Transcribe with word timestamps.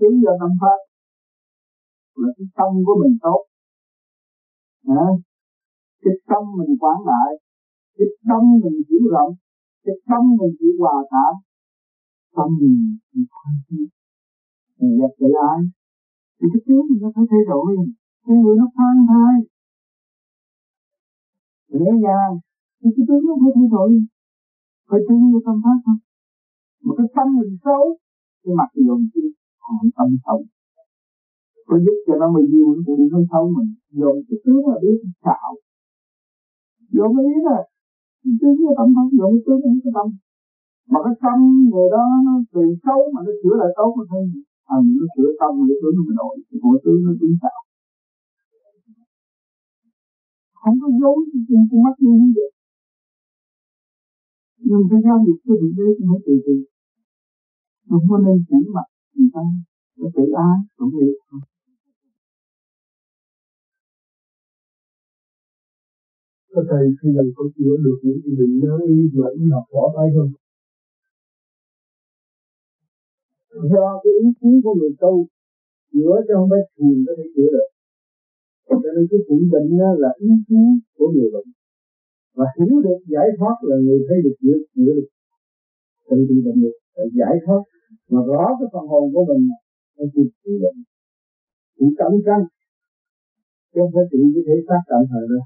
tiến 0.00 0.12
do 0.24 0.32
tâm 0.40 0.52
pháp. 0.60 0.78
Là 2.20 2.28
cái 2.36 2.46
tâm 2.58 2.70
của 2.86 2.96
mình 3.02 3.14
tốt. 3.26 3.40
À, 5.02 5.06
cái 6.02 6.14
tâm 6.30 6.42
mình 6.58 6.72
quảng 6.82 7.02
đại. 7.10 7.30
Cái 7.96 8.08
tâm 8.28 8.42
mình 8.62 8.78
hiểu 8.88 9.04
rộng. 9.14 9.32
Cái 9.84 9.96
tâm 10.08 10.22
mình 10.38 10.52
chịu 10.58 10.72
hòa 10.78 10.96
cảm 11.12 11.34
tâm 12.36 12.48
mình 12.60 12.78
thì 13.10 13.20
khoan 13.30 13.54
thiết 13.66 13.88
mình 14.78 14.94
gặp 15.00 15.12
lại 15.22 15.32
ai 15.50 15.60
thì 16.36 16.46
cái 16.52 16.60
tướng 16.66 16.84
mình 16.88 17.00
nó 17.02 17.08
phải 17.14 17.24
thay 17.30 17.42
đổi. 17.50 17.68
Cái 18.26 18.36
người 18.42 18.56
nó 18.60 18.66
khoan 18.74 18.96
thai. 19.10 19.36
Dễ 21.68 21.90
dàng. 22.04 22.32
Thì 22.80 22.88
cái 22.96 23.04
tướng 23.08 23.22
nó 23.28 23.34
phải 23.42 23.52
thay 23.56 23.68
đổi. 23.74 23.90
Phải 24.88 25.00
tiến 25.08 25.20
vô 25.32 25.38
tâm 25.46 25.56
pháp 25.64 25.78
không 25.84 26.00
mà 26.84 26.92
cái 26.98 27.06
tâm 27.16 27.26
mình 27.38 27.56
xấu 27.64 27.84
thì 28.42 28.50
mặc 28.60 28.68
dù 28.74 28.82
dồn 28.86 29.00
chi 29.14 29.20
còn 29.64 29.90
tâm 29.96 30.10
thông 30.24 30.44
có 31.70 31.76
giúp 31.84 31.96
cho 32.06 32.14
nó 32.20 32.26
mới 32.34 32.44
yêu 32.54 32.68
nó 32.76 32.82
cũng 32.86 33.10
không 33.12 33.26
thông 33.32 33.46
mình 33.56 33.70
dồn 33.98 34.16
cái 34.28 34.38
tướng 34.44 34.62
là 34.70 34.76
biết 34.82 34.98
xạo. 35.24 35.50
Dồn 36.94 37.10
cái 37.16 37.24
ý 37.34 37.36
là, 37.48 37.58
cái 38.22 38.32
tướng 38.40 38.56
cái 38.60 38.74
tâm 38.78 38.88
thông 38.96 39.10
dồn 39.18 39.30
cái 39.34 39.42
tướng 39.46 39.76
cái 39.84 39.92
tâm. 39.96 40.06
Mà 40.90 40.98
cái 41.04 41.14
tâm 41.24 41.38
người 41.70 41.88
đó, 41.94 42.04
nó 42.26 42.34
từ 42.54 42.62
xấu 42.84 43.00
mà 43.14 43.20
nó 43.26 43.32
sửa 43.40 43.54
lại 43.60 43.70
tốt 43.78 43.90
nó 43.98 44.04
thấy 44.10 44.22
à 44.74 44.76
nó 44.98 45.06
sửa 45.14 45.28
tâm 45.40 45.50
mà 45.58 45.64
cái 45.68 45.78
tướng 45.82 45.96
nó 45.98 46.12
đổi, 46.20 46.34
thì 46.46 46.56
mỗi 46.64 46.76
tướng 46.84 47.00
nó 47.06 47.12
tướng 47.20 47.36
xạo. 47.42 47.60
Không 50.60 50.76
có 50.82 50.88
dối 51.00 51.18
trên 51.48 51.60
con 51.68 51.78
mắt 51.84 51.94
như 52.02 52.12
vậy. 52.36 52.50
Nhưng 54.68 54.84
cái 54.90 55.00
giao 55.06 55.18
dịch 55.26 55.40
của 55.44 55.54
thượng 55.60 55.74
đế 55.78 55.88
nó 56.08 56.14
từ 56.26 56.34
từ. 56.46 56.54
Từ 57.88 57.96
không 58.08 58.22
nên 58.26 58.36
chỉ 58.48 58.58
mặt 58.76 58.88
người 59.14 59.30
ta 59.34 59.44
nó 59.98 60.06
tự 60.14 60.24
ái 60.48 60.56
cũng 60.76 60.92
được 61.00 61.16
có 66.54 66.60
thầy 66.70 66.84
khi 66.98 67.08
nào 67.16 67.24
có 67.36 67.44
chữa 67.56 67.74
được 67.84 67.98
những 68.02 68.20
cái 68.22 68.32
bệnh 68.38 68.54
đó 68.62 68.74
mà 69.18 69.28
y 69.38 69.44
học 69.54 69.66
bỏ 69.74 69.84
tay 69.96 70.08
không? 70.16 70.32
Do 73.72 73.86
cái 74.02 74.12
ý 74.24 74.26
chí 74.40 74.50
của 74.64 74.74
người 74.78 74.94
tu 75.02 75.14
chữa 75.92 76.14
cho 76.26 76.34
không 76.38 76.50
phải 76.52 76.62
thiền 76.74 76.96
có 77.06 77.12
thể 77.18 77.26
chữa 77.34 77.50
được. 77.54 77.68
Cho 78.68 78.90
nên 78.94 79.04
cái 79.10 79.20
trị 79.26 79.38
bệnh 79.52 79.70
là 80.02 80.10
ý 80.28 80.30
chí 80.48 80.62
của 80.96 81.08
người 81.14 81.30
bệnh. 81.34 81.48
Và 82.38 82.46
hiểu 82.56 82.76
được 82.86 83.00
giải 83.14 83.28
thoát 83.38 83.56
là 83.68 83.76
người 83.84 84.00
thấy 84.08 84.18
được 84.24 84.36
chữa, 84.42 84.56
chữa 84.74 84.92
được. 84.98 85.08
Tự 86.08 86.16
trị 86.28 86.36
bệnh 86.46 86.58
được, 86.64 86.76
giải 87.20 87.36
thoát. 87.44 87.62
Mà 88.12 88.20
rõ 88.30 88.44
cái 88.58 88.68
phần 88.72 88.84
hồn 88.90 89.04
của 89.14 89.24
mình 89.28 89.42
nó 89.96 90.04
chỉ 90.14 90.22
trị 90.42 90.52
bệnh. 90.62 90.78
Chỉ 91.76 91.86
cẩn 92.00 92.12
tranh. 92.26 92.44
Chứ 93.70 93.78
không 93.82 93.92
phải 93.94 94.04
trị 94.10 94.20
cái 94.34 94.42
thể 94.46 94.56
xác 94.68 94.80
tạm 94.90 95.02
thời 95.10 95.24
đâu 95.32 95.44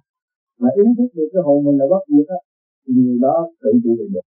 mà 0.60 0.68
ý 0.76 0.84
thức 0.98 1.08
được 1.16 1.28
cái 1.32 1.42
hồn 1.46 1.64
mình 1.64 1.76
là 1.80 1.86
bất 1.92 2.02
diệt 2.08 2.26
á 2.28 2.40
thì 2.82 2.92
người 2.94 3.18
đó 3.26 3.36
tự 3.60 3.70
chịu 3.82 3.94
được 4.12 4.26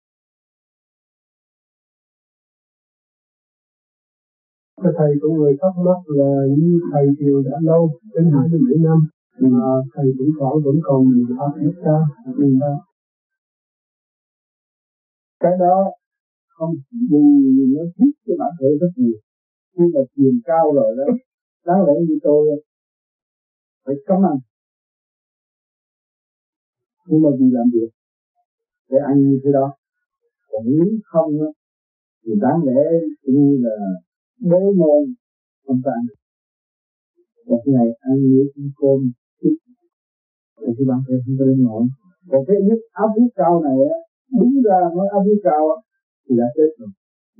Cái 4.82 4.92
thầy 4.98 5.10
của 5.22 5.30
người 5.34 5.52
thắc 5.60 5.72
mắc 5.86 6.00
là 6.18 6.30
như 6.58 6.80
thầy 6.92 7.06
thiền 7.18 7.36
đã 7.44 7.56
lâu 7.62 7.82
đến 8.14 8.24
27 8.34 8.74
năm 8.86 8.98
mà 9.52 9.66
thầy 9.94 10.06
cũng 10.18 10.32
còn 10.38 10.52
vẫn 10.64 10.76
còn 10.82 11.00
nhiều 11.12 11.26
pháp 11.38 11.52
biết 11.60 11.76
ta 11.84 11.98
nhưng 12.38 12.58
ta 12.60 12.72
cái 15.40 15.52
đó 15.60 15.76
không 16.58 16.74
vì 17.10 17.64
nó 17.74 17.82
thích 17.96 18.14
cái 18.26 18.36
bản 18.40 18.52
thể 18.60 18.68
rất 18.80 18.92
nhiều. 18.96 19.18
Khi 19.72 19.84
mà 19.94 20.00
thiền 20.16 20.34
cao 20.44 20.64
rồi 20.74 20.90
đó 20.98 21.04
đáng 21.66 21.80
lẽ 21.86 21.94
như 22.08 22.18
tôi 22.22 22.64
phải 23.84 23.94
cấm 24.06 24.26
ăn. 24.26 24.36
Nhưng 27.06 27.22
mà 27.22 27.30
vì 27.38 27.46
làm 27.50 27.66
việc, 27.74 27.90
để 28.90 28.98
ăn 29.10 29.16
như 29.20 29.40
thế 29.44 29.50
đó, 29.52 29.66
còn 30.50 30.62
nếu 30.66 30.88
không 31.04 31.32
á, 31.40 31.50
thì 32.24 32.32
đáng 32.40 32.60
lẽ 32.66 32.80
như 33.22 33.58
là 33.64 33.76
bố 34.50 34.72
môn 34.80 35.14
không 35.66 35.80
ta 35.84 35.90
ăn 36.00 36.06
một 37.46 37.62
ngày 37.66 37.88
ăn 38.00 38.16
nhiều 38.28 38.44
cơm 38.80 39.00
thịt 39.40 39.52
thì 40.60 40.72
cái 40.76 40.84
bản 40.88 41.00
thể 41.08 41.14
không 41.24 41.36
có 41.38 41.44
lên 41.44 41.62
nổi. 41.62 41.82
Còn 42.30 42.44
cái 42.48 42.56
nước 42.68 42.80
áp 42.92 43.08
huyết 43.14 43.30
cao 43.36 43.62
này 43.66 43.78
á, 43.94 43.98
đúng 44.38 44.54
ra 44.66 44.78
nó 44.96 45.02
áp 45.16 45.22
huyết 45.26 45.38
cao 45.42 45.62
á 45.74 45.87
thì 46.28 46.34
đã 46.40 46.48
chết 46.56 46.70
rồi. 46.78 46.90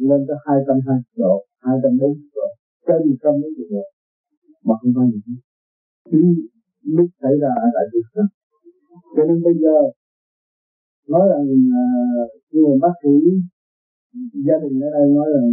Lên 0.08 0.20
tới 0.28 0.36
hai 0.46 0.58
trăm 0.66 0.76
hai 0.86 0.98
độ 1.22 1.34
hai 1.66 1.76
trăm 1.82 1.92
bốn 2.00 2.12
độ 2.34 2.48
trên 2.86 2.98
một 3.08 3.18
trăm 3.22 3.32
bốn 3.42 3.52
độ. 3.72 3.84
Mà 4.66 4.74
không 4.80 4.92
có 4.96 5.02
gì 5.12 5.20
hết. 5.26 5.40
Khi 6.10 6.22
lúc 6.96 7.08
xảy 7.22 7.34
ra 7.42 7.50
ở 7.64 7.66
đại 7.76 7.86
việt 7.92 8.08
đó 8.16 8.24
cho 9.14 9.22
nên 9.28 9.38
bây 9.46 9.54
giờ 9.62 9.76
nói 11.08 11.24
rằng 11.30 11.44
uh, 11.80 12.30
người 12.52 12.76
bác 12.82 12.94
sĩ 13.02 13.14
gia 14.46 14.56
đình 14.62 14.80
ở 14.86 14.90
đây 14.96 15.06
nói 15.16 15.26
rằng 15.34 15.48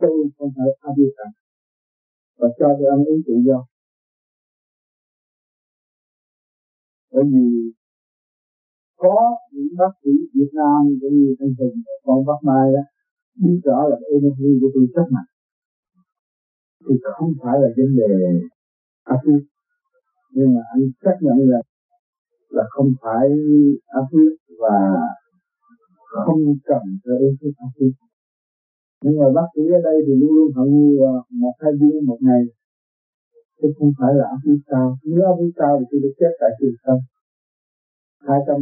tôi 0.00 0.10
không 0.38 0.50
phải 0.56 0.68
áp 0.80 0.94
dụng 0.98 1.14
cả. 1.18 1.28
Và 2.38 2.48
cho 2.58 2.66
tôi 2.78 2.86
ăn 2.94 3.00
uống 3.08 3.20
tự 3.26 3.34
do. 3.46 3.58
Bởi 7.12 7.24
vì 7.32 7.46
có 9.02 9.16
những 9.52 9.72
bác 9.78 9.92
sĩ 10.02 10.10
Việt 10.34 10.50
Nam 10.58 10.80
cũng 11.00 11.14
như 11.20 11.34
anh 11.44 11.54
Hùng 11.58 11.76
con 12.04 12.18
bác 12.28 12.40
Mai 12.48 12.66
đó, 12.74 12.82
biết 13.42 13.60
rõ 13.64 13.78
là 13.90 13.96
energy 14.14 14.50
của 14.60 14.70
tôi 14.74 14.84
rất 14.94 15.06
mạnh. 15.14 15.30
Thì 16.88 16.94
không 17.14 17.32
phải 17.42 17.56
là 17.62 17.68
vấn 17.76 17.90
đề 17.96 18.12
áp 19.04 19.20
nhưng 20.34 20.54
mà 20.54 20.60
anh 20.74 20.84
xác 21.02 21.16
nhận 21.20 21.38
là 21.52 21.60
là 22.56 22.64
không 22.70 22.90
phải 23.02 23.28
áp 23.86 24.06
huyết 24.12 24.32
và 24.62 24.76
không 26.24 26.42
cần 26.64 26.82
cho 27.04 27.12
uống 27.22 27.34
thuốc 27.40 27.54
áp 27.56 27.70
huyết 27.78 27.92
nhưng 29.02 29.18
mà 29.20 29.26
bác 29.36 29.48
sĩ 29.54 29.62
ở 29.78 29.80
đây 29.88 29.96
thì 30.06 30.12
luôn 30.20 30.32
luôn 30.36 30.48
hận 30.56 30.68
như 30.74 30.98
một, 31.40 31.54
hai 31.60 31.72
viên 31.80 32.06
một 32.06 32.18
ngày. 32.20 32.42
Chứ 33.62 33.68
không 33.78 33.92
phải 33.98 34.12
là 34.18 34.24
áp 34.34 34.40
huyết 34.44 34.60
cao 34.66 34.88
nếu 35.04 35.22
áp 35.30 35.36
huyết 35.38 35.52
cao 35.56 35.72
thì 35.78 35.84
tôi 35.90 36.00
được 36.04 36.14
chết 36.20 36.32
tại 36.40 36.50
trường 36.58 36.76
tâm 36.84 36.98
hai 38.28 38.38
trăm 38.46 38.60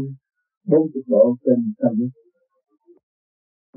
bốn 0.71 0.83
chục 0.93 1.05
độ 1.07 1.37
trên 1.45 1.59
tâm 1.81 1.93
lý 2.01 2.09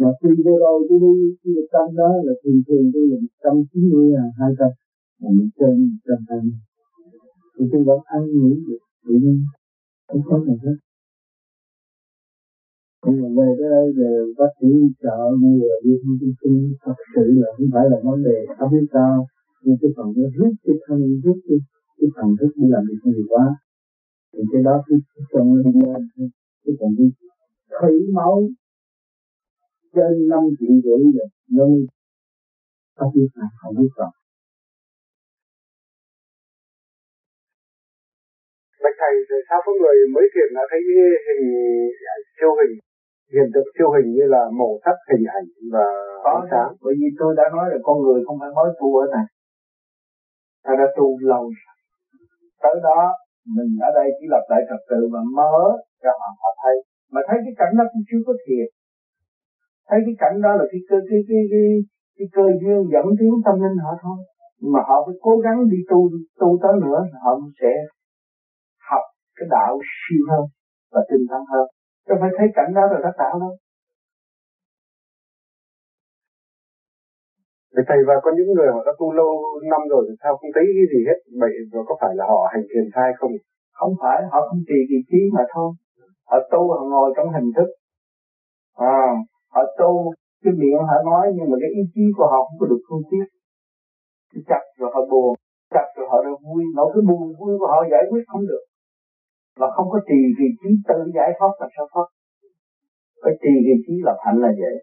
mà 0.01 0.09
khi 0.19 0.29
vừa 0.45 0.57
rồi 0.63 0.77
tôi 0.89 0.99
đi 1.05 1.13
khi 1.39 1.49
được 1.57 1.67
tâm 1.73 1.87
đó 2.01 2.09
là 2.25 2.33
thường 2.41 2.61
thường 2.67 2.85
tôi 2.93 3.03
là 3.11 3.17
một 3.23 3.33
trăm 3.43 3.55
chín 3.69 3.83
mươi 3.91 4.07
là 4.15 4.25
hai 4.39 4.51
trăm, 4.59 4.71
mà 5.21 5.29
mình 5.37 5.49
trên 5.59 5.75
một 5.89 5.99
trăm 6.07 6.19
hai 6.29 6.39
mươi. 6.43 6.59
Thì 7.55 7.63
tôi 7.71 7.81
vẫn 7.89 7.99
ăn 8.15 8.21
ngủ 8.35 8.51
được 8.67 8.83
tự 9.05 9.13
nhiên 9.23 9.37
không 10.07 10.21
có 10.27 10.35
gì 10.45 10.55
hết. 10.63 10.77
Nhưng 13.05 13.21
mà 13.21 13.27
về 13.37 13.49
tới 13.59 13.69
đây 13.75 13.87
về 13.97 14.11
bác 14.37 14.51
sĩ 14.59 14.69
chợ 15.01 15.17
trợ 15.17 15.17
người 15.41 15.69
đi 15.83 15.93
không 16.01 16.17
tin 16.21 16.33
tin 16.41 16.55
thật 16.83 16.97
sự 17.13 17.25
là 17.41 17.49
không 17.55 17.69
phải 17.73 17.85
là 17.91 17.97
vấn 18.03 18.23
đề 18.27 18.37
áp 18.61 18.67
biết 18.71 18.85
cao 18.91 19.17
nhưng 19.63 19.77
cái 19.81 19.91
phần 19.95 20.07
nó 20.17 20.27
rút 20.37 20.53
cái 20.65 20.75
thân, 20.85 20.99
rút 21.23 21.37
cái 21.47 21.57
cái 21.97 22.09
phần 22.15 22.29
thức 22.39 22.51
đi 22.59 22.65
làm 22.73 22.83
việc 22.89 23.01
nhiều 23.03 23.25
quá. 23.29 23.45
Thì 24.33 24.43
cái 24.51 24.61
đó 24.67 24.83
cứ 24.87 24.95
trong 25.31 25.47
nó 25.55 25.61
đi 25.65 25.79
lên 25.85 26.29
cái 26.63 26.73
phần 26.79 26.91
đi 26.97 27.07
thủy 27.81 27.95
máu. 28.17 28.35
Trên 29.95 30.13
năm 30.31 30.43
triệu 30.57 30.73
rưỡi 30.83 31.01
rồi 31.17 31.29
nó 31.57 31.65
áp 33.03 33.09
huyết 33.13 33.31
này 33.39 33.49
không 33.59 33.75
biết 33.79 33.91
rồi 33.99 34.11
Bạch 38.83 38.97
thầy 39.01 39.13
thì 39.29 39.37
sao 39.49 39.59
có 39.65 39.71
người 39.79 39.95
mới 40.15 40.25
thiền 40.33 40.49
đã 40.57 40.63
thấy 40.71 40.81
hình 41.27 41.45
siêu 42.37 42.51
hình 42.59 42.73
hiện 43.33 43.47
thực 43.53 43.65
siêu 43.75 43.89
hình 43.95 44.09
như 44.15 44.25
là 44.35 44.43
màu 44.59 44.71
sắc 44.83 44.97
hình 45.11 45.25
ảnh 45.37 45.47
và 45.73 45.87
có 46.25 46.33
sáng. 46.51 46.71
bởi 46.83 46.93
vì 46.99 47.07
tôi 47.19 47.31
đã 47.39 47.45
nói 47.55 47.65
là 47.71 47.77
con 47.87 47.97
người 48.03 48.19
không 48.25 48.37
phải 48.41 48.51
mới 48.57 48.69
tu 48.79 48.87
ở 49.01 49.05
này. 49.15 49.25
Ta 50.63 50.71
đã 50.79 50.87
tu 50.97 51.07
lâu 51.31 51.43
tới 52.63 52.75
đó 52.83 52.99
mình 53.55 53.71
ở 53.87 53.89
đây 53.99 54.07
chỉ 54.17 54.25
lập 54.33 54.43
lại 54.51 54.61
trật 54.69 54.81
tự 54.89 54.99
và 55.13 55.21
mở 55.37 55.55
cho 56.03 56.11
họ 56.19 56.29
họ 56.41 56.49
thấy. 56.61 56.75
Mà 57.13 57.21
thấy 57.27 57.37
cái 57.45 57.53
cảnh 57.61 57.73
đó 57.77 57.83
cũng 57.91 58.03
chưa 58.09 58.21
có 58.27 58.33
thiệt. 58.43 58.67
Thấy 59.89 59.99
cái 60.05 60.15
cảnh 60.23 60.35
đó 60.45 60.51
là 60.59 60.65
cái 60.71 60.81
cơ 60.89 60.97
cái 61.09 61.21
cái 61.29 61.41
cái, 61.53 61.65
cái 62.17 62.27
cơ 62.35 62.45
duyên 62.61 62.79
dẫn 62.93 63.05
tiến 63.19 63.33
tâm 63.45 63.55
linh 63.63 63.77
họ 63.85 63.91
thôi. 64.03 64.17
Mà 64.73 64.81
họ 64.87 64.97
phải 65.05 65.15
cố 65.25 65.33
gắng 65.45 65.57
đi 65.71 65.79
tu 65.91 65.99
tu 66.41 66.49
tới 66.63 66.75
nữa 66.85 66.99
họ 67.23 67.31
sẽ 67.61 67.71
học 68.89 69.05
cái 69.37 69.47
đạo 69.55 69.73
siêu 69.99 70.23
hơn 70.31 70.45
và 70.93 71.01
tinh 71.09 71.23
thần 71.29 71.43
hơn. 71.51 71.65
Chứ 72.05 72.13
phải 72.21 72.31
thấy 72.37 72.47
cảnh 72.57 72.71
đó 72.77 72.83
rồi 72.91 72.99
đắc 73.05 73.15
đạo 73.23 73.35
đâu. 73.43 73.53
Thì 77.73 77.81
thầy 77.87 77.99
và 78.07 78.15
có 78.23 78.29
những 78.37 78.49
người 78.55 78.69
họ 78.73 78.81
đã 78.87 78.93
tu 78.99 79.07
lâu 79.19 79.31
năm 79.71 79.81
rồi 79.91 80.01
thì 80.07 80.13
sao 80.21 80.31
không 80.39 80.51
thấy 80.55 80.65
cái 80.77 80.87
gì 80.93 80.99
hết? 81.09 81.19
Vậy 81.41 81.53
có 81.87 81.93
phải 82.01 82.13
là 82.19 82.25
họ 82.31 82.39
hành 82.53 82.65
thiền 82.69 82.85
sai 82.95 83.09
không? 83.19 83.33
Không 83.79 83.93
phải 84.01 84.19
họ 84.31 84.39
không 84.47 84.61
trì 84.67 84.79
vị 84.91 84.99
trí 85.09 85.21
mà 85.35 85.43
thôi. 85.53 85.69
Họ 86.29 86.37
tu 86.51 86.61
họ 86.73 86.81
ngồi 86.91 87.09
trong 87.15 87.29
hình 87.35 87.49
thức. 87.57 87.69
À, 88.95 89.01
họ 89.53 89.61
tu 89.79 89.91
cái 90.43 90.53
miệng 90.59 90.81
họ 90.89 90.97
nói 91.09 91.25
nhưng 91.35 91.47
mà 91.51 91.57
cái 91.61 91.71
ý 91.79 91.81
chí 91.93 92.05
của 92.17 92.27
họ 92.31 92.37
không 92.45 92.57
có 92.59 92.65
được 92.71 92.81
phương 92.87 93.05
tiết 93.11 93.25
chặt 94.49 94.63
rồi 94.77 94.89
họ 94.93 95.01
buồn 95.11 95.35
chặt 95.73 95.87
rồi 95.95 96.07
họ 96.11 96.17
đã 96.23 96.31
vui. 96.43 96.63
Nỗi 96.75 96.91
cái 96.93 97.01
buồn 97.09 97.23
vui 97.39 97.53
của 97.59 97.67
họ 97.67 97.79
giải 97.91 98.03
quyết 98.09 98.23
không 98.27 98.45
được. 98.51 98.63
Và 99.59 99.67
không 99.75 99.87
có 99.93 99.99
trì 100.07 100.19
vị 100.39 100.49
trí 100.59 100.69
tự 100.87 100.99
giải 101.15 101.29
thoát 101.39 101.53
làm 101.59 101.69
sao 101.75 101.85
thoát? 101.93 102.07
Phải 103.23 103.33
trì 103.41 103.53
vị 103.67 103.75
trí 103.85 103.93
lập 104.07 104.17
hạnh 104.25 104.39
là 104.43 104.51
vậy. 104.61 104.75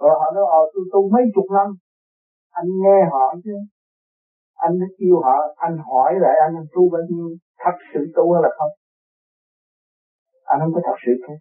Rồi 0.00 0.14
họ 0.20 0.26
nói 0.34 0.44
ờ 0.58 0.62
tôi 0.74 0.84
tu 0.92 1.00
mấy 1.14 1.24
chục 1.34 1.44
năm 1.56 1.68
anh 2.58 2.68
nghe 2.82 2.98
họ 3.12 3.24
chứ. 3.44 3.56
Anh 4.54 4.72
mới 4.78 4.88
kêu 4.98 5.16
họ, 5.26 5.36
anh 5.56 5.76
hỏi 5.88 6.12
lại 6.24 6.34
anh 6.46 6.54
tu 6.74 6.82
bao 6.92 7.02
nhiêu 7.08 7.28
thật 7.62 7.76
sự 7.90 8.00
tu 8.16 8.32
hay 8.32 8.42
là 8.44 8.50
không? 8.58 8.72
Anh 10.44 10.58
không 10.60 10.72
có 10.74 10.80
thật 10.84 10.98
sự 11.04 11.12
tu. 11.24 11.34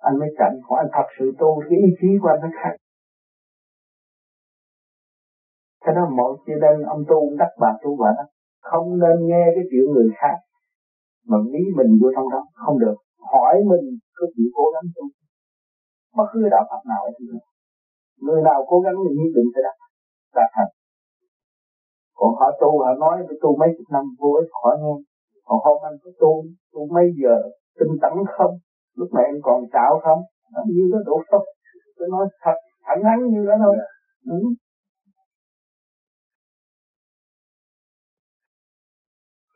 Anh 0.00 0.18
mới 0.20 0.28
cảnh 0.38 0.54
hỏi 0.66 0.78
anh 0.84 0.90
thật 0.96 1.08
sự 1.18 1.24
tu, 1.38 1.48
cái 1.68 1.78
ý 1.86 1.88
chí 2.00 2.08
của 2.20 2.28
anh 2.28 2.40
nó 2.44 2.48
khác. 2.62 2.74
Cái 5.84 5.94
đó 5.96 6.02
mọi 6.18 6.32
cho 6.46 6.54
nên 6.62 6.76
ông 6.94 7.02
tu 7.10 7.18
đắc 7.40 7.52
bà 7.60 7.70
tu 7.82 7.90
vợ 8.00 8.10
đó, 8.18 8.24
không 8.70 8.86
nên 9.02 9.16
nghe 9.28 9.44
cái 9.54 9.64
chuyện 9.70 9.84
người 9.92 10.10
khác, 10.20 10.36
mà 11.28 11.36
nghĩ 11.50 11.62
mình 11.78 11.90
vô 12.00 12.08
trong 12.16 12.28
đó, 12.34 12.40
không 12.64 12.78
được. 12.78 12.96
Hỏi 13.32 13.54
mình 13.70 13.84
có 14.16 14.26
chịu 14.34 14.48
cố 14.56 14.64
gắng 14.74 14.86
tu 14.96 15.04
bất 16.16 16.26
cứ 16.32 16.40
đạo 16.50 16.64
Phật 16.70 16.82
nào 16.90 17.00
cũng 17.04 17.26
được 17.30 17.44
người 18.24 18.42
nào 18.48 18.58
cố 18.70 18.76
gắng 18.84 18.96
thì 19.04 19.10
nhất 19.18 19.30
định 19.36 19.48
sẽ 19.54 19.60
đạt 19.66 19.76
đạt 20.36 20.48
thành 20.56 20.72
còn 22.22 22.32
họ 22.40 22.48
tu 22.60 22.70
họ 22.84 22.90
nói 23.04 23.16
tôi 23.28 23.36
tu 23.42 23.50
mấy 23.60 23.68
chục 23.76 23.88
năm 23.94 24.04
vô 24.20 24.30
ích 24.42 24.50
khỏi 24.62 24.74
nghe. 24.82 24.94
Còn 25.46 25.58
hôm 25.64 25.76
anh 25.88 25.96
có 26.02 26.10
tu 26.20 26.32
tu 26.72 26.80
mấy 26.94 27.06
giờ 27.20 27.34
tinh 27.78 27.94
tấn 28.02 28.14
không? 28.36 28.54
Lúc 28.98 29.08
này 29.14 29.24
anh 29.32 29.40
còn 29.42 29.58
xạo 29.72 29.92
không? 30.04 30.20
Như 30.74 30.84
đó 30.92 30.98
đủ 31.06 31.16
không 31.30 31.46
tôi 31.96 32.08
nói 32.14 32.26
thật 32.42 32.56
thẳng 32.86 33.02
thắn 33.02 33.18
như 33.32 33.46
đó 33.48 33.54
thôi. 33.64 33.76
Ừ. 34.26 34.38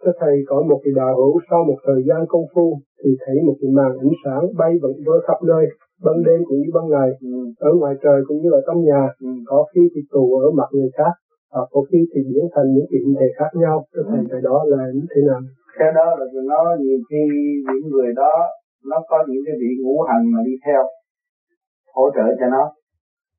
Thưa 0.00 0.12
Thầy, 0.20 0.36
có 0.48 0.56
một 0.68 0.80
vị 0.84 0.90
đạo 0.96 1.14
hữu 1.16 1.40
sau 1.50 1.64
một 1.64 1.78
thời 1.86 2.00
gian 2.08 2.20
công 2.28 2.46
phu 2.54 2.80
thì 3.04 3.10
thấy 3.26 3.36
một 3.46 3.56
cái 3.60 3.70
màn 3.78 3.92
ánh 4.04 4.14
sáng 4.24 4.42
bay 4.58 4.72
vẩn 4.82 4.92
vơ 5.06 5.16
khắp 5.26 5.38
nơi, 5.50 5.64
ban 6.04 6.16
đêm 6.26 6.40
cũng 6.48 6.58
như 6.62 6.70
ban 6.76 6.86
ngày, 6.94 7.10
ừ. 7.20 7.38
ở 7.68 7.70
ngoài 7.80 7.94
trời 8.02 8.18
cũng 8.26 8.38
như 8.42 8.50
ở 8.58 8.60
trong 8.66 8.80
nhà, 8.88 9.02
ừ. 9.20 9.30
có 9.50 9.58
khi 9.70 9.82
thì 9.94 10.00
tù 10.12 10.24
ở 10.44 10.46
mặt 10.58 10.68
người 10.72 10.90
khác, 10.98 11.12
hoặc 11.52 11.68
có 11.74 11.80
khi 11.88 12.00
thì 12.12 12.20
biến 12.30 12.44
thành 12.54 12.68
những 12.74 12.88
cái 12.90 13.00
thể 13.20 13.28
khác 13.38 13.50
nhau. 13.62 13.76
Thầy, 14.10 14.20
ừ. 14.20 14.26
cái 14.30 14.40
đó 14.48 14.56
là 14.72 14.82
như 14.94 15.06
thế 15.12 15.20
nào? 15.28 15.40
Cái 15.78 15.90
đó 15.98 16.06
là 16.18 16.26
nó 16.52 16.60
nhiều 16.84 16.98
khi 17.08 17.22
những 17.72 17.86
người 17.92 18.10
đó 18.22 18.34
nó 18.90 18.98
có 19.10 19.18
những 19.28 19.42
cái 19.46 19.54
vị 19.60 19.70
ngũ 19.82 19.96
hành 20.08 20.24
mà 20.32 20.40
đi 20.46 20.54
theo 20.66 20.82
hỗ 21.96 22.10
trợ 22.16 22.26
cho 22.40 22.46
nó 22.54 22.64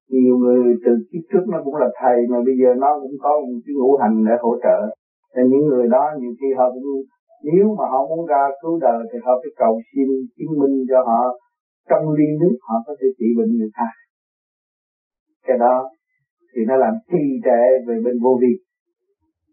nhiều 0.09 0.35
người 0.37 0.63
từ 0.85 0.91
kiếp 1.09 1.23
trước 1.29 1.45
nó 1.51 1.57
cũng 1.65 1.75
là 1.75 1.89
thầy 2.01 2.17
mà 2.31 2.37
bây 2.47 2.55
giờ 2.61 2.69
nó 2.83 2.89
cũng 3.01 3.15
có 3.23 3.31
một 3.39 3.59
cái 3.65 3.73
ngũ 3.79 3.91
hành 4.01 4.15
để 4.27 4.35
hỗ 4.41 4.53
trợ 4.63 4.79
thì 5.33 5.41
những 5.51 5.65
người 5.69 5.87
đó 5.95 6.03
nhiều 6.19 6.33
khi 6.39 6.47
họ 6.57 6.65
cũng 6.73 6.83
nếu 7.49 7.65
mà 7.77 7.85
họ 7.91 7.99
muốn 8.09 8.25
ra 8.25 8.43
cứu 8.61 8.79
đời 8.85 8.99
thì 9.09 9.17
họ 9.25 9.33
phải 9.41 9.51
cầu 9.61 9.73
xin 9.91 10.07
chứng 10.37 10.53
minh 10.59 10.75
cho 10.89 10.99
họ 11.09 11.21
trong 11.89 12.03
ly 12.17 12.27
nước 12.41 12.55
họ 12.67 12.75
có 12.85 12.93
thể 12.99 13.07
trị 13.17 13.27
bệnh 13.37 13.51
người 13.57 13.73
ta. 13.77 13.87
Cái 15.47 15.57
đó 15.63 15.75
thì 16.51 16.61
nó 16.69 16.75
làm 16.83 16.93
trì 17.11 17.23
trệ 17.45 17.61
về 17.87 17.95
bên 18.05 18.15
vô 18.23 18.33
vi. 18.41 18.53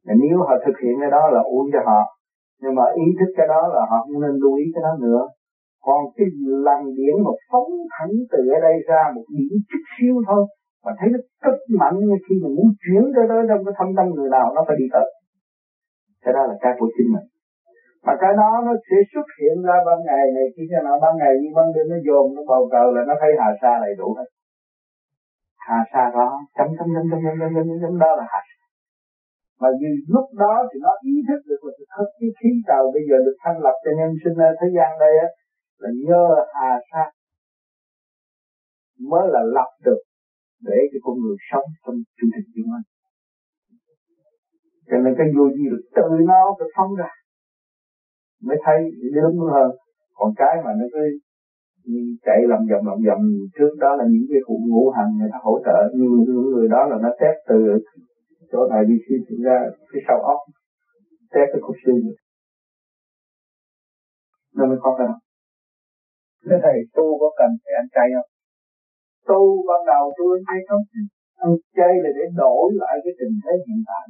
Và 0.07 0.15
nếu 0.23 0.37
họ 0.49 0.55
thực 0.67 0.77
hiện 0.83 0.95
cái 1.01 1.11
đó 1.17 1.23
là 1.35 1.41
uống 1.55 1.67
cho 1.73 1.81
họ, 1.89 2.01
nhưng 2.63 2.75
mà 2.79 2.85
ý 3.05 3.07
thức 3.19 3.31
cái 3.39 3.47
đó 3.55 3.63
là 3.75 3.83
họ 3.91 3.97
không 4.05 4.21
nên 4.25 4.35
lưu 4.43 4.55
ý 4.63 4.65
cái 4.75 4.83
đó 4.87 4.93
nữa. 5.07 5.23
Còn 5.87 6.01
cái 6.17 6.27
lần 6.67 6.81
điển 6.99 7.15
mà 7.25 7.33
phóng 7.51 7.71
thẳng 7.95 8.15
từ 8.33 8.41
ở 8.57 8.59
đây 8.67 8.77
ra 8.89 9.03
một 9.17 9.27
điểm 9.37 9.53
chút 9.71 9.83
xíu 9.95 10.15
thôi, 10.29 10.43
mà 10.85 10.93
thấy 10.99 11.09
nó 11.15 11.19
cực 11.45 11.59
mạnh, 11.81 11.99
khi 12.25 12.35
mình 12.43 12.55
muốn 12.59 12.69
chuyển 12.83 13.03
tới 13.15 13.25
đó 13.31 13.37
trong 13.49 13.65
cái 13.65 13.75
thâm 13.79 13.89
tâm 13.97 14.07
người 14.15 14.31
nào, 14.37 14.47
nó 14.55 14.61
phải 14.69 14.77
đi 14.81 14.87
tới. 14.95 15.07
Cái 16.23 16.33
đó 16.37 16.43
là 16.49 16.55
cái 16.63 16.73
của 16.79 16.89
chính 16.97 17.11
mình 17.15 17.27
mà 18.05 18.12
cái 18.23 18.33
đó 18.41 18.51
nó 18.67 18.73
sẽ 18.87 18.97
xuất 19.12 19.27
hiện 19.39 19.56
ra 19.67 19.77
ban 19.87 19.99
ngày 20.09 20.25
này 20.37 20.47
khi 20.55 20.62
cho 20.71 20.79
nào 20.87 20.97
ban 21.05 21.12
ngày 21.21 21.33
như 21.41 21.51
ban 21.59 21.67
đêm 21.75 21.87
nó 21.93 21.99
dồn, 22.06 22.25
nó 22.37 22.43
bầu 22.53 22.62
trời 22.73 22.87
là 22.95 23.03
nó 23.09 23.15
thấy 23.21 23.31
hà 23.41 23.49
sa 23.61 23.73
đầy 23.85 23.95
đủ 24.01 24.09
hết. 24.19 24.29
Hà 25.67 25.79
sa 25.93 26.05
đó 26.19 26.29
chấm 26.56 26.69
chấm 26.77 26.89
chấm 26.95 27.05
chấm 27.11 27.21
chấm 27.25 27.37
chấm 27.41 27.65
chấm 27.69 27.79
chấm, 27.83 27.93
đó 28.05 28.11
là 28.19 28.25
hà 28.33 28.41
sa. 28.49 28.65
Mà 29.61 29.69
vì 29.81 29.91
lúc 30.15 30.27
đó 30.43 30.55
thì 30.69 30.77
nó 30.87 30.93
ý 31.12 31.15
thức 31.29 31.41
được 31.51 31.61
là 31.67 31.73
thực 31.95 32.09
cái 32.19 32.31
khí 32.39 32.51
trời 32.69 32.85
bây 32.95 33.03
giờ 33.09 33.17
được 33.27 33.37
thành 33.45 33.59
lập 33.67 33.77
cho 33.85 33.91
nhân 33.99 34.11
sinh 34.23 34.37
ở 34.49 34.50
thế 34.61 34.69
gian 34.77 34.91
đây 35.05 35.15
á, 35.27 35.29
là 35.83 35.91
nhờ 36.09 36.25
hà 36.55 36.73
sa 36.91 37.05
mới 39.11 39.25
là 39.35 39.43
lập 39.57 39.71
được 39.85 40.03
để 40.69 40.79
cho 40.91 40.99
con 41.05 41.15
người 41.23 41.37
sống 41.50 41.67
trong 41.85 41.97
chương 42.17 42.31
trình 42.35 42.49
tiến 42.55 42.67
hóa 42.71 42.81
cho 44.91 44.97
nên 45.05 45.15
cái 45.19 45.27
vô 45.37 45.45
vi 45.57 45.65
được 45.73 45.85
tự 45.97 46.09
nó 46.31 46.41
phải 46.59 46.69
phóng 46.77 46.95
ra 47.00 47.11
mới 48.46 48.56
thấy 48.64 48.79
đúng 49.14 49.38
hơn. 49.55 49.70
Còn 50.14 50.31
cái 50.37 50.55
mà 50.64 50.70
nó 50.79 50.87
cứ 50.94 51.05
chạy 52.26 52.38
lầm 52.50 52.61
vòng 52.70 52.85
lầm 52.88 52.99
vòng 53.08 53.23
trước 53.58 53.73
đó 53.79 53.96
là 53.99 54.05
những 54.12 54.26
cái 54.31 54.41
cụ 54.46 54.56
ngũ 54.69 54.91
hành 54.91 55.11
người 55.19 55.29
ta 55.32 55.38
hỗ 55.43 55.55
trợ. 55.64 55.79
Nhưng 55.94 56.11
người 56.52 56.69
đó 56.69 56.81
là 56.91 56.96
nó 57.02 57.11
test 57.20 57.38
từ 57.49 57.58
chỗ 58.52 58.61
này 58.70 58.82
đi 58.88 58.94
suy 59.08 59.17
ra 59.44 59.58
cái 59.93 60.02
sau 60.08 60.19
óc 60.23 60.41
test 61.35 61.49
cái 61.52 61.61
khúc 61.64 61.76
xương. 61.85 62.00
Nó 64.56 64.67
mới 64.67 64.79
có 64.81 64.94
cái 64.99 65.06
đó 65.06 65.19
Thế 66.47 66.56
thầy 66.64 66.76
tu 66.97 67.06
có 67.20 67.29
cần 67.38 67.50
phải 67.62 67.75
ăn 67.81 67.87
chay 67.94 68.08
không? 68.14 68.31
Tu 69.29 69.40
ban 69.69 69.81
đầu 69.93 70.05
tôi 70.19 70.31
ăn 70.38 70.43
chay 70.49 70.61
không? 70.69 70.85
Ăn 71.44 71.50
chay 71.76 71.93
là 72.05 72.11
để 72.17 72.25
đổi 72.43 72.67
lại 72.82 72.94
cái 73.05 73.12
tình 73.19 73.35
thế 73.44 73.55
hiện 73.67 73.81
tại 73.90 74.05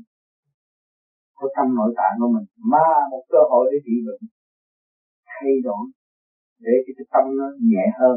của 1.36 1.48
trong 1.56 1.68
nội 1.78 1.90
tạng 1.98 2.14
của 2.20 2.30
mình. 2.34 2.46
Mà 2.72 2.86
một 3.12 3.22
cơ 3.32 3.40
hội 3.50 3.64
để 3.70 3.78
trị 3.86 3.96
bệnh 4.06 4.22
thay 5.30 5.52
đổi 5.66 5.84
để 6.64 6.74
cho 6.84 6.92
cái 6.96 7.06
tâm 7.12 7.24
nó 7.38 7.46
nhẹ 7.70 7.84
hơn. 7.98 8.16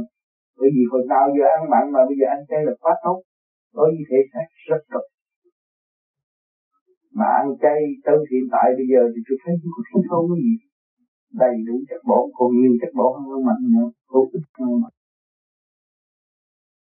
Bởi 0.57 0.69
vì 0.75 0.83
hồi 0.91 1.03
nào 1.13 1.25
giờ 1.35 1.45
ăn 1.57 1.61
mặn 1.73 1.83
mà 1.93 2.01
bây 2.09 2.15
giờ 2.19 2.25
ăn 2.35 2.41
chay 2.49 2.61
là 2.67 2.73
quá 2.81 2.93
tốt. 3.03 3.17
Đối 3.77 3.87
với 3.95 4.03
thể 4.09 4.19
xác 4.31 4.47
rất 4.69 4.81
tốt. 4.93 5.05
Mà 7.17 7.27
ăn 7.41 7.47
chay 7.63 7.79
tới 8.05 8.17
hiện 8.31 8.45
tại 8.53 8.67
bây 8.79 8.87
giờ 8.91 9.01
thì 9.11 9.19
tôi 9.27 9.37
thấy 9.41 9.53
không 9.61 9.71
có 9.75 9.81
không 9.89 10.05
không 10.09 10.25
cái 10.31 10.39
gì 10.45 10.55
đầy 11.41 11.55
đủ 11.67 11.75
chất 11.89 12.01
bổ. 12.09 12.19
Còn 12.37 12.49
nhiều 12.59 12.73
chất 12.81 12.91
bổ 12.99 13.07
hơn 13.15 13.27
ăn 13.35 13.41
mặn 13.49 13.59
nữa. 13.73 13.87
Vô 14.11 14.21
ích 14.37 14.47
hơn 14.59 14.73
mà 14.83 14.89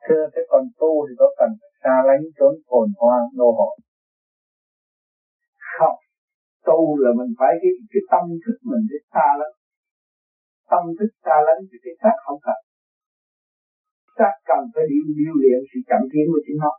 thưa 0.05 0.25
thế 0.33 0.43
còn 0.51 0.65
tu 0.81 0.93
thì 1.07 1.15
có 1.19 1.27
cần 1.39 1.51
xa 1.83 1.95
lánh 2.09 2.25
trốn 2.37 2.55
phồn 2.69 2.89
hoa 2.99 3.17
nô 3.39 3.49
hộ? 3.59 3.71
Không 5.73 5.99
tu 6.69 6.81
là 7.03 7.11
mình 7.19 7.33
phải 7.39 7.53
cái 7.63 7.73
cái 7.93 8.03
tâm 8.13 8.25
thức 8.45 8.57
mình 8.71 8.83
để 8.91 8.99
xa 9.13 9.29
lắm 9.41 9.53
tâm 10.73 10.85
thức 10.99 11.11
xa 11.25 11.37
lắm 11.47 11.59
thì 11.69 11.77
cái 11.85 11.95
xác 12.03 12.17
không 12.25 12.41
cần. 12.47 12.61
Xác 14.19 14.35
cần 14.49 14.63
phải 14.75 14.85
điều 14.91 15.05
điều 15.19 15.35
luyện 15.41 15.59
sự 15.71 15.79
chậm 15.89 16.03
tiến 16.11 16.27
của 16.33 16.43
chính 16.45 16.59
nó. 16.65 16.73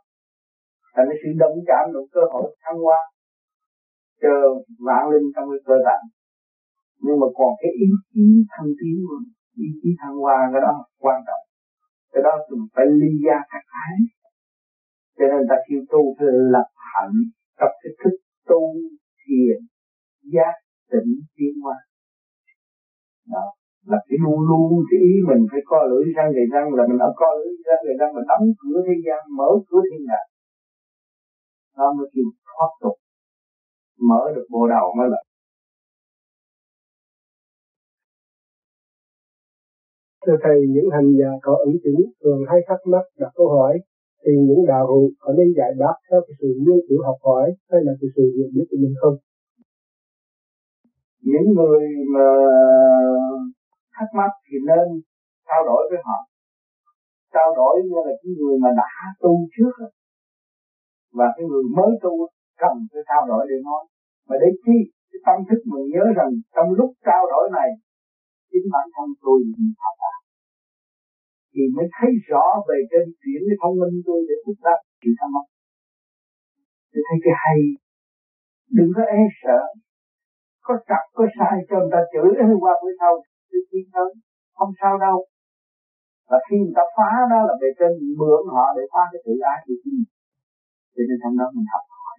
Thành 0.94 1.06
cái 1.08 1.18
sự 1.22 1.30
động 1.42 1.56
chạm 1.68 1.84
được 1.94 2.06
cơ 2.16 2.22
hội 2.32 2.48
thăng 2.62 2.78
hoa 2.84 3.00
chờ 4.22 4.36
vạn 4.86 5.02
linh 5.12 5.28
trong 5.34 5.46
cái 5.50 5.60
cơ 5.68 5.76
tạng. 5.86 6.06
Nhưng 7.04 7.16
mà 7.20 7.28
còn 7.38 7.52
cái 7.60 7.72
ý 7.86 7.88
chí 8.12 8.26
thăng 8.52 8.70
tiến 8.78 8.96
ý 9.66 9.68
chí 9.80 9.90
thăng 10.00 10.16
hoa, 10.22 10.38
cái 10.52 10.60
đó 10.66 10.74
quan 11.04 11.18
trọng. 11.26 11.44
Cái 12.12 12.22
đó 12.26 12.32
mình 12.50 12.66
phải 12.74 12.86
ly 13.00 13.10
gia 13.24 13.38
các 13.52 13.64
ái. 13.86 13.96
Cho 15.16 15.24
nên 15.30 15.42
ta 15.50 15.56
kêu 15.66 15.80
tu 15.92 16.02
phải 16.16 16.28
lập 16.54 16.68
hạnh. 16.92 17.16
Luôn 24.24 24.38
luôn 24.48 24.68
cái 24.90 25.00
ý 25.10 25.14
mình 25.28 25.42
phải 25.50 25.62
co 25.70 25.80
lưỡi 25.90 26.04
răng 26.16 26.30
gầy 26.36 26.46
răng 26.54 26.66
là 26.76 26.82
mình 26.88 27.00
ở 27.08 27.10
co 27.20 27.28
lưỡi 27.38 27.52
răng 27.66 27.80
gầy 27.86 27.96
răng 28.00 28.10
mình 28.16 28.26
đóng 28.30 28.44
cửa 28.60 28.78
thế 28.86 28.96
gian 29.06 29.20
mở 29.38 29.50
cửa 29.68 29.82
thiên 29.88 30.02
đàng 30.10 30.28
đó 31.76 31.86
mới 31.96 32.06
kêu 32.12 32.24
thoát 32.48 32.70
tục 32.82 32.96
mở 34.08 34.22
được 34.34 34.46
bộ 34.50 34.62
đầu 34.74 34.86
mới 34.98 35.08
là 35.14 35.20
Thưa 40.26 40.36
Thầy, 40.42 40.58
những 40.74 40.88
hành 40.92 41.10
giả 41.18 41.30
có 41.42 41.52
ẩn 41.66 41.72
chứng 41.84 42.00
thường 42.22 42.40
hay 42.50 42.60
thắc 42.68 42.80
mắc 42.92 43.04
đặt 43.18 43.32
câu 43.34 43.48
hỏi 43.48 43.78
thì 44.22 44.32
những 44.48 44.66
đạo 44.66 44.86
hữu 44.86 45.10
có 45.18 45.32
nên 45.38 45.48
giải 45.56 45.70
đáp 45.78 45.96
theo 46.10 46.20
cái 46.26 46.34
sự 46.40 46.48
nghiên 46.64 46.80
cứu 46.88 46.98
học 47.04 47.18
hỏi 47.22 47.46
hay 47.70 47.80
là 47.84 47.92
cái 48.00 48.08
sự 48.16 48.22
nhận 48.36 48.50
biết 48.54 48.66
của 48.70 48.76
mình 48.82 48.94
không? 49.00 49.16
Những 51.22 51.48
người 51.56 51.84
mà 52.14 52.28
thắc 53.96 54.08
mắc 54.18 54.32
thì 54.46 54.56
nên 54.68 54.86
trao 55.48 55.60
đổi 55.68 55.82
với 55.90 56.00
họ. 56.06 56.18
Trao 57.34 57.48
đổi 57.58 57.74
như 57.88 57.98
là 58.06 58.14
cái 58.20 58.30
người 58.38 58.56
mà 58.64 58.70
đã 58.80 58.92
tu 59.22 59.32
trước 59.54 59.74
và 61.18 61.26
cái 61.36 61.44
người 61.48 61.64
mới 61.76 61.92
tu 62.04 62.14
cần 62.62 62.74
phải 62.90 63.02
trao 63.08 63.22
đổi 63.30 63.42
để 63.50 63.56
nói. 63.68 63.82
Mà 64.28 64.36
để 64.42 64.48
chi? 64.64 64.78
Cái 65.10 65.20
tâm 65.26 65.38
thức 65.48 65.60
mình 65.72 65.86
nhớ 65.92 66.04
rằng 66.18 66.30
trong 66.54 66.68
lúc 66.78 66.90
trao 67.06 67.22
đổi 67.32 67.46
này, 67.58 67.70
chính 68.50 68.66
bản 68.74 68.86
thân 68.94 69.08
tôi 69.22 69.38
bị 69.54 69.64
thật 69.82 69.96
à 70.12 70.14
thì 71.54 71.62
mới 71.76 71.86
thấy 71.96 72.10
rõ 72.30 72.46
về 72.68 72.78
trên 72.90 73.04
chuyển 73.20 73.40
cái 73.48 73.56
thông 73.62 73.76
minh 73.80 73.96
tôi 74.06 74.20
để 74.28 74.36
thúc 74.44 74.56
đáp 74.66 74.78
sự 75.00 75.10
thắc 75.18 75.28
mắc. 75.34 75.46
Để 76.92 77.00
thấy 77.06 77.18
cái 77.24 77.34
hay. 77.44 77.58
Đừng 78.76 78.90
có 78.96 79.02
e 79.18 79.22
sợ. 79.42 79.60
Có 80.66 80.74
chặt 80.88 81.04
có 81.16 81.24
sai 81.36 81.56
cho 81.68 81.76
người 81.78 81.92
ta 81.94 82.00
chửi 82.12 82.28
qua 82.62 82.72
bữa 82.82 82.92
sau 83.00 83.12
sự 83.54 83.60
tiến 83.70 83.86
tới 83.94 84.10
không 84.58 84.72
sao 84.80 84.94
đâu. 85.06 85.18
Và 86.30 86.38
khi 86.46 86.56
người 86.60 86.76
ta 86.78 86.84
phá 86.96 87.10
đó 87.32 87.40
là 87.48 87.54
về 87.62 87.70
trên 87.78 87.92
mượn 88.20 88.42
họ 88.54 88.66
để 88.76 88.82
phá 88.92 89.02
cái 89.12 89.20
tự 89.24 89.32
ái 89.52 89.58
của 89.64 89.76
chính 89.80 89.94
mình. 89.98 90.10
Cho 90.94 91.02
nên 91.08 91.16
trong 91.22 91.34
đó 91.40 91.46
mình 91.56 91.68
học 91.72 91.84
hỏi. 91.96 92.16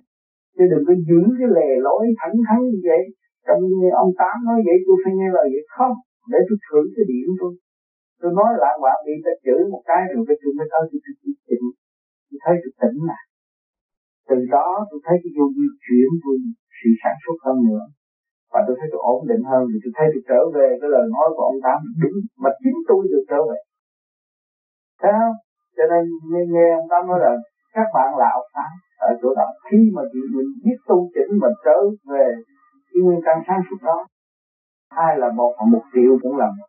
Chứ 0.56 0.64
đừng 0.72 0.84
có 0.88 0.94
giữ 1.08 1.22
cái 1.40 1.50
lề 1.58 1.70
lối 1.88 2.04
thẳng 2.20 2.36
thắn 2.48 2.60
như 2.72 2.80
vậy. 2.90 3.04
Trong 3.48 3.60
như 3.80 3.90
ông 4.04 4.12
tám 4.20 4.36
nói 4.48 4.60
vậy, 4.68 4.78
tôi 4.86 4.96
phải 5.02 5.14
nghe 5.18 5.30
lời 5.38 5.48
vậy. 5.54 5.64
Không, 5.78 5.96
để 6.32 6.40
tôi 6.48 6.58
thử 6.66 6.80
cái 6.96 7.06
điểm 7.12 7.30
tôi. 7.40 7.52
Tôi 8.22 8.32
nói 8.40 8.52
lại 8.64 8.74
quả 8.82 8.94
bị 9.06 9.14
ta 9.26 9.34
chửi 9.46 9.62
một 9.74 9.84
cái 9.90 10.02
rồi 10.12 10.24
cái 10.28 10.38
tôi 10.42 10.52
mới 10.58 10.68
tới 10.72 10.84
tôi 10.90 11.00
tôi 11.06 11.34
chỉnh 11.48 11.66
tôi 12.28 12.40
thấy 12.44 12.56
tôi 12.64 12.74
tỉnh 12.82 12.98
lại. 13.10 13.26
Từ 14.30 14.38
đó 14.56 14.70
tôi 14.90 15.00
thấy 15.06 15.16
cái 15.24 15.32
vô 15.36 15.46
di 15.58 15.68
chuyển 15.86 16.10
tôi 16.24 16.36
sự 16.78 16.90
sản 17.02 17.16
xuất 17.24 17.38
hơn 17.46 17.58
nữa 17.68 17.84
và 18.56 18.62
tôi 18.68 18.76
thấy 18.80 18.88
tôi 18.92 19.02
ổn 19.14 19.22
định 19.32 19.44
hơn. 19.52 19.64
Thì 19.70 19.78
tôi 19.84 19.92
thấy 19.98 20.08
tôi 20.14 20.24
trở 20.30 20.42
về 20.58 20.68
cái 20.80 20.90
lời 20.96 21.06
nói 21.16 21.28
của 21.36 21.44
ông 21.52 21.60
tám 21.66 21.80
đúng. 22.02 22.18
Mà 22.44 22.50
chính 22.62 22.78
tôi 22.90 23.02
được 23.12 23.24
trở 23.30 23.40
về. 23.50 23.60
Thấy 25.02 25.12
không? 25.20 25.38
Cho 25.78 25.84
nên 25.92 26.04
nghe, 26.32 26.42
nghe 26.54 26.68
ông 26.80 26.88
tám 26.92 27.02
nói 27.10 27.20
là 27.26 27.32
các 27.76 27.88
bạn 27.96 28.10
lão 28.22 28.40
tám 28.56 28.72
ở 29.08 29.10
chỗ 29.22 29.30
đó. 29.40 29.48
Khi 29.68 29.80
mà 29.96 30.02
chị 30.12 30.22
mình 30.36 30.50
biết 30.64 30.78
tu 30.90 30.98
chỉnh 31.16 31.32
mình 31.44 31.56
trở 31.66 31.78
về 32.12 32.28
cái 32.90 33.00
nguyên 33.04 33.20
căn 33.26 33.38
sáng 33.48 33.62
suốt 33.68 33.80
đó 33.90 33.98
hai 34.98 35.18
là 35.18 35.30
một 35.32 35.52
hoặc 35.58 35.68
một 35.74 35.84
triệu 35.94 36.14
cũng 36.24 36.38
là 36.38 36.48
một. 36.58 36.68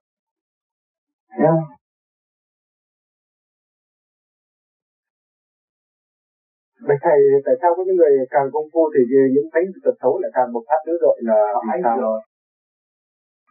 Bạch 6.89 7.03
thầy, 7.07 7.19
tại 7.47 7.55
sao 7.61 7.71
có 7.77 7.83
những 7.87 7.99
người 8.01 8.15
càng 8.35 8.47
công 8.55 8.69
phu 8.73 8.83
thì 8.95 9.01
những 9.35 9.49
thánh 9.53 9.67
tật 9.85 9.97
xấu 10.01 10.13
lại 10.23 10.31
càng 10.37 10.49
bộc 10.55 10.65
phát 10.69 10.81
dữ 10.87 10.95
dội 11.03 11.17
là 11.29 11.39
vì 11.63 11.79
sao? 11.85 11.97
Rồi. 12.07 12.19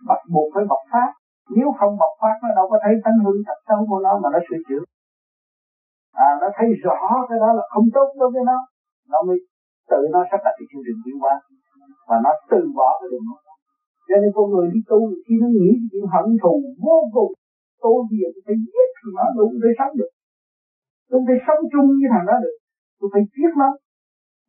Bắt 0.09 0.19
buộc 0.33 0.47
phải 0.53 0.65
bộc 0.71 0.83
phát. 0.91 1.09
Nếu 1.57 1.67
không 1.79 1.93
bộc 2.01 2.13
phát 2.21 2.35
nó 2.43 2.49
đâu 2.57 2.65
có 2.71 2.77
thấy 2.83 2.93
tánh 3.03 3.17
hư 3.25 3.33
tật 3.47 3.59
xấu 3.67 3.79
của 3.89 3.99
nó 4.05 4.13
mà 4.23 4.29
nó 4.33 4.39
sửa 4.47 4.59
chữa. 4.67 4.83
À, 6.27 6.29
nó 6.41 6.47
thấy 6.57 6.67
rõ 6.85 6.99
cái 7.29 7.37
đó 7.43 7.49
là 7.57 7.63
không 7.73 7.87
tốt 7.95 8.07
đối 8.19 8.29
với 8.33 8.43
nó. 8.49 8.57
Nó 9.11 9.19
mới 9.27 9.37
tự 9.91 10.01
nó 10.13 10.19
sắp 10.29 10.39
đặt 10.45 10.53
cái 10.57 10.67
chương 10.69 10.83
trình 10.85 10.99
tiến 11.05 11.15
hóa. 11.23 11.33
Và 12.09 12.17
nó 12.25 12.31
từ 12.51 12.59
bỏ 12.77 12.89
cái 12.99 13.07
đường 13.11 13.25
đó. 13.29 13.53
Cho 14.07 14.15
nên 14.21 14.31
con 14.35 14.45
người 14.51 14.67
đi 14.73 14.79
tu 14.89 14.99
khi 15.25 15.35
nó 15.41 15.47
nghĩ 15.55 15.69
chuyện 15.91 16.05
hận 16.13 16.27
thù 16.41 16.53
vô 16.85 16.97
cùng 17.15 17.31
giờ 18.19 18.27
tôi 18.33 18.41
phải 18.47 18.57
giết 18.71 18.87
thằng 18.97 19.13
nó 19.17 19.25
không 19.37 19.57
thể 19.63 19.71
sống 19.79 19.93
được 19.99 20.11
không 21.11 21.25
thể 21.27 21.35
sống 21.45 21.61
chung 21.71 21.87
với 21.99 22.09
thằng 22.13 22.25
đó 22.29 22.35
được 22.45 22.55
tôi 22.97 23.07
phải 23.13 23.23
giết 23.33 23.51
nó. 23.61 23.69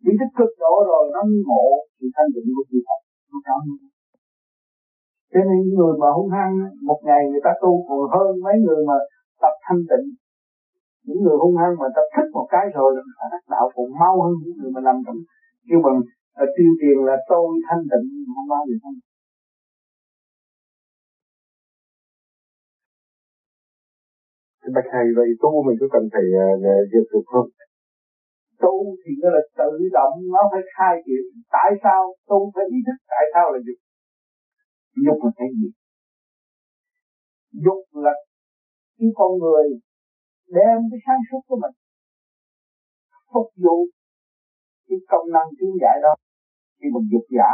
Đi 0.05 0.13
tới 0.19 0.29
cực 0.39 0.53
độ 0.63 0.75
rồi, 0.91 1.05
nó 1.15 1.23
ngộ 1.49 1.67
sự 1.97 2.07
thanh 2.15 2.31
tịnh 2.35 2.49
của 2.55 2.65
sự 2.71 2.79
thật. 2.87 3.01
Nó 3.33 3.39
cao 3.49 3.59
cho 5.33 5.41
nên 5.49 5.59
những 5.63 5.77
người 5.79 5.95
mà 6.03 6.09
hung 6.17 6.31
hăng, 6.37 6.55
một 6.89 7.01
ngày 7.09 7.23
người 7.31 7.43
ta 7.47 7.53
tu 7.63 7.73
còn 7.89 8.01
hơn 8.15 8.31
mấy 8.47 8.57
người 8.65 8.81
mà 8.89 8.97
tập 9.43 9.55
thanh 9.65 9.83
tịnh. 9.91 10.07
Những 11.07 11.21
người 11.25 11.37
hung 11.43 11.57
hăng 11.61 11.75
mà 11.81 11.89
ta 11.97 12.03
thích 12.15 12.29
một 12.37 12.47
cái 12.55 12.65
rồi, 12.77 12.89
là 12.95 13.01
người 13.05 13.19
ta 13.21 13.27
đắc 13.33 13.45
đạo 13.55 13.67
còn 13.75 13.87
mau 14.01 14.15
hơn 14.25 14.35
những 14.43 14.57
người 14.59 14.71
mà 14.75 14.81
nằm 14.89 14.97
trong 15.07 15.19
kêu 15.69 15.81
bằng 15.87 15.99
à, 16.43 16.45
tuyên 16.55 16.71
truyền 16.79 16.99
là 17.09 17.17
tôi 17.31 17.47
thanh 17.69 17.83
tịnh, 17.91 18.07
không 18.35 18.49
bao 18.53 18.63
giờ 18.69 18.77
thanh 18.85 18.99
bạch 24.77 24.89
thầy, 24.93 25.07
vậy 25.17 25.29
tu 25.43 25.51
mình 25.67 25.77
có 25.81 25.87
cần 25.95 26.03
phải 26.13 26.27
à, 26.45 26.49
à, 26.75 26.77
diệt 26.91 27.05
dục 27.13 27.25
không? 27.33 27.49
Tu 28.67 28.77
thì 29.03 29.13
nó 29.23 29.29
là 29.37 29.43
tự 29.61 29.71
động, 29.99 30.15
nó 30.35 30.43
phải 30.53 30.63
khai 30.75 30.95
triển. 31.07 31.25
Tại 31.57 31.71
sao? 31.83 32.03
Tu 32.31 32.39
phải 32.55 32.65
ý 32.77 32.79
thức 32.87 32.99
tại 33.13 33.25
sao 33.33 33.45
là 33.53 33.59
dục? 33.67 33.81
Dục 35.07 35.19
là 35.25 35.31
cái 35.39 35.49
gì? 35.59 35.69
Dục 37.65 37.83
là 38.05 38.15
cái 38.99 39.09
con 39.19 39.31
người 39.43 39.67
đem 40.57 40.79
cái 40.91 41.01
sáng 41.07 41.21
suốt 41.29 41.43
của 41.49 41.59
mình 41.63 41.75
phục 43.33 43.49
vụ 43.65 43.77
cái 44.89 44.99
công 45.11 45.27
năng 45.37 45.49
tiến 45.59 45.73
giải 45.83 45.97
đó 46.05 46.13
khi 46.79 46.87
mình 46.95 47.07
dục 47.13 47.27
giả. 47.37 47.51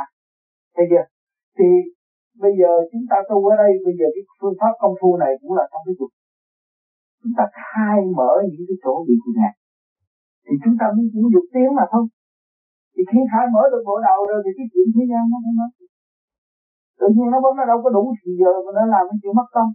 Thấy 0.75 0.85
chưa? 0.91 1.05
Thì 1.59 1.69
bây 2.45 2.53
giờ 2.61 2.71
chúng 2.91 3.05
ta 3.11 3.17
tu 3.29 3.37
ở 3.53 3.55
đây, 3.63 3.73
bây 3.87 3.95
giờ 3.99 4.07
cái 4.15 4.25
phương 4.41 4.57
pháp 4.61 4.73
công 4.83 4.95
phu 5.01 5.11
này 5.25 5.33
cũng 5.41 5.55
là 5.59 5.65
trong 5.73 5.83
cái 5.87 5.95
dục. 5.99 6.11
Chúng 7.23 7.35
ta 7.39 7.45
khai 7.63 7.99
mở 8.19 8.33
những 8.51 8.65
cái 8.69 8.79
chỗ 8.85 8.95
bị 9.09 9.15
ngạt 9.37 9.55
thì 10.45 10.53
chúng 10.63 10.77
ta 10.81 10.87
mới 10.97 11.05
chuyển 11.13 11.27
dục 11.35 11.47
tiếng 11.55 11.71
mà 11.79 11.85
thôi. 11.93 12.05
Thì 12.95 13.03
khi 13.11 13.21
khai 13.31 13.45
mở 13.55 13.63
được 13.73 13.83
bộ 13.89 13.97
đầu 14.09 14.19
rồi 14.31 14.41
thì 14.45 14.51
cái 14.59 14.67
chuyện 14.73 14.87
thế 14.95 15.05
gian 15.11 15.23
nó 15.33 15.37
không 15.45 15.57
nói. 15.61 15.71
Tự 17.01 17.07
nhiên 17.15 17.29
nó 17.33 17.39
vẫn 17.45 17.53
nó 17.59 17.65
đâu 17.71 17.79
có 17.85 17.91
đủ 17.97 18.05
thì 18.19 18.29
giờ 18.41 18.53
mà 18.65 18.71
nó 18.79 18.85
làm 18.95 19.05
cái 19.11 19.19
chuyện 19.21 19.35
mất 19.41 19.49
công. 19.57 19.71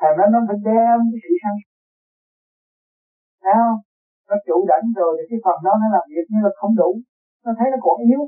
Thành 0.00 0.14
ra 0.18 0.24
nó 0.32 0.38
phải 0.48 0.58
đem 0.68 0.98
cái 1.12 1.20
sự 1.24 1.32
sang 1.42 1.58
sao 3.44 3.68
nó 4.28 4.36
chủ 4.46 4.56
đảnh 4.70 4.86
rồi 4.98 5.12
thì 5.16 5.24
cái 5.30 5.38
phần 5.44 5.58
đó 5.66 5.72
nó 5.82 5.86
làm 5.96 6.04
việc 6.12 6.26
như 6.32 6.38
là 6.46 6.50
không 6.60 6.74
đủ. 6.82 6.90
Nó 7.44 7.50
thấy 7.58 7.68
nó 7.72 7.78
còn 7.86 7.96
yếu. 8.08 8.22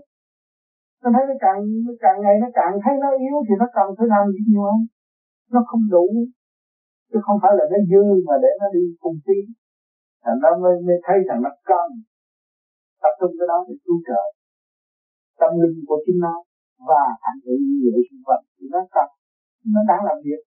Nó 1.02 1.08
thấy 1.14 1.24
nó 1.30 1.34
càng 1.44 1.60
nó 1.86 1.92
càng 2.04 2.16
ngày 2.22 2.34
nó 2.42 2.48
càng 2.58 2.72
thấy 2.82 2.94
nó 3.02 3.08
yếu 3.24 3.36
thì 3.46 3.54
nó 3.60 3.66
cần 3.76 3.86
phải 3.96 4.06
làm 4.14 4.24
gì 4.34 4.40
nhiều 4.48 4.62
hơn. 4.68 4.80
Nó 5.54 5.60
không 5.68 5.82
đủ. 5.94 6.06
Chứ 7.10 7.18
không 7.26 7.38
phải 7.42 7.52
là 7.58 7.64
nó 7.72 7.78
dư 7.90 8.02
mà 8.28 8.34
để 8.44 8.52
nó 8.60 8.66
đi 8.76 8.84
cùng 9.02 9.18
tiến 9.26 9.44
thằng 10.26 10.38
nó 10.44 10.50
mới, 10.62 10.74
mới 10.86 10.98
thấy 11.06 11.18
rằng 11.28 11.38
nó 11.46 11.52
cần 11.70 11.88
tập 13.02 13.12
trung 13.18 13.32
cái 13.38 13.46
đó 13.52 13.58
để 13.68 13.74
cứu 13.84 13.98
trợ. 14.08 14.22
Tâm 15.40 15.50
linh 15.62 15.76
của 15.88 15.98
chính 16.04 16.18
nó 16.26 16.36
và 16.88 17.02
ảnh 17.30 17.38
hưởng 17.44 17.60
những 17.66 17.78
người 17.80 18.02
xung 18.08 18.22
quanh 18.26 18.44
thì 18.56 18.64
nó 18.74 18.80
cần 18.94 19.08
nó 19.74 19.80
đang 19.90 20.02
làm 20.08 20.18
việc. 20.26 20.42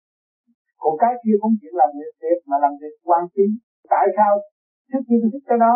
Còn 0.82 0.94
cái 1.02 1.12
kia 1.22 1.36
không 1.40 1.54
chỉ 1.60 1.68
làm 1.80 1.90
việc 1.98 2.12
đẹp 2.24 2.38
mà 2.50 2.56
làm 2.64 2.72
việc 2.80 2.94
quan 3.08 3.22
tiến 3.34 3.50
tại 3.92 4.06
sao? 4.16 4.32
Trước 4.88 5.02
khi 5.06 5.14
tôi 5.20 5.30
thích 5.32 5.46
cái 5.50 5.58
đó 5.64 5.74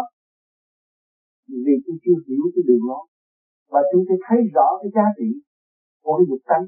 vì 1.67 1.75
tôi 1.85 1.97
chưa 2.05 2.19
hiểu 2.27 2.45
cái 2.55 2.63
đường 2.69 2.85
đó 2.91 3.01
và 3.73 3.81
tôi 3.91 4.03
thấy 4.27 4.39
rõ 4.57 4.69
cái 4.81 4.91
giá 4.97 5.07
trị 5.19 5.31
của 6.05 6.15
cái 6.19 6.27
dục 6.31 6.43
tánh. 6.51 6.65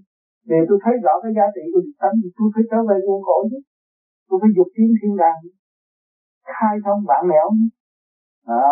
Để 0.50 0.58
tôi 0.68 0.78
thấy 0.84 0.94
rõ 1.04 1.14
cái 1.22 1.32
giá 1.38 1.46
trị 1.54 1.64
của 1.72 1.80
dục 1.86 1.98
tánh 2.02 2.16
thì 2.22 2.28
tôi 2.36 2.48
phải 2.54 2.64
trở 2.70 2.80
về 2.88 2.96
nguồn 3.04 3.20
cội 3.28 3.42
chứ. 3.50 3.58
Tôi 4.28 4.36
phải 4.42 4.50
dục 4.56 4.68
tiến 4.74 4.90
thiên 4.98 5.12
đàng 5.22 5.40
khai 6.56 6.74
thông 6.84 7.00
bản 7.10 7.22
nẻo 7.32 7.48
à, 8.60 8.62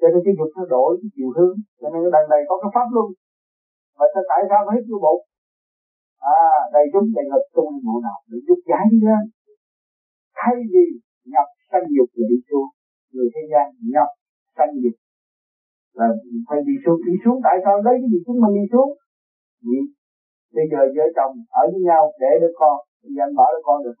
cho 0.00 0.06
nên 0.12 0.20
cái 0.24 0.34
dục 0.38 0.50
nó 0.56 0.64
đổi 0.74 0.90
cái 1.00 1.08
chiều 1.14 1.30
hướng 1.36 1.56
cho 1.80 1.86
nên 1.92 2.00
cái 2.04 2.12
đằng 2.16 2.28
này 2.32 2.40
có 2.48 2.54
cái 2.62 2.70
pháp 2.74 2.88
luôn 2.94 3.08
và 3.98 4.06
tại 4.30 4.40
sao 4.48 4.60
phải 4.66 4.74
hít 4.76 4.84
vô 4.90 4.98
bụng 5.06 5.22
à 6.22 6.40
đầy 6.74 6.84
chúng 6.92 7.06
đầy 7.16 7.24
ngực 7.30 7.44
tung 7.54 7.72
bộ 7.86 7.94
nào 8.06 8.18
để 8.30 8.38
dục 8.48 8.60
giải 8.70 8.84
đi 8.92 8.98
lên. 9.08 9.22
Thay 10.38 10.54
vì 10.72 10.84
nhập 11.32 11.48
sanh 11.70 11.86
dục 11.96 12.08
thì 12.14 12.22
đi 12.30 12.38
xuống 12.48 12.68
người 13.12 13.28
thế 13.34 13.42
gian 13.52 13.66
nhập 13.94 14.10
sanh 14.56 14.72
dục 14.82 14.96
là 15.98 16.06
phải 16.48 16.60
đi 16.68 16.74
xuống. 16.84 16.98
Đi 17.08 17.14
xuống 17.24 17.38
tại 17.46 17.56
sao? 17.64 17.74
Lấy 17.86 17.94
cái 18.00 18.08
gì 18.12 18.18
chúng 18.26 18.38
mình 18.42 18.54
đi 18.60 18.66
xuống? 18.72 18.90
Vì 19.66 19.78
bây 20.56 20.66
giờ 20.70 20.80
vợ 20.96 21.06
chồng 21.16 21.34
ở 21.60 21.62
với 21.72 21.80
nhau 21.88 22.02
để 22.22 22.30
đứa 22.42 22.52
con 22.60 22.76
bây 23.02 23.10
giờ 23.14 23.22
anh 23.26 23.34
bỏ 23.38 23.46
đứa 23.52 23.62
con 23.68 23.78
được 23.84 23.96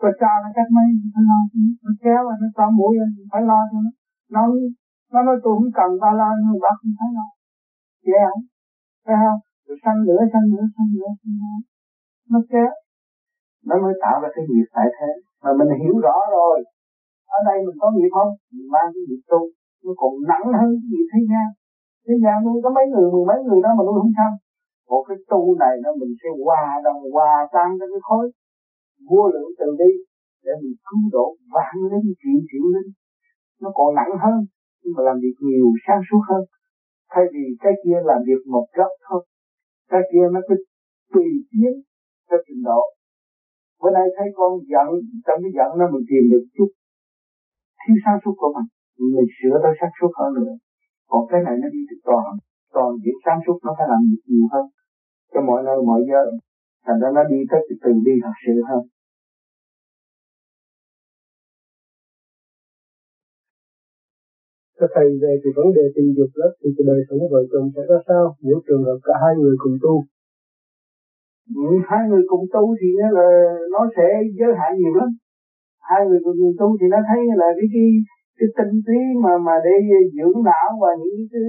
có 0.00 0.08
cho 0.20 0.32
nó 0.42 0.48
cách 0.56 0.70
mấy 0.76 0.86
phải 1.14 1.24
lo 1.28 1.38
nó. 1.84 1.90
Kéo 2.04 2.20
và 2.28 2.34
nó 2.42 2.48
có 2.58 2.64
mũi 2.78 2.92
phải 3.32 3.42
lo 3.50 3.58
cho 3.70 3.78
nó. 3.84 3.90
Nó 4.34 4.42
nó 5.12 5.18
nói 5.26 5.36
tôi 5.42 5.52
không 5.56 5.72
cần 5.78 5.90
ba 6.02 6.10
lo 6.20 6.28
nhưng 6.42 6.60
bác 6.64 6.76
không 6.80 6.94
phải 6.98 7.10
lo. 7.16 7.26
Kéo 8.06 8.32
thấy 9.06 9.16
không? 9.24 9.40
Rồi 9.66 9.76
sanh 9.84 9.98
lửa, 10.06 10.20
sanh 10.32 10.46
lửa, 10.52 10.64
sanh 10.74 10.90
lửa, 10.94 11.10
sanh 11.20 11.34
lửa. 11.40 11.58
Nó 12.32 12.38
kéo. 12.52 12.72
Nó 13.68 13.74
mới 13.82 13.94
tạo 14.02 14.16
ra 14.22 14.28
cái 14.34 14.44
nghiệp 14.50 14.68
tại 14.76 14.88
thế. 14.96 15.10
Mà 15.42 15.50
mình 15.58 15.70
hiểu 15.82 15.96
rõ 16.06 16.16
rồi. 16.38 16.56
Ở 17.36 17.38
đây 17.48 17.56
mình 17.66 17.78
có 17.82 17.88
nghiệp 17.94 18.12
không? 18.16 18.30
Mình 18.54 18.68
mang 18.74 18.88
cái 18.94 19.02
nghiệp 19.06 19.22
tu. 19.30 19.40
Nó 19.84 19.92
còn 20.00 20.12
nặng 20.30 20.46
hơn 20.60 20.70
cái 20.80 20.88
nghiệp 20.90 21.06
thế 21.12 21.20
gian. 21.30 21.46
Thế 22.06 22.14
gian 22.22 22.36
nuôi 22.44 22.58
có 22.64 22.70
mấy 22.76 22.84
người 22.92 23.08
mười 23.14 23.24
mấy 23.30 23.38
người 23.46 23.60
đó 23.64 23.70
mà 23.76 23.82
nuôi 23.86 23.98
không 24.00 24.14
xong. 24.18 24.34
Một 24.90 25.02
cái 25.08 25.16
tu 25.30 25.40
này 25.62 25.74
nó 25.84 25.90
mình 26.00 26.12
sẽ 26.20 26.28
hòa 26.44 26.64
đồng 26.86 27.00
hòa 27.14 27.32
tan 27.54 27.68
cái 27.80 28.02
khối 28.08 28.26
vô 29.08 29.22
lượng 29.34 29.50
từ 29.58 29.68
đi 29.82 29.92
để 30.44 30.52
mình 30.62 30.76
cứu 30.86 31.02
độ 31.16 31.26
vạn 31.54 31.74
linh 31.90 32.10
triệu 32.20 32.38
triệu 32.48 32.64
linh. 32.74 32.90
Nó 33.62 33.68
còn 33.78 33.88
nặng 33.98 34.12
hơn, 34.24 34.38
nhưng 34.80 34.94
mà 34.96 35.02
làm 35.08 35.16
việc 35.24 35.36
nhiều, 35.48 35.66
sáng 35.84 36.02
suốt 36.08 36.22
hơn. 36.30 36.42
Thay 37.12 37.24
vì 37.32 37.44
cái 37.62 37.72
kia 37.82 37.98
làm 38.10 38.20
việc 38.28 38.42
một 38.54 38.66
góc 38.78 38.92
thôi, 39.06 39.22
cái 39.92 40.02
kia 40.10 40.26
nó 40.34 40.40
cứ 40.48 40.54
tùy 41.12 41.26
tiến 41.50 41.72
theo 42.28 42.38
trình 42.46 42.62
độ. 42.68 42.82
Bữa 43.80 43.90
nay 43.96 44.06
thấy 44.16 44.28
con 44.38 44.52
giận, 44.70 44.88
trong 45.26 45.38
cái 45.42 45.52
giận 45.56 45.68
nó 45.78 45.84
mình 45.92 46.04
tìm 46.10 46.24
được 46.32 46.44
chút 46.56 46.70
thiếu 47.80 47.96
sáng 48.04 48.18
suốt 48.22 48.34
của 48.40 48.52
mình 48.56 48.68
mình 49.16 49.30
sửa 49.36 49.56
tới 49.62 49.72
sáng 49.80 49.94
suốt 49.98 50.12
hơn 50.18 50.30
nữa. 50.38 50.54
Còn 51.10 51.22
cái 51.30 51.40
này 51.46 51.54
nó 51.62 51.68
đi 51.74 51.80
từ 51.88 51.96
toàn 52.08 52.26
toàn 52.74 52.88
việc 53.04 53.18
sáng 53.24 53.40
suốt 53.44 53.58
nó 53.66 53.72
phải 53.78 53.86
làm 53.92 54.02
việc 54.10 54.22
nhiều 54.30 54.46
hơn. 54.52 54.66
Cho 55.32 55.40
mọi 55.48 55.60
nơi, 55.66 55.78
mọi 55.90 56.00
giờ, 56.10 56.22
thành 56.86 56.98
ra 57.00 57.08
nó 57.16 57.22
đi 57.32 57.38
tới 57.50 57.60
từ 57.82 57.90
đi 58.06 58.14
thật 58.24 58.36
sự 58.44 58.54
hơn. 58.68 58.82
Cái 64.84 64.92
Thầy 64.94 65.08
về 65.22 65.32
thì 65.42 65.50
vấn 65.58 65.68
đề 65.76 65.84
tình 65.94 66.08
dục 66.16 66.30
đó 66.40 66.48
thì 66.58 66.68
cái 66.76 66.84
đời 66.90 67.00
sống 67.06 67.20
vợ 67.32 67.40
chồng 67.50 67.66
sẽ 67.74 67.82
ra 67.90 67.98
sao? 68.08 68.24
Nếu 68.46 68.58
trường 68.66 68.84
hợp 68.86 68.98
cả 69.06 69.14
hai 69.22 69.32
người 69.40 69.56
cùng 69.62 69.76
tu? 69.84 69.94
Ừ, 71.68 71.70
hai 71.88 72.02
người 72.08 72.24
cùng 72.30 72.44
tu 72.54 72.64
thì 72.78 72.88
nó 73.00 73.08
là 73.18 73.28
nó 73.74 73.80
sẽ 73.96 74.06
giới 74.38 74.52
hạn 74.58 74.70
nhiều 74.80 74.94
lắm. 75.00 75.10
Hai 75.88 76.00
người 76.06 76.20
cùng 76.24 76.52
tu 76.60 76.68
thì 76.78 76.86
nó 76.94 76.98
thấy 77.08 77.20
là 77.40 77.48
cái 77.58 77.68
cái 77.74 77.88
cái 78.38 78.48
tinh 78.56 78.74
túy 78.86 79.00
mà 79.24 79.32
mà 79.46 79.54
để 79.64 79.74
dưỡng 80.16 80.38
não 80.48 80.68
và 80.82 80.90
những 81.00 81.20
cái 81.32 81.44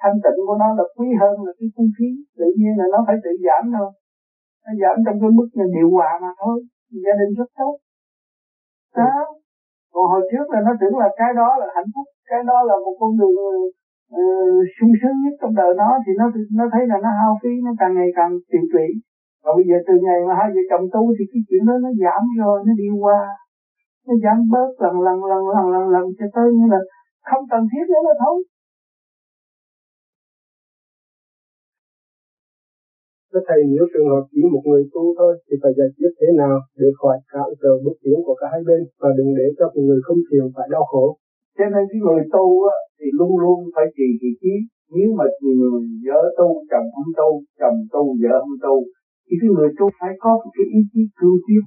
thanh 0.00 0.16
tịnh 0.24 0.38
của 0.46 0.56
nó 0.62 0.68
là 0.78 0.84
quý 0.96 1.08
hơn 1.20 1.34
là 1.46 1.52
cái 1.58 1.68
không 1.74 1.90
khí. 1.96 2.08
Tự 2.38 2.48
nhiên 2.58 2.72
là 2.80 2.86
nó 2.92 2.98
phải 3.06 3.16
tự 3.24 3.32
giảm 3.46 3.62
thôi. 3.76 3.90
Nó 4.64 4.70
giảm 4.80 4.96
trong 5.04 5.16
cái 5.22 5.30
mức 5.38 5.48
điều 5.76 5.88
hòa 5.96 6.10
mà 6.22 6.30
thôi. 6.40 6.56
Gia 7.04 7.14
đình 7.20 7.32
rất 7.38 7.50
tốt. 7.58 7.74
Đó 8.98 9.12
còn 9.92 10.04
hồi 10.12 10.22
trước 10.30 10.46
là 10.52 10.60
nó 10.66 10.72
tưởng 10.80 10.96
là 11.02 11.08
cái 11.18 11.30
đó 11.40 11.48
là 11.60 11.66
hạnh 11.76 11.90
phúc 11.94 12.06
cái 12.28 12.40
đó 12.50 12.58
là 12.68 12.76
một 12.84 12.94
con 13.00 13.10
đường 13.20 13.36
uh, 14.20 14.64
sung 14.76 14.92
sướng 15.00 15.16
nhất 15.22 15.34
trong 15.40 15.54
đời 15.60 15.70
nó. 15.80 15.88
Thì 16.04 16.12
nó 16.20 16.26
nó 16.58 16.64
thấy 16.72 16.82
là 16.90 16.96
nó 17.04 17.10
hao 17.20 17.32
phí 17.40 17.52
nó 17.66 17.72
càng 17.80 17.94
ngày 17.96 18.10
càng 18.18 18.32
tiêu 18.50 18.64
tụy 18.72 18.88
và 19.44 19.50
bây 19.56 19.64
giờ 19.68 19.76
từ 19.88 19.94
ngày 20.06 20.18
mà 20.28 20.34
hai 20.40 20.48
vợ 20.54 20.62
chồng 20.70 20.84
tu 20.94 21.02
thì 21.16 21.24
cái 21.32 21.40
chuyện 21.48 21.62
đó 21.68 21.74
nó 21.84 21.90
giảm 22.02 22.22
rồi 22.40 22.56
nó 22.66 22.72
đi 22.80 22.88
qua. 23.04 23.20
Nó 24.06 24.14
giảm 24.24 24.38
bớt 24.52 24.70
lần 24.84 24.94
lần 25.06 25.18
lần 25.30 25.42
lần 25.54 25.66
lần 25.74 25.84
lần 25.94 26.04
cho 26.18 26.26
tới 26.34 26.48
như 26.56 26.66
là 26.74 26.80
không 27.28 27.44
cần 27.52 27.62
thiết 27.70 27.84
nữa 27.92 28.02
là 28.08 28.14
thôi. 28.22 28.36
Thưa 33.30 33.44
Thầy, 33.48 33.60
nếu 33.72 33.84
trường 33.92 34.08
hợp 34.12 34.24
chỉ 34.32 34.40
một 34.54 34.62
người 34.68 34.82
tu 34.94 35.02
thôi 35.18 35.32
thì 35.46 35.54
phải 35.62 35.72
giải 35.78 35.90
quyết 35.96 36.12
thế 36.20 36.28
nào 36.42 36.56
để 36.80 36.88
khỏi 37.00 37.16
cản 37.32 37.48
trở 37.62 37.72
bước 37.84 37.96
tiến 38.02 38.18
của 38.26 38.36
cả 38.40 38.46
hai 38.52 38.62
bên? 38.68 38.80
Và 39.00 39.08
đừng 39.18 39.30
để 39.38 39.46
cho 39.58 39.66
người 39.74 40.00
không 40.06 40.20
thiền 40.26 40.44
phải 40.56 40.66
đau 40.74 40.84
khổ. 40.90 41.06
Cho 41.56 41.64
nên 41.72 41.84
cái 41.90 42.00
người 42.04 42.22
tu 42.34 42.44
á, 42.74 42.76
thì 42.98 43.06
luôn 43.18 43.32
luôn 43.42 43.58
phải 43.74 43.86
trì 43.96 44.08
trì 44.20 44.30
trí. 44.40 44.54
Nếu 44.94 45.08
mà 45.18 45.24
người 45.42 45.82
vợ 46.06 46.20
tu, 46.38 46.48
chồng 46.70 46.86
không 46.94 47.10
tu, 47.20 47.30
chồng 47.60 47.78
tu, 47.92 48.02
vợ 48.22 48.34
không 48.42 48.58
tu, 48.66 48.76
thì 49.26 49.34
cái 49.40 49.50
người 49.54 49.70
tu 49.78 49.86
phải 49.98 50.12
có 50.22 50.30
một 50.40 50.50
cái 50.56 50.66
ý 50.78 50.80
chí 50.92 51.02
cương 51.18 51.38
quyết. 51.44 51.64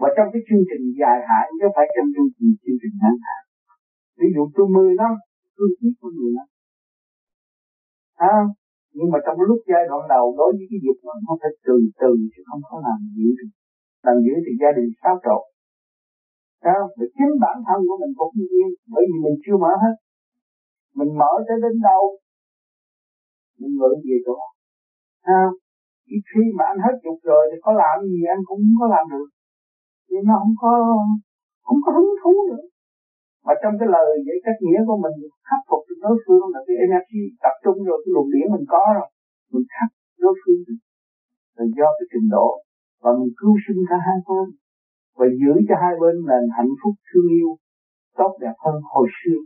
Và 0.00 0.08
trong 0.16 0.28
cái 0.32 0.42
chương 0.46 0.64
trình 0.70 0.84
dài 1.00 1.18
hạn 1.28 1.46
chứ 1.58 1.66
phải 1.76 1.86
trong 1.94 2.08
chương 2.14 2.30
trình 2.34 2.50
chương 2.62 2.78
trình 2.80 2.94
ngắn 3.00 3.16
hạn. 3.26 3.42
Ví 4.18 4.28
dụ 4.34 4.42
tôi 4.54 4.66
10 4.76 4.94
năm, 5.02 5.12
cương 5.56 5.74
quyết 5.78 5.94
của 6.00 6.10
10 6.18 6.32
năm. 6.36 6.46
À, 8.34 8.36
nhưng 8.96 9.10
mà 9.12 9.18
trong 9.24 9.38
lúc 9.48 9.60
giai 9.70 9.82
đoạn 9.90 10.02
đầu 10.14 10.26
đối 10.40 10.50
với 10.56 10.66
cái 10.70 10.80
dục 10.84 10.98
nó 11.06 11.12
không 11.26 11.38
phải 11.42 11.52
từ 11.66 11.76
từ 12.00 12.10
chứ 12.32 12.40
không 12.48 12.62
có 12.68 12.76
làm 12.86 12.98
dữ 13.16 13.28
được 13.38 13.50
làm 14.06 14.16
dữ 14.24 14.34
thì 14.44 14.52
gia 14.60 14.70
đình 14.76 14.88
xáo 15.00 15.16
trộn 15.24 15.42
sao 16.64 16.80
để 16.98 17.06
chính 17.16 17.32
bản 17.44 17.56
thân 17.66 17.78
của 17.88 17.96
mình 18.02 18.12
cũng 18.18 18.32
như 18.36 18.46
yên, 18.56 18.70
bởi 18.92 19.02
vì 19.08 19.16
mình 19.24 19.36
chưa 19.44 19.56
mở 19.64 19.72
hết. 19.82 19.94
Mình 20.98 21.10
mở 21.20 21.32
tới 21.46 21.56
đến 21.64 21.74
đâu, 21.88 22.02
mình 23.58 23.72
ngưỡng 23.76 24.00
về 24.06 24.16
chỗ 24.26 24.36
sao 25.26 25.46
khi 26.30 26.42
mà 26.56 26.64
anh 26.72 26.80
hết 26.84 26.94
dục 27.04 27.18
rồi 27.30 27.42
thì 27.50 27.56
có 27.64 27.70
làm 27.82 27.96
gì 28.12 28.20
anh 28.34 28.42
cũng 28.48 28.60
không 28.64 28.78
có 28.80 28.86
làm 28.94 29.04
được. 29.12 29.28
Nhưng 30.10 30.24
nó 30.28 30.34
không 30.42 30.54
có 30.62 30.72
không 31.66 31.80
có 31.84 31.90
hứng 31.96 32.12
thú 32.20 32.32
nữa. 32.50 32.64
Mà 33.46 33.52
trong 33.62 33.74
cái 33.80 33.88
lời 33.94 34.08
giải 34.26 34.38
cách 34.44 34.58
nghĩa 34.62 34.80
của 34.88 34.98
mình, 35.04 35.16
khắc 35.48 35.60
phục 35.68 35.82
được 35.88 35.98
đối 36.04 36.16
phương 36.24 36.44
là 36.54 36.60
cái 36.66 36.76
energy 36.86 37.22
tập 37.44 37.54
trung 37.64 37.78
rồi 37.88 37.98
cái 38.02 38.10
luồng 38.14 38.30
điển 38.32 38.46
mình 38.54 38.66
có 38.74 38.82
rồi. 38.98 39.08
Mình 39.52 39.66
khắc 39.74 39.90
đối 40.24 40.34
phương. 40.40 40.60
Là 41.56 41.64
do 41.78 41.88
cái 41.96 42.06
trình 42.12 42.28
độ 42.36 42.48
và 43.02 43.10
mình 43.18 43.32
cứu 43.40 43.52
sinh 43.64 43.80
cả 43.90 43.96
hai 44.06 44.18
phương 44.26 44.48
và 45.18 45.26
giữ 45.40 45.52
cho 45.68 45.74
hai 45.82 45.92
bên 46.00 46.14
nền 46.28 46.44
hạnh 46.56 46.72
phúc 46.80 46.94
thương 47.08 47.28
yêu 47.38 47.50
tốt 48.18 48.32
đẹp 48.40 48.56
hơn 48.64 48.76
hồi 48.92 49.08
xưa. 49.18 49.38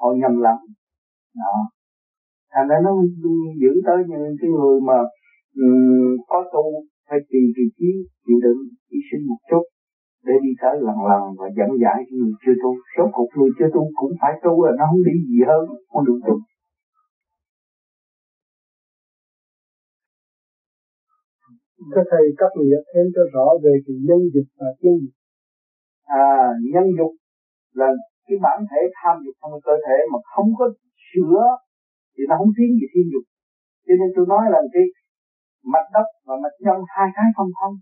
Họ 0.00 0.08
nhầm 0.20 0.34
lẫn. 0.44 0.58
Đó. 1.42 1.54
Thành 2.52 2.68
ra 2.68 2.76
nó 2.84 2.92
giữ 3.60 3.72
tới 3.86 3.98
những 4.08 4.36
cái 4.40 4.50
người 4.56 4.76
mà 4.88 4.98
um, 5.64 6.16
có 6.30 6.38
tu 6.52 6.64
phải 7.08 7.18
tùy 7.30 7.42
vị 7.56 7.66
trí 7.78 7.90
chịu 8.24 8.38
đựng 8.44 8.60
hy 8.90 8.98
sinh 9.08 9.22
một 9.30 9.40
chút 9.50 9.64
để 10.26 10.34
đi 10.44 10.52
tới 10.62 10.74
lần 10.86 10.98
lần 11.10 11.22
và 11.38 11.46
dẫn 11.58 11.70
giải 11.82 11.98
cho 12.06 12.14
người 12.18 12.34
chưa 12.42 12.56
tu. 12.62 12.70
Số 12.94 13.04
cục 13.16 13.28
người 13.36 13.50
chưa 13.58 13.70
tu 13.74 13.82
cũng 14.00 14.12
phải 14.20 14.32
tu 14.44 14.52
là 14.64 14.72
nó 14.78 14.84
không 14.90 15.02
đi 15.08 15.14
gì 15.28 15.38
hơn 15.50 15.62
con 15.92 16.04
đường 16.06 16.20
tu. 16.26 16.34
Các 21.94 22.04
Thầy 22.10 22.24
các 22.40 22.50
nghĩa 22.58 22.80
thêm 22.88 23.06
cho 23.14 23.22
rõ 23.34 23.46
về 23.64 23.74
cái 23.84 23.96
nhân 24.08 24.20
dục 24.34 24.48
và 24.58 24.68
tiên 24.80 24.94
dục. 25.02 25.14
À, 26.24 26.26
nhân 26.72 26.86
dục 26.98 27.12
là 27.80 27.88
cái 28.26 28.36
bản 28.44 28.58
thể 28.70 28.82
tham 28.98 29.14
dục 29.24 29.34
trong 29.40 29.52
cơ 29.66 29.74
thể 29.86 29.98
mà 30.12 30.18
không 30.32 30.48
có 30.58 30.64
sửa 31.08 31.42
thì 32.14 32.22
nó 32.28 32.34
không 32.40 32.52
tiến 32.56 32.70
gì 32.78 32.86
thiên 32.92 33.06
dục. 33.12 33.24
Cho 33.86 33.94
nên 34.00 34.08
tôi 34.16 34.24
nói 34.32 34.44
là 34.54 34.60
cái 34.74 34.84
mạch 35.72 35.88
đất 35.96 36.06
và 36.26 36.34
mạch 36.42 36.56
nhân 36.64 36.78
hai 36.94 37.08
cái 37.16 37.26
không 37.36 37.52
thông 37.58 37.74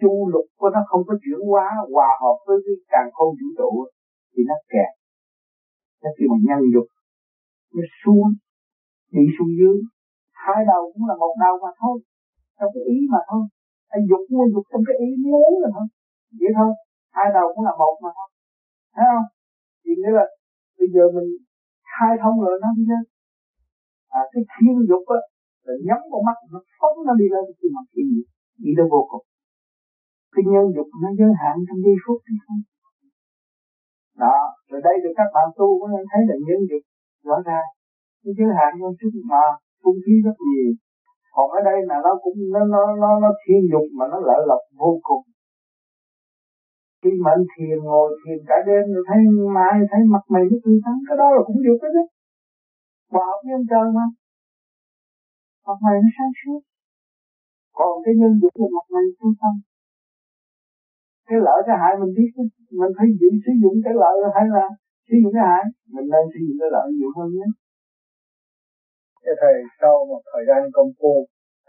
chu 0.00 0.12
lục 0.32 0.46
của 0.60 0.70
nó 0.74 0.80
không 0.90 1.02
có 1.08 1.14
chuyển 1.22 1.40
hóa 1.50 1.68
hòa 1.92 2.10
hợp 2.22 2.36
với 2.46 2.56
cái 2.64 2.74
càng 2.92 3.08
khôn 3.14 3.30
vũ 3.38 3.48
trụ 3.58 3.70
thì 4.32 4.40
nó 4.50 4.56
kẹt 4.72 4.90
nó 6.02 6.08
khi 6.16 6.24
mà 6.30 6.36
nhân 6.48 6.62
dục 6.74 6.86
nó 7.74 7.82
xuống 8.00 8.28
bị 9.14 9.24
xuống 9.38 9.52
dưới 9.58 9.76
hai 10.44 10.60
đầu 10.72 10.82
cũng 10.92 11.04
là 11.08 11.14
một 11.22 11.34
đầu 11.44 11.54
mà 11.64 11.70
thôi 11.80 11.96
trong 12.60 12.70
cái 12.74 12.84
ý 12.94 12.98
mà 13.12 13.20
thôi. 13.30 13.44
Anh 13.94 14.02
dục 14.10 14.22
mua 14.32 14.46
dục 14.54 14.64
trong 14.70 14.82
cái 14.88 14.96
ý 15.06 15.10
muốn 15.24 15.50
là 15.62 15.68
thôi. 15.76 15.86
Vậy 16.40 16.52
thôi 16.58 16.72
hai 17.16 17.26
đầu 17.36 17.46
cũng 17.54 17.64
là 17.68 17.74
một 17.80 17.94
mà 18.04 18.10
thôi. 18.16 18.28
Thấy 18.94 19.06
không? 19.12 19.28
Thì 19.82 19.90
nghĩa 19.98 20.14
là 20.18 20.26
bây 20.78 20.88
giờ 20.94 21.02
mình 21.16 21.28
khai 21.92 22.12
thông 22.22 22.36
rồi 22.44 22.54
nó 22.62 22.68
đi 22.78 22.84
lên. 22.92 23.04
À 24.18 24.22
cái 24.32 24.42
thiên 24.52 24.76
dục 24.90 25.04
á, 25.18 25.20
là 25.66 25.74
nhắm 25.86 26.00
con 26.10 26.20
mắt, 26.28 26.38
nó 26.52 26.58
phóng 26.78 26.96
nó 27.06 27.12
đi 27.20 27.26
lên 27.34 27.44
khi 27.58 27.66
mà 27.74 27.82
thiên 27.92 28.06
dục 28.14 28.28
đi 28.64 28.70
lên 28.78 28.86
vô 28.94 29.02
cùng. 29.10 29.24
Cái 30.34 30.42
nhân 30.52 30.66
dục 30.76 30.88
nó 31.02 31.08
giới 31.18 31.32
hạn 31.40 31.54
trong 31.66 31.80
giây 31.84 31.96
phút 32.04 32.18
hay 32.28 32.38
không? 32.44 32.60
Đó, 34.24 34.36
rồi 34.68 34.80
đây 34.86 34.96
được 35.02 35.14
các 35.18 35.28
bạn 35.34 35.46
tu 35.58 35.68
có 35.80 35.86
nên 35.92 36.04
thấy 36.10 36.22
là 36.28 36.36
nhân 36.46 36.60
dục 36.70 36.82
rõ 37.28 37.36
ràng. 37.48 37.68
Cái 38.22 38.32
giới 38.36 38.50
hạn 38.58 38.70
trong 38.80 38.94
chút 39.00 39.12
mà 39.30 39.42
phung 39.82 39.98
khí 40.04 40.14
rất 40.26 40.36
nhiều 40.48 40.70
còn 41.34 41.46
ở 41.58 41.60
đây 41.68 41.78
là 41.90 41.96
nó 42.04 42.12
cũng 42.22 42.38
nó 42.54 42.60
nó 42.74 42.82
nó, 43.02 43.10
nó 43.22 43.30
thiên 43.42 43.60
dục 43.72 43.86
mà 43.98 44.04
nó 44.12 44.18
lợi 44.28 44.40
lộc 44.50 44.62
vô 44.80 44.90
cùng. 45.02 45.24
Khi 47.02 47.10
mà 47.24 47.30
anh 47.36 47.44
thiền 47.52 47.78
ngồi 47.88 48.08
thiền 48.20 48.38
cả 48.48 48.56
đêm 48.66 48.84
rồi 48.94 49.04
thấy 49.08 49.20
mai 49.56 49.74
thấy 49.90 50.00
mặt 50.14 50.24
mày 50.32 50.42
nó 50.50 50.56
tươi 50.64 50.78
tắn 50.84 50.96
cái 51.08 51.16
đó 51.20 51.26
là 51.36 51.40
cũng 51.46 51.58
dục 51.66 51.78
đấy 51.82 52.06
hòa 53.12 53.24
hợp 53.28 53.38
với 53.44 53.52
ông 53.58 53.66
trời 53.70 53.86
mà. 53.96 54.06
Mặt 55.66 55.78
mày 55.84 55.96
nó 56.02 56.08
sáng 56.16 56.32
suốt. 56.40 56.60
Còn 57.78 57.92
cái 58.04 58.14
nhân 58.20 58.32
dục 58.42 58.54
là 58.60 58.66
mặt 58.76 58.86
mày 58.94 59.06
tươi 59.18 59.32
tắn. 59.40 59.54
Cái 61.28 61.38
lợi 61.46 61.58
cái 61.66 61.76
hại 61.82 61.92
mình 62.00 62.12
biết 62.16 62.30
mình 62.80 62.92
phải 62.96 63.06
giữ 63.20 63.30
sử 63.44 63.52
dụng 63.62 63.76
cái 63.84 63.94
lợi 64.02 64.16
hay 64.36 64.46
là 64.56 64.66
sử 65.06 65.14
dụng 65.22 65.32
cái 65.36 65.44
hại? 65.50 65.64
Mình 65.94 66.06
nên 66.12 66.24
sử 66.32 66.40
dụng 66.46 66.58
cái 66.60 66.70
lợi 66.74 66.86
nhiều 66.96 67.10
hơn 67.16 67.28
nhé. 67.38 67.48
Thưa 69.22 69.36
Thầy, 69.42 69.56
sau 69.80 69.94
một 70.10 70.22
thời 70.30 70.44
gian 70.48 70.60
công 70.76 70.90
phu, 70.98 71.14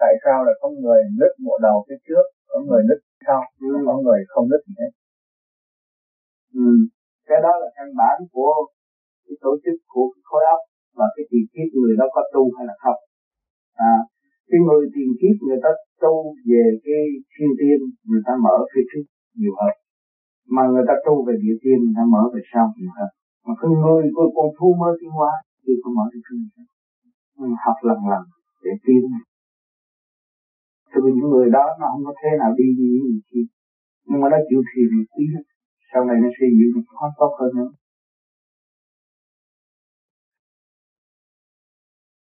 tại 0.02 0.14
sao 0.24 0.38
lại 0.48 0.56
có 0.62 0.68
người 0.82 1.02
nứt 1.20 1.34
bộ 1.46 1.56
đầu 1.68 1.78
phía 1.88 2.00
trước, 2.08 2.26
có 2.50 2.58
người 2.68 2.84
nứt 2.90 3.00
sau, 3.28 3.42
ừ. 3.60 3.68
có 3.88 3.94
người 4.04 4.20
không 4.32 4.46
nứt 4.52 4.62
gì 4.68 4.74
hết? 4.82 4.92
Ừ. 6.64 6.70
Cái 7.30 7.40
đó 7.46 7.54
là 7.62 7.68
căn 7.78 7.88
bản 8.02 8.18
của 8.34 8.54
cái 9.26 9.36
tổ 9.44 9.52
chức 9.64 9.78
của 9.94 10.08
cái 10.14 10.22
khối 10.30 10.44
óc 10.56 10.62
và 10.98 11.06
cái 11.16 11.24
tiền 11.30 11.46
kiếp 11.54 11.70
người 11.82 11.96
đó 12.00 12.06
có 12.16 12.22
tu 12.34 12.44
hay 12.56 12.66
là 12.70 12.76
không. 12.84 13.00
À, 13.92 13.96
cái 14.50 14.60
người 14.66 14.84
tiền 14.94 15.12
kiếp 15.20 15.36
người 15.48 15.60
ta 15.64 15.72
tu 16.04 16.16
về 16.50 16.64
cái 16.86 17.02
thiên 17.34 17.52
tiên 17.60 17.80
người 18.10 18.24
ta 18.28 18.34
mở 18.46 18.56
phía 18.72 18.84
trước 18.90 19.06
nhiều 19.40 19.54
hơn 19.60 19.74
mà 20.56 20.64
người 20.72 20.86
ta 20.90 20.96
tu 21.06 21.14
về 21.26 21.34
địa 21.44 21.58
tiên 21.64 21.78
người 21.84 21.96
ta 22.00 22.06
mở 22.14 22.24
về 22.34 22.42
sau 22.52 22.66
nhiều 22.78 22.92
hơn 22.98 23.10
mà 23.46 23.54
cái 23.62 23.72
người 23.84 24.04
của 24.16 24.28
con 24.36 24.48
thu 24.58 24.68
mơ 24.82 24.90
tiến 25.00 25.12
hóa 25.18 25.32
chưa 25.64 25.78
có 25.84 25.90
mở 25.98 26.06
được 26.14 26.24
phương 26.28 26.44
nhưng 27.42 27.56
học 27.66 27.78
lần 27.90 28.00
lần 28.12 28.24
để 28.64 28.72
tiến 28.86 29.04
cho 30.92 30.98
nên 31.04 31.14
những 31.18 31.30
người 31.34 31.50
đó 31.58 31.66
nó 31.80 31.86
không 31.92 32.06
có 32.08 32.14
thế 32.22 32.30
nào 32.42 32.52
đi 32.60 32.68
như 32.78 32.86
những 32.94 33.06
người 33.08 33.24
kia. 33.30 33.46
Nhưng 34.08 34.20
mà 34.22 34.28
nó 34.34 34.38
chịu 34.48 34.62
thiền 34.70 34.90
một 34.98 35.08
tí 35.16 35.26
sau 35.90 36.02
này 36.10 36.18
nó 36.24 36.30
sẽ 36.38 36.46
giữ 36.58 36.68
được 36.76 36.86
khó 36.98 37.08
tốt 37.20 37.32
hơn 37.40 37.52
nữa. 37.60 37.72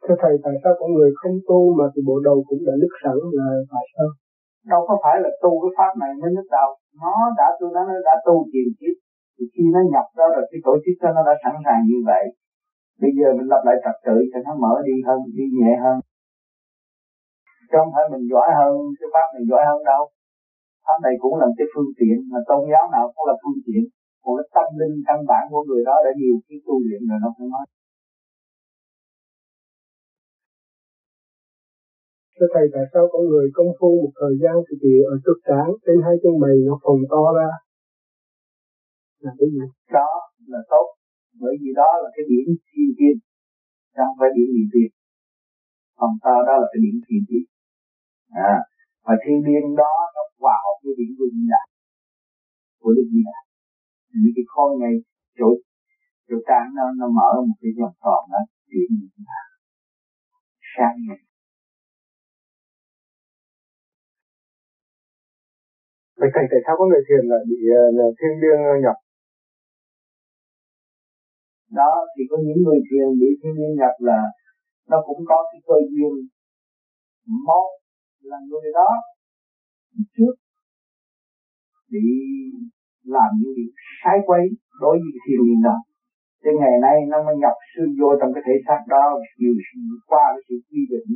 Thưa 0.02 0.16
Thầy, 0.22 0.34
tại 0.44 0.54
sao 0.62 0.72
có 0.80 0.86
người 0.94 1.10
không 1.20 1.36
tu 1.48 1.60
mà 1.78 1.84
thì 1.92 2.00
bộ 2.08 2.16
đầu 2.28 2.36
cũng 2.48 2.62
đã 2.68 2.74
nứt 2.80 2.92
sẵn 3.02 3.16
là 3.38 3.48
tại 3.72 3.84
sao? 3.94 4.08
Đâu 4.72 4.80
có 4.88 4.94
phải 5.02 5.16
là 5.24 5.30
tu 5.42 5.50
cái 5.62 5.72
pháp 5.78 5.92
này 6.02 6.10
mới 6.20 6.30
nứt 6.36 6.46
đầu. 6.56 6.70
Nó 7.02 7.12
đã 7.38 7.46
nói 7.74 7.84
nó 7.90 7.96
đã 8.08 8.14
tu 8.26 8.34
tiền 8.52 8.68
kiếp. 8.78 8.94
Thì 9.34 9.44
khi 9.52 9.64
nó 9.74 9.80
nhập 9.92 10.06
đó 10.18 10.26
rồi 10.34 10.44
cái 10.50 10.60
tổ 10.66 10.74
chức 10.84 10.96
đó 11.02 11.08
nó 11.16 11.22
đã 11.28 11.34
sẵn 11.42 11.54
sàng 11.64 11.80
như 11.90 11.98
vậy 12.10 12.24
bây 13.00 13.12
giờ 13.18 13.28
mình 13.38 13.48
lập 13.52 13.62
lại 13.66 13.76
trật 13.84 13.96
tự 14.06 14.16
cho 14.30 14.38
nó 14.46 14.52
mở 14.62 14.74
đi 14.88 14.96
hơn 15.06 15.18
đi 15.38 15.44
nhẹ 15.58 15.72
hơn. 15.84 15.98
Không 17.72 17.88
phải 17.94 18.04
mình 18.12 18.24
giỏi 18.32 18.48
hơn 18.58 18.72
cái 18.98 19.08
pháp 19.14 19.26
này 19.34 19.44
giỏi 19.50 19.62
hơn 19.68 19.80
đâu. 19.92 20.02
Pháp 20.86 20.98
này 21.06 21.14
cũng 21.22 21.34
là 21.40 21.46
cái 21.58 21.66
phương 21.72 21.90
tiện 21.98 22.16
mà 22.32 22.38
tôn 22.48 22.60
giáo 22.72 22.84
nào 22.94 23.04
cũng 23.14 23.26
là 23.30 23.34
phương 23.42 23.60
tiện. 23.66 23.82
Còn 24.22 24.32
cái 24.38 24.48
tâm 24.56 24.68
linh 24.80 24.96
căn 25.06 25.18
bản 25.30 25.44
của 25.52 25.62
người 25.68 25.82
đó 25.88 25.94
đã 26.04 26.10
nhiều 26.20 26.36
khi 26.44 26.54
tu 26.66 26.74
luyện 26.84 27.00
rồi 27.08 27.18
nó 27.24 27.28
không 27.36 27.50
nói. 27.54 27.64
Thưa 32.36 32.48
Thầy, 32.54 32.66
tại 32.74 32.84
sao 32.92 33.04
có 33.12 33.18
người 33.28 33.46
công 33.56 33.70
phu 33.78 33.90
một 34.02 34.12
thời 34.20 34.34
gian 34.42 34.54
thì 34.66 34.74
bị 34.82 34.94
ở 35.12 35.14
trước 35.24 35.38
trán 35.48 35.66
trên 35.84 35.96
hai 36.04 36.14
chân 36.22 36.34
mày 36.42 36.54
nó 36.68 36.74
phồng 36.84 37.02
to 37.12 37.22
ra? 37.38 37.50
Là 39.24 39.32
cái 39.38 39.48
gì? 39.54 39.64
Đó 39.96 40.08
là 40.52 40.62
tốt, 40.72 40.86
bởi 41.40 41.54
vì 41.60 41.70
đó 41.80 41.90
là 42.02 42.08
cái 42.14 42.24
điểm 42.30 42.46
thiên 42.68 42.88
tiên, 42.98 43.14
trong 43.96 44.10
phải 44.18 44.30
điểm 44.36 44.48
địa 44.56 44.68
tiên. 44.72 44.90
còn 45.98 46.10
to 46.24 46.34
đó 46.48 46.54
là 46.62 46.66
cái 46.72 46.80
điểm 46.84 46.96
thiên 47.06 47.22
tiên. 47.28 47.44
À, 48.50 48.54
và 49.04 49.14
thiên 49.22 49.38
liên 49.46 49.64
đó 49.82 49.92
nó 50.14 50.22
hòa 50.40 50.56
hợp 50.64 50.76
với 50.82 50.92
điểm 50.98 51.10
của 51.18 51.28
Di 51.34 51.42
Đà, 51.52 51.62
của 52.80 52.92
Đức 52.96 53.06
Di 53.12 53.20
Đà. 53.28 53.38
Những 54.22 54.34
cái 54.36 54.44
khối 54.52 54.70
này 54.82 54.94
chỗ 55.38 55.48
chỗ 56.28 56.36
trán 56.48 56.64
nó 56.76 56.84
nó 57.00 57.06
mở 57.18 57.30
một 57.48 57.56
cái 57.60 57.70
vòng 57.78 57.94
tròn 58.02 58.22
đó 58.32 58.40
điểm 58.70 58.88
Di 59.00 59.22
Đà. 59.30 59.42
Sáng 60.74 60.96
ngày 61.06 61.20
Vậy 66.22 66.30
thầy 66.34 66.44
tại 66.50 66.60
sao 66.64 66.74
có 66.78 66.84
người 66.86 67.02
thiền 67.08 67.24
lại 67.30 67.42
bị 67.50 67.58
uh, 68.06 68.14
thiên 68.18 68.34
liêng 68.42 68.62
nhập? 68.84 68.96
Đó, 71.80 71.92
thì 72.12 72.22
có 72.30 72.36
những 72.46 72.60
người 72.64 72.80
thiền 72.88 73.08
bị 73.20 73.30
thiên 73.40 73.54
liêng 73.58 73.76
nhập 73.80 73.94
là 74.08 74.20
nó 74.90 74.98
cũng 75.06 75.20
có 75.30 75.38
cái 75.50 75.60
cơ 75.66 75.78
duyên 75.92 76.14
một 77.46 77.68
là 78.30 78.38
người 78.48 78.68
đó 78.74 78.90
trước 80.16 80.34
bị 81.92 82.06
làm 83.14 83.30
những 83.38 83.52
việc 83.56 83.72
sai 84.04 84.16
quấy 84.26 84.44
đối 84.80 84.96
với 85.02 85.12
thiên 85.24 85.40
nhiên 85.44 85.60
đó. 85.68 85.76
Cho 86.42 86.50
ngày 86.60 86.76
nay 86.86 86.96
nó 87.10 87.18
mới 87.26 87.36
nhập 87.42 87.56
sư 87.70 87.82
vô 87.98 88.10
trong 88.20 88.30
cái 88.34 88.42
thể 88.46 88.56
xác 88.66 88.80
đó 88.94 89.04
chiều 89.38 89.54
qua 90.10 90.24
cái 90.34 90.42
sự 90.48 90.54
quy 90.68 90.82
định 90.92 91.10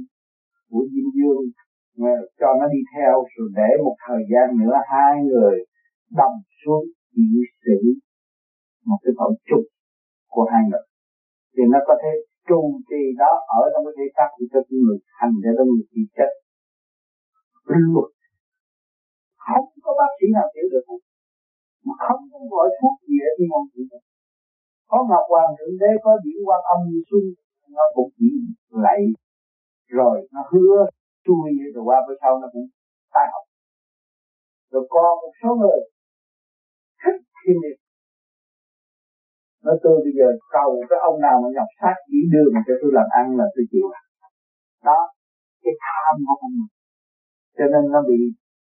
của 0.70 0.84
dinh 0.92 1.10
dương, 1.16 1.44
mà 2.00 2.12
cho 2.40 2.48
nó 2.60 2.66
đi 2.74 2.80
theo 2.94 3.14
rồi 3.34 3.48
để 3.58 3.70
một 3.84 3.96
thời 4.06 4.22
gian 4.32 4.46
nữa 4.60 4.76
hai 4.92 5.14
người 5.28 5.56
đồng 6.20 6.36
xuống 6.60 6.84
chịu 7.14 7.42
xử 7.62 7.78
một 8.88 8.98
cái 9.04 9.12
tội 9.18 9.34
chung 9.48 9.66
của 10.36 10.46
hai 10.52 10.62
người. 10.68 10.84
Thì 11.54 11.62
nó 11.72 11.78
có 11.88 11.94
thể 12.02 12.12
trụ 12.48 12.60
trì 12.88 13.02
đó 13.22 13.32
ở 13.60 13.62
trong 13.72 13.82
cái 13.86 13.94
thể 13.98 14.06
xác 14.16 14.28
của 14.34 14.46
cho 14.52 14.60
người, 14.82 14.98
thành 15.16 15.34
để 15.42 15.50
cho 15.56 15.64
người 15.68 15.82
bị 15.92 16.02
chết. 16.16 16.30
Luật. 17.92 18.10
Không 19.46 19.66
có 19.84 19.90
bác 19.98 20.10
sĩ 20.16 20.26
nào 20.36 20.46
hiểu 20.54 20.66
được. 20.72 20.84
Mà 21.86 21.94
không 22.06 22.22
có 22.32 22.38
gọi 22.52 22.68
thuốc 22.78 22.94
gì 23.08 23.16
ở 23.28 23.30
thiên 23.36 23.48
môn 23.52 23.64
chịu 23.72 23.86
có 24.90 24.98
ngọc 25.08 25.24
hoàng 25.32 25.52
thượng 25.58 25.76
đế, 25.82 25.90
có 26.04 26.12
diễn 26.24 26.38
quan 26.48 26.60
âm 26.74 26.80
như 26.90 27.00
xuân, 27.08 27.24
nó 27.76 27.84
cũng 27.94 28.10
chỉ 28.18 28.28
lạy. 28.84 29.00
Rồi 29.98 30.16
nó 30.34 30.40
hứa 30.52 30.76
chui 31.24 31.50
rồi 31.74 31.84
qua 31.88 31.98
bữa 32.06 32.16
sau 32.22 32.32
nó 32.42 32.48
cũng 32.52 32.68
tai 33.14 33.26
học. 33.32 33.44
Rồi 34.72 34.84
còn 34.90 35.12
một 35.22 35.32
số 35.42 35.50
người 35.60 35.80
thích 37.02 37.20
thiên 37.38 37.56
liệt 37.62 37.78
nói 39.66 39.76
tôi 39.84 39.96
bây 40.04 40.12
giờ 40.18 40.28
cầu 40.56 40.70
cái 40.90 40.98
ông 41.08 41.16
nào 41.26 41.36
mà 41.42 41.48
nhập 41.56 41.68
sát 41.78 41.96
chỉ 42.08 42.20
đường 42.34 42.52
cho 42.66 42.74
tôi 42.80 42.90
làm 42.98 43.08
ăn 43.20 43.26
là 43.38 43.46
tôi 43.54 43.64
chịu. 43.72 43.86
Đó, 44.88 45.00
cái 45.62 45.74
tham 45.84 46.14
của 46.26 46.36
ông 46.46 46.56
cho 47.56 47.64
nên 47.72 47.84
nó 47.94 48.00
bị 48.10 48.18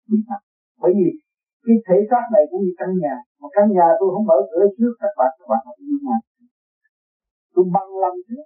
bị 0.09 0.17
nặng 0.29 0.45
bởi 0.81 0.91
vì 0.97 1.09
cái 1.65 1.75
thể 1.87 1.97
xác 2.09 2.23
này 2.33 2.43
cũng 2.49 2.61
như 2.63 2.73
căn 2.81 2.89
nhà. 3.03 3.15
Mà 3.41 3.47
căn 3.55 3.65
nhà 3.77 3.87
tôi 3.99 4.07
không 4.13 4.25
mở 4.31 4.37
cửa 4.51 4.65
trước, 4.77 4.93
các 5.01 5.13
bạn 5.19 5.31
các 5.39 5.47
bạn 5.51 5.61
không 5.65 5.79
như 5.87 5.97
nhà 6.07 6.17
tôi 7.53 7.65
băng 7.75 7.91
lâm 8.03 8.15
trước 8.27 8.45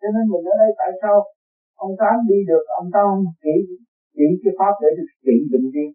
cho 0.00 0.08
nên 0.14 0.24
mình 0.32 0.44
ở 0.52 0.54
đây 0.62 0.70
tại 0.80 0.90
sao 1.02 1.14
ông 1.84 1.92
tám 2.00 2.16
đi 2.30 2.38
được, 2.50 2.64
ông 2.80 2.88
tám 2.94 3.08
chỉ 3.42 3.56
chỉ 4.16 4.26
cái 4.42 4.52
pháp 4.58 4.74
để 4.82 4.90
được 4.98 5.10
trị 5.24 5.36
bệnh 5.52 5.66
viên 5.74 5.90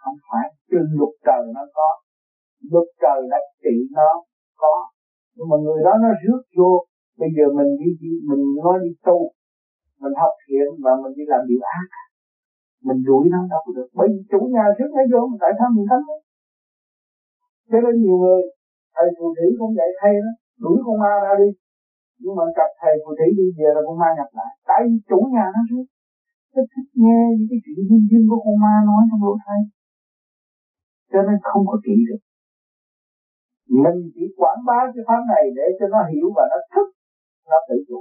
không 0.00 0.18
phải. 0.26 0.46
Trên 0.70 0.84
luật 0.98 1.14
trời 1.26 1.42
nó 1.56 1.64
có. 1.76 1.88
Luật 2.72 2.88
trời 3.02 3.18
đã 3.32 3.38
trị 3.62 3.74
nó 3.98 4.10
có 4.62 4.74
nhưng 5.38 5.48
mà 5.50 5.56
người 5.64 5.80
đó 5.86 5.92
nó 6.04 6.10
rước 6.22 6.42
vô 6.56 6.70
bây 7.20 7.30
giờ 7.36 7.44
mình 7.58 7.70
đi, 7.80 7.90
đi 8.02 8.12
mình 8.30 8.42
nói 8.64 8.76
đi 8.84 8.90
tu 9.06 9.18
mình 10.02 10.14
học 10.22 10.34
thiện 10.44 10.68
và 10.84 10.92
mình 11.02 11.14
đi 11.18 11.24
làm 11.32 11.42
điều 11.50 11.62
ác. 11.78 11.88
Mình 12.86 13.00
đuổi 13.08 13.24
nó 13.34 13.40
đâu 13.52 13.60
có 13.64 13.70
được. 13.76 13.88
Bởi 13.98 14.08
vì 14.12 14.20
chủ 14.30 14.40
nhà 14.54 14.64
rước 14.76 14.90
nó 14.96 15.02
vô 15.12 15.20
tại 15.42 15.52
sao 15.58 15.68
mình 15.76 15.86
thắng 15.90 16.04
thế 17.68 17.78
nên 17.84 17.94
nhiều 18.02 18.16
người 18.22 18.42
thầy 18.96 19.08
phù 19.16 19.26
thủy 19.36 19.48
cũng 19.58 19.72
vậy 19.78 19.90
thay 20.00 20.12
đó 20.24 20.32
đuổi 20.64 20.76
con 20.86 20.96
ma 21.02 21.12
ra 21.24 21.32
đi. 21.42 21.48
Nhưng 22.22 22.34
mà 22.38 22.44
gặp 22.58 22.70
thầy 22.80 22.94
phù 23.02 23.10
thủy 23.18 23.28
đi 23.38 23.46
về 23.58 23.68
là 23.76 23.80
con 23.86 23.96
ma 24.02 24.08
nhập 24.18 24.30
lại. 24.38 24.52
Tại 24.68 24.80
vì 24.84 24.94
chủ 25.10 25.18
nhà 25.34 25.46
nó 25.54 25.60
rước. 25.70 25.86
Nó 26.54 26.62
thích 26.72 26.90
nghe 27.02 27.20
những 27.36 27.48
cái 27.50 27.58
chuyện 27.64 27.78
duyên 27.88 28.02
duyên 28.10 28.24
của 28.30 28.40
con 28.44 28.56
ma 28.64 28.74
nói 28.88 29.02
trong 29.08 29.22
lỗ 29.26 29.34
thay 29.44 29.60
cho 31.12 31.20
nên 31.26 31.36
không 31.42 31.64
có 31.70 31.76
kỹ 31.84 31.96
được 32.08 32.20
mình 33.84 33.98
chỉ 34.14 34.24
quảng 34.36 34.60
bá 34.68 34.80
cái 34.94 35.02
pháp 35.08 35.22
này 35.32 35.44
để 35.58 35.66
cho 35.78 35.86
nó 35.94 36.00
hiểu 36.12 36.28
và 36.36 36.44
nó 36.52 36.58
thức, 36.72 36.88
nó 37.50 37.58
tự 37.68 37.76
chủ. 37.88 38.00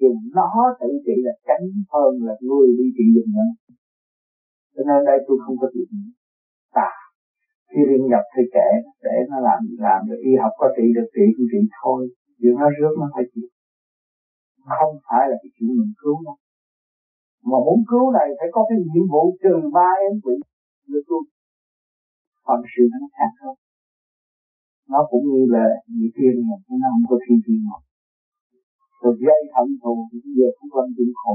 Dùng 0.00 0.18
nó 0.38 0.50
tự 0.80 0.90
trị 1.06 1.16
là 1.26 1.34
tránh 1.46 1.66
hơn 1.92 2.12
là 2.26 2.34
người 2.46 2.68
đi 2.78 2.86
trị 2.96 3.04
giùm 3.14 3.28
nữa 3.36 3.50
cho 4.80 4.82
nên 4.88 5.00
đây 5.08 5.18
tôi 5.26 5.36
không 5.44 5.56
có 5.60 5.66
chuyện 5.74 5.90
tà, 6.76 6.92
khi 7.70 7.80
liên 7.90 8.02
nhập 8.10 8.24
thì 8.34 8.42
kể 8.56 8.68
để 9.04 9.16
nó 9.30 9.36
làm 9.48 9.58
gì 9.68 9.76
làm 9.88 10.00
được 10.08 10.20
y 10.30 10.32
học 10.42 10.52
có 10.60 10.66
trị 10.76 10.86
được, 10.96 11.08
trị 11.14 11.24
cũng 11.34 11.48
trị 11.52 11.60
thôi. 11.78 12.00
Chuyện 12.38 12.54
nó 12.62 12.68
rước 12.78 12.94
nó 13.00 13.06
phải 13.14 13.24
chịu. 13.32 13.48
Không 14.78 14.94
phải 15.06 15.22
là 15.30 15.36
cái 15.42 15.50
chuyện 15.54 15.70
mình 15.80 15.92
cứu 16.02 16.16
đâu 16.26 16.36
mà 17.50 17.58
muốn 17.66 17.80
cứu 17.90 18.04
này 18.18 18.28
phải 18.38 18.48
có 18.54 18.60
cái 18.68 18.78
nhiệm 18.90 19.06
vụ 19.12 19.24
trừ 19.42 19.54
ba 19.76 19.90
em 20.06 20.14
quỷ. 20.24 20.34
Được 20.92 21.04
luôn. 21.10 21.24
Còn 22.46 22.58
sự 22.72 22.82
nó 22.92 23.08
khác 23.16 23.32
hơn 23.42 23.56
nó 24.92 25.00
cũng 25.10 25.24
như 25.32 25.42
là 25.54 25.64
nhị 25.96 26.08
thiên 26.16 26.34
mà 26.46 26.56
nó 26.80 26.88
không 26.92 27.06
có 27.10 27.16
thiên 27.24 27.38
thiên 27.44 27.60
mà 27.68 27.78
rồi 29.02 29.14
gây 29.26 29.40
hận 29.54 29.68
thù 29.82 29.94
thì 30.08 30.16
bây 30.24 30.32
giờ 30.38 30.46
cũng 30.56 30.70
còn 30.74 30.86
chịu 30.96 31.10
khổ 31.20 31.34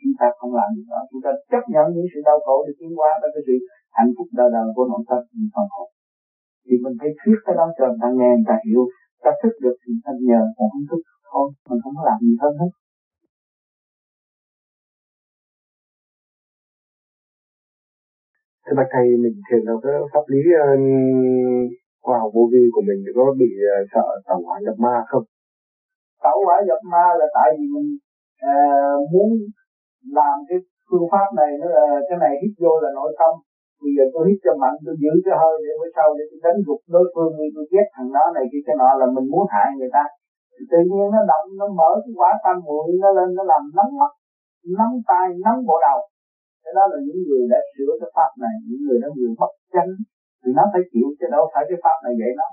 chúng 0.00 0.14
ta 0.20 0.26
không 0.38 0.52
làm 0.58 0.68
được 0.76 0.86
đó. 0.92 1.00
Chúng 1.10 1.22
ta 1.24 1.30
chấp 1.52 1.64
nhận 1.72 1.86
những 1.94 2.08
sự 2.12 2.18
đau 2.28 2.38
khổ 2.44 2.56
để 2.66 2.72
tiến 2.78 2.90
qua 2.98 3.10
đó 3.20 3.28
cái 3.34 3.42
sự 3.46 3.56
hạnh 3.96 4.10
phúc 4.16 4.26
đời 4.38 4.48
đời 4.56 4.66
của 4.74 4.84
nội 4.90 5.02
tâm 5.08 5.20
mình 5.38 5.50
không 5.54 5.68
khổ 5.74 5.84
thì 6.66 6.74
mình 6.84 6.94
phải 7.00 7.10
thuyết 7.20 7.38
cái 7.44 7.54
đó 7.58 7.66
cho 7.78 7.84
người 7.86 8.00
ta 8.02 8.08
nghe 8.18 8.30
người 8.36 8.48
ta 8.50 8.56
hiểu. 8.66 8.82
Ta 9.24 9.30
thức 9.40 9.54
được 9.64 9.76
thì 9.82 9.92
ta 10.04 10.12
nhờ 10.28 10.40
còn 10.56 10.66
không 10.72 10.86
thức 10.90 11.00
thôi. 11.30 11.46
Mình 11.68 11.80
không 11.82 11.94
có 11.98 12.02
làm 12.10 12.18
gì 12.26 12.34
hơn 12.42 12.52
hết. 12.60 12.70
Thưa 18.64 18.74
bạch 18.78 18.90
thầy, 18.94 19.06
mình 19.22 19.36
thiền 19.46 19.60
theo 19.66 19.76
cái 19.82 19.92
pháp 20.12 20.24
lý 20.32 20.40
uh, 20.54 21.83
khoa 22.04 22.16
học 22.22 22.30
vô 22.36 22.44
vi 22.52 22.62
của 22.74 22.82
mình 22.88 23.00
có 23.16 23.24
bị 23.40 23.50
uh, 23.66 23.82
sợ 23.92 24.06
tẩu 24.28 24.38
hỏa 24.46 24.56
nhập 24.64 24.76
ma 24.84 24.96
không? 25.10 25.26
Tẩu 26.26 26.38
hỏa 26.46 26.58
nhập 26.68 26.80
ma 26.92 27.06
là 27.20 27.26
tại 27.36 27.48
vì 27.56 27.64
mình 27.74 27.88
uh, 28.50 28.98
muốn 29.12 29.28
làm 30.18 30.36
cái 30.48 30.58
phương 30.88 31.06
pháp 31.12 31.28
này 31.40 31.50
nó 31.60 31.66
là 31.76 31.84
cái 32.08 32.18
này 32.24 32.32
hít 32.40 32.52
vô 32.62 32.72
là 32.84 32.90
nội 32.98 33.12
tâm. 33.20 33.32
Bây 33.82 33.92
giờ 33.96 34.04
tôi 34.14 34.22
hít 34.28 34.38
cho 34.44 34.52
mạnh 34.62 34.76
tôi 34.84 34.94
giữ 35.02 35.12
cái 35.24 35.34
hơi 35.40 35.54
để 35.64 35.72
bữa 35.80 35.90
sau 35.96 36.08
để 36.18 36.24
tôi 36.30 36.40
đánh 36.44 36.58
gục 36.66 36.80
đối 36.94 37.06
phương 37.12 37.32
đi 37.38 37.46
tôi 37.54 37.64
ghét 37.72 37.86
thằng 37.94 38.10
đó 38.16 38.24
này 38.36 38.44
kia 38.50 38.62
cái 38.66 38.76
nọ 38.80 38.90
là 39.00 39.06
mình 39.14 39.26
muốn 39.32 39.44
hại 39.54 39.68
người 39.78 39.92
ta. 39.96 40.04
Thì 40.54 40.62
tự 40.70 40.80
nhiên 40.88 41.06
nó 41.14 41.20
động 41.32 41.46
nó 41.60 41.66
mở 41.78 41.90
cái 42.02 42.12
quả 42.20 42.30
tâm 42.44 42.56
muội 42.66 42.86
nó 43.02 43.10
lên 43.16 43.28
nó 43.38 43.42
làm 43.52 43.62
nóng 43.78 43.92
mắt 44.00 44.12
nóng 44.78 44.96
tay, 45.10 45.26
nóng 45.44 45.60
bộ 45.68 45.76
đầu. 45.86 46.00
Cái 46.62 46.72
đó 46.76 46.84
là 46.92 46.98
những 47.06 47.20
người 47.26 47.44
đã 47.52 47.60
sửa 47.72 47.92
cái 48.00 48.10
pháp 48.16 48.30
này 48.44 48.54
những 48.68 48.82
người 48.84 48.98
đã 49.02 49.08
người 49.16 49.32
bất 49.40 49.52
chánh 49.74 49.92
thì 50.44 50.50
nó 50.58 50.64
phải 50.72 50.82
chịu, 50.92 51.08
chứ 51.18 51.26
đâu 51.34 51.44
phải 51.52 51.64
cái 51.68 51.78
pháp 51.84 51.96
này 52.04 52.14
dạy 52.20 52.32
nó. 52.40 52.48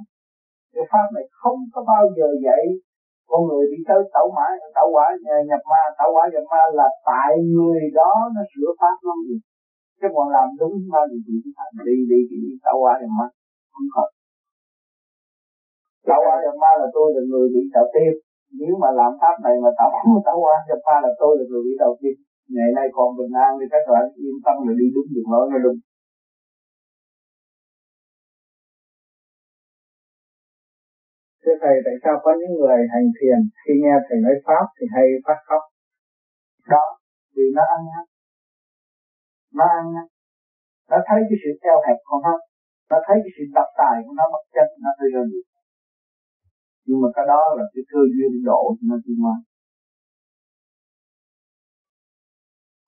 Cái 0.74 0.86
pháp 0.92 1.08
này 1.16 1.26
không 1.42 1.60
có 1.74 1.80
bao 1.92 2.04
giờ 2.18 2.28
dạy 2.46 2.64
con 3.32 3.42
người 3.48 3.66
đi 3.72 3.80
tới 3.90 4.02
tẩu 4.16 4.28
mãi 4.38 4.52
tẩu 4.78 4.88
quả 4.96 5.08
ờ, 5.36 5.38
nhập 5.50 5.64
ma, 5.72 5.82
tẩu 6.00 6.10
quả 6.16 6.24
nhập 6.34 6.46
ma 6.52 6.64
là 6.80 6.88
tại 7.10 7.32
người 7.56 7.82
đó 8.00 8.12
nó 8.36 8.42
sửa 8.52 8.70
pháp 8.80 8.96
nó 9.06 9.14
gì 9.28 9.38
chứ 10.00 10.08
còn 10.16 10.28
làm 10.36 10.48
đúng 10.62 10.76
bao 10.94 11.04
giờ 11.12 11.18
thì 11.26 11.34
thành 11.58 11.74
đi 11.88 11.98
đi 12.12 12.20
đi 12.30 12.52
tẩu 12.66 12.78
quả 12.84 12.94
nhập 13.02 13.12
ma. 13.20 13.28
Không 13.74 13.88
có. 13.96 14.04
Tẩu 16.10 16.22
quả 16.26 16.36
nhập 16.44 16.56
ma 16.64 16.72
là 16.82 16.88
tôi 16.96 17.08
là 17.16 17.22
người 17.30 17.48
bị 17.54 17.62
tạo 17.74 17.86
tiên 17.94 18.14
nếu 18.62 18.74
mà 18.82 18.90
làm 19.00 19.12
pháp 19.22 19.36
này 19.46 19.56
mà 19.64 19.70
tẩu 19.80 19.90
tẩu 20.28 20.38
quả 20.46 20.56
nhập 20.68 20.82
ma 20.88 20.98
là 21.06 21.12
tôi 21.22 21.32
là 21.40 21.44
người 21.50 21.64
bị 21.68 21.74
đầu 21.86 21.94
tiên 22.02 22.16
ngày 22.56 22.70
nay 22.78 22.86
còn 22.96 23.08
bình 23.20 23.34
an 23.46 23.52
thì 23.60 23.66
các 23.74 23.84
bạn 23.94 24.06
yên 24.26 24.38
tâm 24.46 24.56
là 24.68 24.74
đi 24.80 24.88
đúng 24.96 25.08
đường 25.14 25.30
lối 25.34 25.46
nó 25.52 25.58
đúng. 25.66 25.78
Thầy, 31.62 31.76
tại 31.86 31.96
sao 32.04 32.16
có 32.24 32.32
những 32.40 32.54
người 32.60 32.80
hành 32.94 33.08
thiền 33.18 33.40
khi 33.62 33.74
nghe 33.82 33.96
Thầy 34.06 34.18
nói 34.26 34.36
Pháp 34.46 34.66
thì 34.78 34.86
hay 34.96 35.06
phát 35.26 35.40
khóc? 35.48 35.64
Đó, 36.74 36.86
vì 37.36 37.46
nó 37.58 37.64
ăn 37.76 37.82
năn. 37.92 38.06
Nó 39.58 39.66
ăn 39.80 39.86
năn. 39.96 40.08
Nó 40.92 40.98
thấy 41.08 41.20
cái 41.30 41.38
sự 41.44 41.52
eo 41.70 41.78
hẹp 41.86 41.98
con 42.08 42.20
hết. 42.28 42.40
nó 42.92 42.98
thấy 43.06 43.18
cái 43.24 43.32
sự 43.36 43.44
độc 43.58 43.70
tài 43.80 43.96
của 44.06 44.14
nó 44.20 44.26
mất 44.34 44.44
chân 44.56 44.68
nó 44.84 44.92
thấy 45.00 45.08
ra 45.16 45.24
được 45.32 45.46
nhưng 46.88 47.00
mà 47.04 47.10
cái 47.16 47.26
đó 47.34 47.42
là 47.58 47.66
cái 47.74 47.84
cơ 47.92 48.02
duyên 48.14 48.34
độ 48.50 48.62
cho 48.78 48.86
nó 48.92 48.98
tiến 49.04 49.18
hóa 49.24 49.36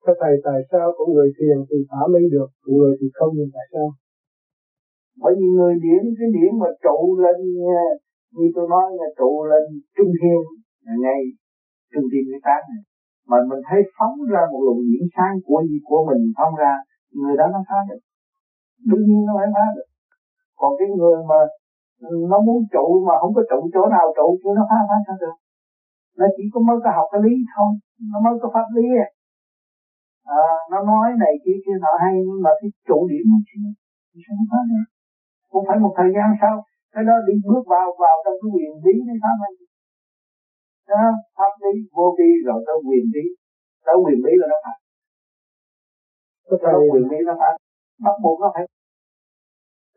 Thưa 0.04 0.16
Thầy, 0.22 0.34
tại 0.48 0.60
sao 0.72 0.86
có 0.98 1.04
người 1.14 1.30
thiền 1.38 1.58
thì 1.70 1.78
thả 1.90 2.02
mây 2.14 2.26
được, 2.36 2.50
người 2.74 2.92
thì 3.00 3.08
không 3.18 3.32
thì 3.38 3.46
tại 3.56 3.66
sao? 3.74 3.88
Bởi 5.22 5.34
vì 5.40 5.48
người 5.58 5.74
điểm, 5.86 6.04
cái 6.20 6.30
điểm 6.38 6.52
mà 6.62 6.70
trụ 6.86 7.00
lên, 7.24 7.38
như 8.36 8.46
tôi 8.56 8.66
nói 8.74 8.86
là 9.00 9.08
trụ 9.20 9.32
lên 9.52 9.64
trung 9.96 10.12
thiên, 10.20 10.40
là 10.86 10.94
ngay 11.04 11.22
trung 11.94 12.08
thiên 12.12 12.24
cái 12.32 12.42
tán 12.48 12.62
này. 12.72 12.84
Mà 13.30 13.38
mình 13.50 13.62
thấy 13.68 13.80
phóng 13.98 14.16
ra 14.32 14.42
một 14.52 14.62
luồng 14.66 14.82
nhiễm 14.90 15.06
sáng 15.16 15.34
của 15.46 15.60
gì 15.70 15.78
của 15.88 16.02
mình 16.10 16.22
phóng 16.38 16.54
ra, 16.62 16.74
người 17.20 17.36
đó 17.40 17.46
nó 17.56 17.60
phá 17.70 17.80
được. 17.90 18.02
Đương 18.90 19.06
nhiên 19.08 19.22
nó 19.28 19.34
phải 19.38 19.50
phá 19.56 19.66
được. 19.76 19.88
Còn 20.60 20.72
cái 20.80 20.88
người 20.98 21.18
mà 21.30 21.40
nó 22.32 22.38
muốn 22.48 22.60
trụ 22.74 22.86
mà 23.08 23.14
không 23.22 23.34
có 23.38 23.42
trụ 23.50 23.60
chỗ 23.74 23.84
nào 23.96 24.06
trụ 24.18 24.28
chứ 24.42 24.50
nó 24.58 24.64
phá 24.70 24.80
phá 24.90 24.98
sao 25.08 25.18
được. 25.24 25.38
Nó 26.20 26.26
chỉ 26.36 26.44
có 26.54 26.60
mới 26.68 26.78
có 26.84 26.90
học 26.98 27.08
cái 27.12 27.22
lý 27.26 27.36
thôi, 27.54 27.72
nó 28.12 28.18
mới 28.26 28.34
có 28.42 28.48
pháp 28.54 28.68
lý 28.78 28.88
à 29.08 29.10
à, 30.26 30.44
nó 30.72 30.80
nói 30.92 31.08
này 31.24 31.34
kia 31.44 31.58
kia 31.66 31.78
nọ 31.82 31.94
hay 32.04 32.14
nhưng 32.28 32.42
mà 32.46 32.52
cái 32.60 32.70
trụ 32.88 33.08
điểm 33.12 33.26
nó 33.32 33.38
chưa 33.48 33.68
sao 34.26 34.36
nó 34.40 34.46
phá 34.52 34.60
được 34.70 34.86
cũng 35.52 35.66
phải 35.68 35.78
một 35.80 35.94
thời 35.98 36.12
gian 36.16 36.30
sau 36.42 36.56
cái 36.94 37.04
đó 37.10 37.16
đi 37.28 37.34
bước 37.50 37.64
vào 37.74 37.88
vào 38.04 38.16
trong 38.24 38.38
cái 38.42 38.50
quyền 38.56 38.74
lý 38.84 38.94
mới 39.08 39.18
phá 39.24 39.32
mình 39.42 39.56
đó 40.90 41.04
pháp 41.38 41.54
lý 41.64 41.74
vô 41.96 42.08
vi 42.18 42.30
rồi 42.48 42.60
tới 42.68 42.78
quyền 42.88 43.06
lý 43.16 43.26
tới 43.86 43.96
quyền 44.04 44.20
lý 44.26 44.34
là 44.42 44.48
nó 44.52 44.58
phải 44.66 44.78
tới 46.64 46.74
quyền 46.92 47.06
lý 47.12 47.18
nó 47.28 47.34
phải 47.42 47.54
bắt 48.06 48.16
buộc 48.24 48.38
nó 48.42 48.50
phải. 48.56 48.66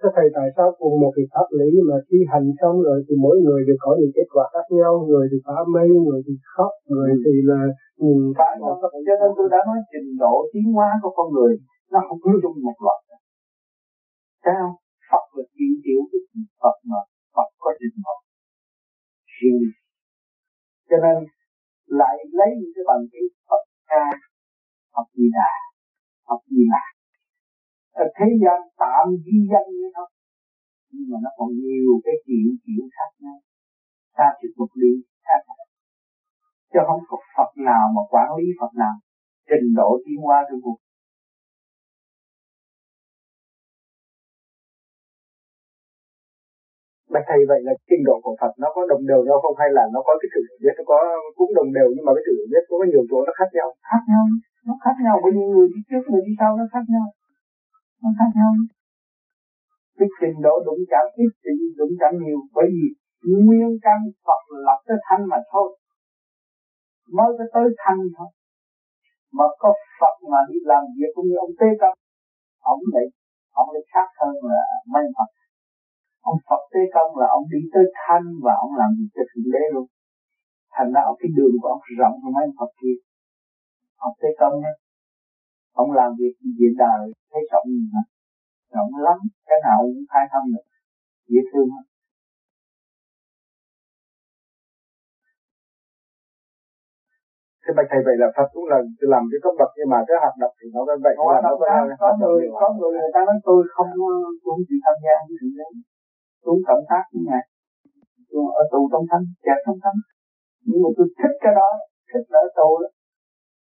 Thưa 0.01 0.13
Thầy, 0.17 0.29
tại 0.37 0.49
sao 0.57 0.69
cùng 0.81 0.95
một 1.03 1.13
cái 1.17 1.27
pháp 1.33 1.49
lý 1.59 1.71
mà 1.89 1.97
khi 2.09 2.19
hành 2.33 2.49
xong 2.61 2.77
rồi 2.87 2.99
thì 3.07 3.15
mỗi 3.25 3.37
người 3.45 3.61
đều 3.67 3.79
có 3.85 3.91
những 4.01 4.13
kết 4.17 4.29
quả 4.35 4.45
khác 4.53 4.67
nhau, 4.79 4.93
người 5.09 5.27
thì 5.31 5.39
phá 5.47 5.59
mây, 5.75 5.89
người 6.07 6.21
thì 6.27 6.35
khóc, 6.55 6.73
người 6.93 7.11
thì 7.25 7.35
là 7.51 7.61
nhìn 8.03 8.19
phải 8.39 8.53
một 8.61 8.77
cho 9.07 9.15
nên 9.21 9.31
tôi 9.37 9.49
đã 9.55 9.61
nói 9.69 9.79
trình 9.93 10.09
độ 10.23 10.35
tiến 10.53 10.67
hóa 10.77 10.89
của 11.03 11.13
con 11.19 11.29
người 11.35 11.53
nó 11.93 11.99
không 12.09 12.19
có 12.23 12.31
chung 12.43 12.57
một 12.67 12.79
loại 12.85 12.99
sao 14.45 14.67
Phật 15.11 15.25
là 15.37 15.45
chuyện 15.55 15.73
chịu 15.85 16.01
Phật 16.63 16.77
mà 16.91 17.01
Phật 17.35 17.49
có 17.63 17.71
trình 17.81 17.97
độ 18.05 18.17
riêng 19.37 19.65
cho 20.89 20.97
nên 21.05 21.17
lại 22.01 22.17
lấy 22.39 22.51
những 22.59 22.73
cái 22.75 22.85
bằng 22.89 23.05
chứng 23.13 23.29
Phật 23.49 23.65
ca, 23.91 24.07
Phật 24.95 25.07
gì 25.17 25.27
đà, 25.39 25.53
Phật 26.29 26.41
gì 26.53 26.63
là 26.75 26.85
ở 28.03 28.05
thế 28.17 28.29
gian 28.43 28.59
tạm 28.83 29.05
ghi 29.25 29.39
danh 29.53 29.69
như 29.79 29.89
thôi 29.97 30.09
nhưng 30.93 31.09
mà 31.11 31.19
nó 31.25 31.31
còn 31.39 31.51
nhiều 31.65 31.93
cái 32.05 32.17
chuyện 32.27 32.47
chuyện 32.63 32.85
khác 32.97 33.11
nhau. 33.23 33.39
Ta 34.17 34.27
chỉ 34.39 34.49
một 34.57 34.71
lý 34.81 34.93
khác 35.27 35.41
chứ 36.73 36.81
không 36.89 37.03
có 37.09 37.17
Phật 37.37 37.51
nào 37.69 37.85
mà 37.97 38.03
quản 38.13 38.29
lý 38.39 38.47
Phật 38.61 38.73
nào. 38.83 38.97
Trình 39.51 39.67
độ 39.81 39.91
tiến 40.05 40.19
hóa 40.25 40.39
trong 40.49 40.61
cuộc 40.65 40.79
Bạch 47.15 47.27
thầy 47.29 47.41
vậy 47.51 47.61
là 47.67 47.73
trình 47.89 48.03
độ 48.09 48.17
của 48.25 48.35
Phật 48.41 48.53
nó 48.63 48.69
có 48.75 48.81
đồng 48.91 49.05
đều 49.11 49.21
nhau 49.27 49.39
không? 49.43 49.57
Hay 49.61 49.71
là 49.77 49.85
nó 49.95 50.01
có 50.07 50.13
cái 50.21 50.29
sự 50.33 50.41
hiểu 50.47 50.59
biết 50.63 50.75
nó 50.79 50.85
có 50.91 50.99
cũng 51.39 51.53
đồng 51.59 51.71
đều 51.79 51.89
nhưng 51.95 52.05
mà 52.07 52.13
cái 52.17 52.25
sự 52.27 52.33
hiểu 52.39 52.49
biết 52.53 52.65
có 52.69 52.87
nhiều 52.93 53.05
chỗ 53.11 53.19
nó 53.29 53.33
khác 53.39 53.51
nhau? 53.57 53.69
Khác 53.91 54.03
nhau 54.11 54.25
nó 54.69 54.75
khác 54.85 54.97
nhau. 55.05 55.17
Bởi 55.23 55.33
vì 55.37 55.45
người 55.53 55.67
đi 55.75 55.81
trước 55.89 56.05
người 56.11 56.23
đi 56.29 56.33
sau 56.41 56.51
nó 56.61 56.65
khác 56.73 56.85
nhau. 56.95 57.07
Nó 58.03 58.11
khác 58.19 58.31
nhau. 58.39 58.51
Cái 59.99 60.09
trình 60.19 60.37
độ 60.47 60.55
đụng 60.67 60.83
chạm 60.91 61.05
ít 61.23 61.31
trình 61.45 61.61
đụng 61.79 61.95
chạm 62.01 62.13
nhiều. 62.23 62.41
Bởi 62.57 62.69
vì 62.75 62.87
nguyên 63.33 63.71
căn 63.85 63.99
Phật 64.27 64.43
lập 64.67 64.79
tới 64.87 64.99
thanh 65.07 65.23
mà 65.31 65.39
thôi. 65.51 65.69
Mới 67.17 67.31
có 67.39 67.45
tới 67.55 67.67
thanh 67.83 68.01
thôi. 68.17 68.31
Mà 69.37 69.47
có 69.63 69.71
Phật 70.01 70.17
mà 70.33 70.41
đi 70.51 70.59
làm 70.71 70.83
việc 70.97 71.11
cũng 71.15 71.27
như 71.29 71.37
ông 71.47 71.55
Tế 71.61 71.69
Công 71.81 71.97
ông 72.73 72.83
lại 72.95 73.07
ông 73.61 73.69
lại 73.75 73.85
khác 73.93 74.09
hơn 74.19 74.35
là 74.51 74.61
mấy 74.93 75.05
Phật 75.17 75.31
ông 76.31 76.39
Phật 76.49 76.63
Tế 76.73 76.83
Công 76.95 77.11
là 77.21 77.27
ông 77.37 77.45
đi 77.53 77.61
tới 77.73 77.85
thanh 78.03 78.27
và 78.45 78.53
ông 78.65 78.73
làm 78.81 78.91
việc 78.99 79.11
cho 79.15 79.23
thượng 79.31 79.49
đế 79.55 79.65
luôn. 79.75 79.87
Thành 80.75 80.89
ra 80.95 81.03
cái 81.21 81.29
đường 81.37 81.55
của 81.61 81.69
ông 81.75 81.83
rộng 82.01 82.17
hơn 82.23 82.33
mấy 82.37 82.47
Phật 82.59 82.71
kia. 82.81 82.97
Ông 84.07 84.15
Tế 84.21 84.29
Công 84.41 84.57
ấy, 84.71 84.77
ông 85.83 85.91
làm 85.99 86.11
việc 86.19 86.35
diện 86.59 86.75
đời 86.85 87.03
thấy 87.31 87.43
rộng 87.53 87.69
mà 87.93 88.03
rộng 88.75 88.93
lắm 89.07 89.19
cái 89.49 89.59
nào 89.67 89.79
cũng 89.83 90.05
khai 90.13 90.25
thông 90.33 90.47
được. 90.53 90.67
Dễ 91.33 91.41
thương 91.51 91.69
hơn 91.75 91.87
Thế 97.63 97.71
bạch 97.77 97.89
thầy 97.91 98.01
vậy 98.07 98.17
là 98.23 98.29
Phật 98.37 98.49
cũng 98.55 98.67
là 98.73 98.79
làm 99.13 99.23
cái 99.31 99.41
cấp 99.45 99.55
bậc 99.61 99.71
nhưng 99.77 99.91
mà 99.93 99.99
cái 100.09 100.17
hoạt 100.23 100.37
động 100.43 100.55
thì 100.59 100.67
nó 100.75 100.81
vẫn 100.89 100.99
vậy. 101.07 101.15
Hoạt 101.19 101.45
động 101.47 101.59
có, 101.61 101.67
có 102.03 102.09
người 102.21 102.41
có 102.61 102.67
người 102.79 102.93
người 103.01 103.13
ta 103.17 103.21
nói 103.29 103.37
tôi 103.49 103.61
không 103.75 103.91
tôi 104.01 104.15
không 104.45 104.63
chịu 104.69 104.81
tham 104.85 104.97
gia 105.05 105.15
cái 105.29 105.37
sự 105.41 105.49
đấy. 105.61 105.73
Không 106.47 106.63
cộng 106.69 106.85
tác 106.91 107.05
với 107.13 107.23
ngài. 107.29 107.45
Tôi 108.31 108.45
ở 108.61 108.63
tù 108.73 108.81
trong 108.93 109.05
thánh, 109.11 109.25
chặt 109.47 109.59
trong 109.65 109.79
thánh. 109.85 109.99
Nhưng 110.69 110.81
mà 110.85 110.91
tôi 110.97 111.07
thích 111.19 111.35
cái 111.43 111.53
đó, 111.59 111.69
thích 112.11 112.27
ở 112.43 112.45
tù 112.59 112.69
đó. 112.83 112.89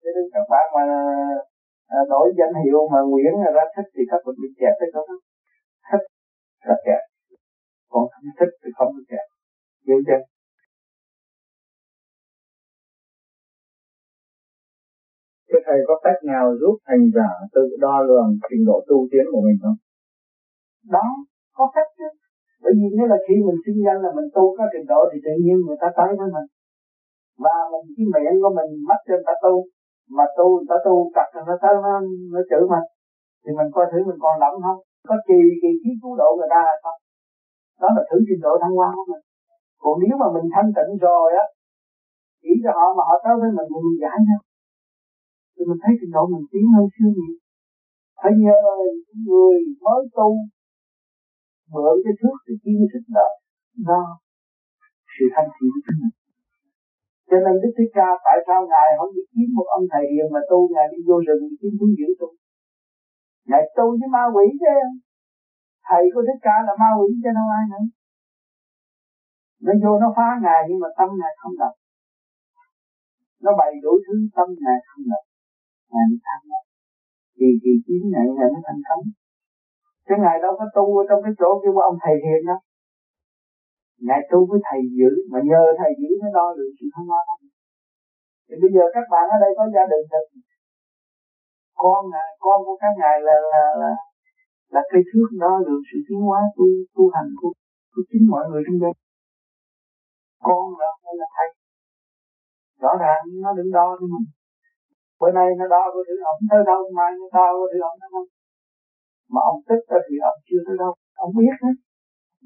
Cho 0.03 0.11
nên 0.17 0.27
các 0.35 0.47
bạn 0.53 0.67
mà 0.77 0.85
à, 1.97 1.99
đổi 2.13 2.27
danh 2.39 2.55
hiệu 2.63 2.81
mà 2.93 3.01
Nguyễn 3.11 3.35
ra 3.57 3.65
thích 3.75 3.89
thì 3.95 4.03
các 4.11 4.21
bạn 4.25 4.35
bị 4.43 4.49
chẹt 4.61 4.75
tới 4.81 4.89
đó. 4.95 5.03
Thích 5.89 6.05
là 6.67 6.77
chẹt. 6.87 7.03
Còn 7.93 8.05
không 8.13 8.29
thích 8.39 8.53
thì 8.61 8.71
không 8.77 8.91
bị 8.97 9.03
chẹt. 9.11 9.27
Hiểu 9.87 9.99
chưa? 10.07 10.23
Thế 15.49 15.59
thầy 15.67 15.79
có 15.89 15.95
cách 16.05 16.21
nào 16.33 16.47
giúp 16.61 16.77
hành 16.91 17.05
giả 17.17 17.31
tự 17.55 17.65
đo 17.85 17.97
lường 18.09 18.31
trình 18.49 18.65
độ 18.69 18.77
tu 18.89 18.97
tiến 19.11 19.25
của 19.33 19.43
mình 19.47 19.59
không? 19.63 19.79
Đó, 20.95 21.07
có 21.53 21.65
cách 21.75 21.91
chứ. 21.99 22.24
Bởi 22.64 22.72
vì 22.79 22.87
nếu 22.96 23.07
là 23.12 23.18
khi 23.27 23.37
mình 23.46 23.59
sinh 23.64 23.79
ra 23.87 23.94
là 24.05 24.11
mình 24.16 24.29
tu 24.37 24.44
có 24.57 24.64
trình 24.72 24.87
độ 24.92 25.00
thì 25.11 25.18
tự 25.27 25.33
nhiên 25.42 25.57
người 25.61 25.79
ta 25.83 25.88
tới 25.98 26.11
với 26.18 26.29
mình. 26.37 26.48
Và 27.44 27.57
mình 27.72 27.87
cái 27.96 28.07
miệng 28.12 28.37
của 28.42 28.53
mình 28.59 28.70
mất 28.88 29.00
trên 29.07 29.20
ta 29.27 29.35
tu. 29.44 29.55
Mà 30.16 30.24
tu, 30.37 30.46
người 30.55 30.68
ta 30.70 30.79
tu 30.87 30.94
cặp 31.16 31.29
rồi 31.35 31.44
nó 31.48 31.55
tới 31.62 31.74
nó, 31.85 31.94
nó 32.33 32.40
chửi 32.50 32.62
mình. 32.72 32.87
Thì 33.42 33.50
mình 33.59 33.68
coi 33.74 33.85
thử 33.90 33.98
mình 34.09 34.20
còn 34.24 34.35
lắm 34.42 34.53
không? 34.64 34.81
Có 35.09 35.16
trì 35.27 35.40
kỳ 35.62 35.70
khí 35.81 35.90
cứu 36.00 36.12
độ 36.20 36.29
người 36.38 36.50
ta 36.55 36.61
hay 36.68 36.79
không? 36.85 36.98
Đó 37.83 37.88
là 37.96 38.03
thử 38.09 38.18
trình 38.29 38.42
độ 38.46 38.53
thăng 38.62 38.77
hoa 38.79 38.88
của 38.96 39.07
mình. 39.12 39.24
Còn 39.83 39.94
nếu 40.03 40.14
mà 40.22 40.29
mình 40.35 40.46
thanh 40.55 40.70
tịnh 40.77 40.92
rồi 41.07 41.29
á, 41.42 41.46
chỉ 42.42 42.53
cho 42.64 42.70
họ 42.79 42.87
mà 42.96 43.03
họ 43.09 43.16
tới 43.24 43.35
với 43.40 43.50
mình 43.57 43.68
thì 43.72 43.79
mình 43.87 43.98
giải 44.03 44.18
thôi 44.29 44.40
thì 45.55 45.62
mình 45.68 45.81
thấy 45.83 45.92
trình 45.98 46.12
độ 46.16 46.22
mình 46.33 46.44
tiến 46.50 46.66
hơn 46.74 46.87
xưa 46.94 47.11
nhiều 47.16 47.35
phải 48.20 48.33
nhờ 48.42 48.61
người 49.27 49.57
mới 49.85 50.03
tu 50.16 50.29
mượn 51.75 51.95
cái 52.05 52.15
thước 52.21 52.37
cái 52.47 52.57
kiến 52.63 52.77
thức 52.93 53.05
đó 53.19 53.29
nó 53.89 54.01
sự 55.15 55.25
thanh 55.35 55.51
thiện 55.55 55.75
của 55.85 55.95
mình 56.01 56.15
cho 57.31 57.39
nên 57.45 57.55
Đức 57.63 57.73
Thích 57.77 57.93
Ca 57.99 58.09
tại 58.27 58.39
sao 58.47 58.61
Ngài 58.71 58.89
không 58.99 59.13
đi 59.17 59.23
kiếm 59.33 59.49
một 59.57 59.69
ông 59.77 59.85
thầy 59.93 60.05
hiền 60.13 60.27
mà 60.35 60.41
tu, 60.51 60.59
Ngài 60.75 60.87
đi 60.93 60.99
vô 61.09 61.17
rừng 61.27 61.43
đi 61.51 61.57
kiếm 61.61 61.73
thú 61.79 61.87
dữ 61.99 62.09
tu? 62.21 62.29
Ngài 63.49 63.63
tu 63.77 63.87
với 63.99 64.09
ma 64.15 64.25
quỷ 64.35 64.47
chứ. 64.63 64.75
Thầy 65.89 66.03
của 66.13 66.23
Thích 66.27 66.41
Ca 66.47 66.57
là 66.67 66.73
ma 66.83 66.91
quỷ 66.99 67.09
cho 67.23 67.31
đâu 67.39 67.47
ai 67.59 67.65
nữa. 67.73 67.85
Nó 69.65 69.73
vô 69.83 69.93
nó 70.03 70.09
phá 70.17 70.29
Ngài 70.45 70.61
nhưng 70.69 70.81
mà 70.83 70.89
tâm 70.99 71.09
Ngài 71.21 71.33
không 71.41 71.55
động. 71.63 71.77
Nó 73.45 73.51
bày 73.61 73.73
đủ 73.85 73.93
thứ 74.05 74.15
tâm 74.37 74.49
Ngài 74.63 74.79
không 74.89 75.05
động. 75.13 75.27
Ngài 75.93 76.05
mới 76.11 76.21
thành 76.27 76.45
thì 77.37 77.47
thì 77.63 77.73
chiến 77.87 78.03
ngài 78.13 78.27
ngài 78.37 78.49
mới 78.53 78.63
thành 78.67 78.83
công 78.89 79.05
cái 80.09 80.19
ngài 80.23 80.37
đâu 80.45 80.53
có 80.59 80.67
tu 80.77 80.85
ở 81.01 81.03
trong 81.09 81.21
cái 81.25 81.33
chỗ 81.40 81.51
kêu 81.62 81.75
ông 81.90 81.99
thầy 82.05 82.17
hiền 82.25 82.40
đó. 82.51 82.57
Ngài 84.07 84.21
tu 84.31 84.38
với 84.49 84.61
thầy 84.69 84.81
dữ 84.99 85.11
mà 85.33 85.38
nhờ 85.51 85.62
thầy 85.81 85.93
dữ 86.01 86.11
mới 86.21 86.31
đo 86.38 86.47
được 86.59 86.71
sự 86.79 86.87
thăng 86.95 87.07
hoa 87.11 87.23
thì 88.47 88.55
bây 88.62 88.71
giờ 88.75 88.85
các 88.95 89.05
bạn 89.12 89.25
ở 89.35 89.37
đây 89.45 89.53
có 89.59 89.64
gia 89.75 89.85
đình 89.93 90.05
thật. 90.12 90.25
Con 91.83 92.01
ngài 92.12 92.29
con 92.45 92.59
của 92.67 92.77
các 92.83 92.93
ngài 93.01 93.17
là 93.27 93.37
là 93.53 93.64
là 93.83 93.93
là 94.75 94.83
cây 94.90 95.03
thước 95.09 95.29
đo 95.43 95.53
được 95.67 95.81
sự 95.88 95.99
tiến 96.07 96.21
hóa 96.29 96.40
tu 96.57 96.67
tu 96.95 97.05
hành 97.14 97.31
của, 97.40 97.53
của 97.93 98.03
chính 98.11 98.25
mọi 98.33 98.45
người 98.49 98.62
trong 98.67 98.79
đây. 98.85 98.95
Con 100.47 100.64
là 100.81 100.90
hay 101.05 101.14
là 101.21 101.27
thầy. 101.37 101.49
Rõ 102.83 102.93
ràng 103.03 103.23
nó 103.43 103.51
đừng 103.59 103.71
đo 103.73 103.87
cho 104.01 104.07
mình 104.12 104.27
bữa 105.25 105.33
nay 105.38 105.49
nó 105.59 105.67
đo 105.75 105.83
có 105.95 106.01
thứ 106.09 106.14
ổng 106.33 106.43
tới 106.51 106.61
đâu 106.71 106.81
mai 106.97 107.11
nó 107.21 107.27
đo 107.37 107.47
có 107.59 107.67
thứ 107.73 107.79
ổng 107.90 107.99
tới 108.01 108.11
đâu 108.14 108.25
mà 109.35 109.40
ông 109.51 109.61
tức 109.68 109.81
ra 109.90 109.99
thì 110.07 110.14
ông 110.31 110.38
chưa 110.49 110.61
tới 110.66 110.77
đâu. 110.83 110.92
Ông 111.25 111.33
biết 111.38 111.55
hết. 111.62 111.77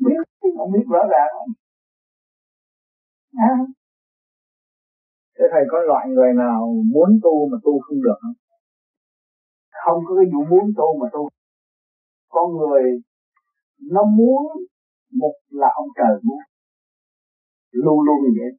Biết 0.07 0.23
ông 0.63 0.71
biết 0.75 0.87
rõ 0.95 1.03
ràng 1.13 1.31
à. 3.51 3.55
thế 5.37 5.45
thầy 5.53 5.65
có 5.71 5.79
loại 5.89 6.05
người 6.15 6.33
nào 6.45 6.61
muốn 6.95 7.11
tu 7.25 7.35
mà 7.51 7.59
tu 7.65 7.73
không 7.85 8.01
được 8.07 8.19
không? 8.23 8.37
Không 9.83 10.01
có 10.07 10.13
cái 10.19 10.27
vụ 10.33 10.41
muốn 10.53 10.65
tu 10.79 10.89
mà 11.01 11.07
tu. 11.13 11.29
Con 12.35 12.47
người 12.57 12.83
nó 13.95 14.03
muốn 14.19 14.43
một 15.21 15.35
là 15.61 15.69
ông 15.81 15.89
trời 15.99 16.15
muốn. 16.23 16.43
Luôn 17.71 17.99
luôn 18.07 18.19
như 18.25 18.33
vậy. 18.39 18.53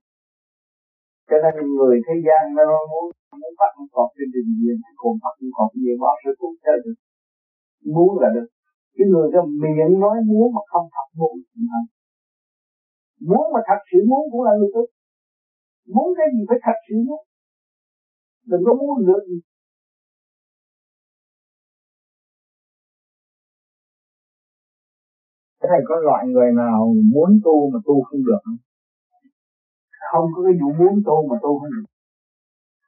Cho 1.30 1.38
nên 1.44 1.54
người 1.78 1.96
thế 2.06 2.16
gian 2.26 2.44
nó 2.56 2.64
muốn 2.92 3.06
muốn 3.42 3.54
bắt 3.60 3.72
một 3.78 3.90
cọp 3.96 4.10
trên 4.16 4.28
đường 4.34 4.52
diện 4.60 4.78
còn 5.02 5.14
bắt 5.24 5.34
một 5.42 5.52
cọp 5.58 5.72
gì 5.82 5.92
bỏ 6.02 6.12
sự 6.24 6.32
cũng 6.40 6.56
chơi 6.64 6.78
được 6.86 6.98
muốn 7.96 8.20
là 8.22 8.30
được. 8.36 8.48
Cái 8.96 9.06
người 9.12 9.28
cái 9.34 9.42
miệng 9.62 10.00
nói 10.04 10.16
muốn 10.30 10.54
mà 10.56 10.62
không 10.72 10.88
thật 10.96 11.08
muốn 11.20 11.34
muốn 13.20 13.44
mà 13.54 13.60
thật 13.68 13.80
sự 13.92 13.98
muốn 14.10 14.24
cũng 14.32 14.44
là 14.44 14.52
người 14.60 14.70
tốt. 14.74 14.88
Muốn 15.96 16.08
cái 16.18 16.28
gì 16.34 16.42
phải 16.50 16.60
thật 16.66 16.78
sự 16.90 16.96
muốn. 17.08 17.22
Đừng 18.46 18.62
có 18.66 18.74
muốn 18.74 19.06
được 19.08 19.24
gì. 19.30 19.40
Thầy 25.62 25.80
có 25.88 25.96
loại 25.96 26.28
người 26.28 26.52
nào 26.56 26.94
muốn 27.14 27.30
tu 27.44 27.70
mà 27.74 27.80
tu 27.86 28.04
không 28.04 28.20
được 28.28 28.40
không? 28.44 28.58
Không 30.12 30.26
có 30.36 30.44
cái 30.46 30.54
vụ 30.62 30.70
muốn 30.80 31.02
tu 31.06 31.28
mà 31.30 31.36
tu 31.44 31.60
không 31.60 31.72
được. 31.76 31.88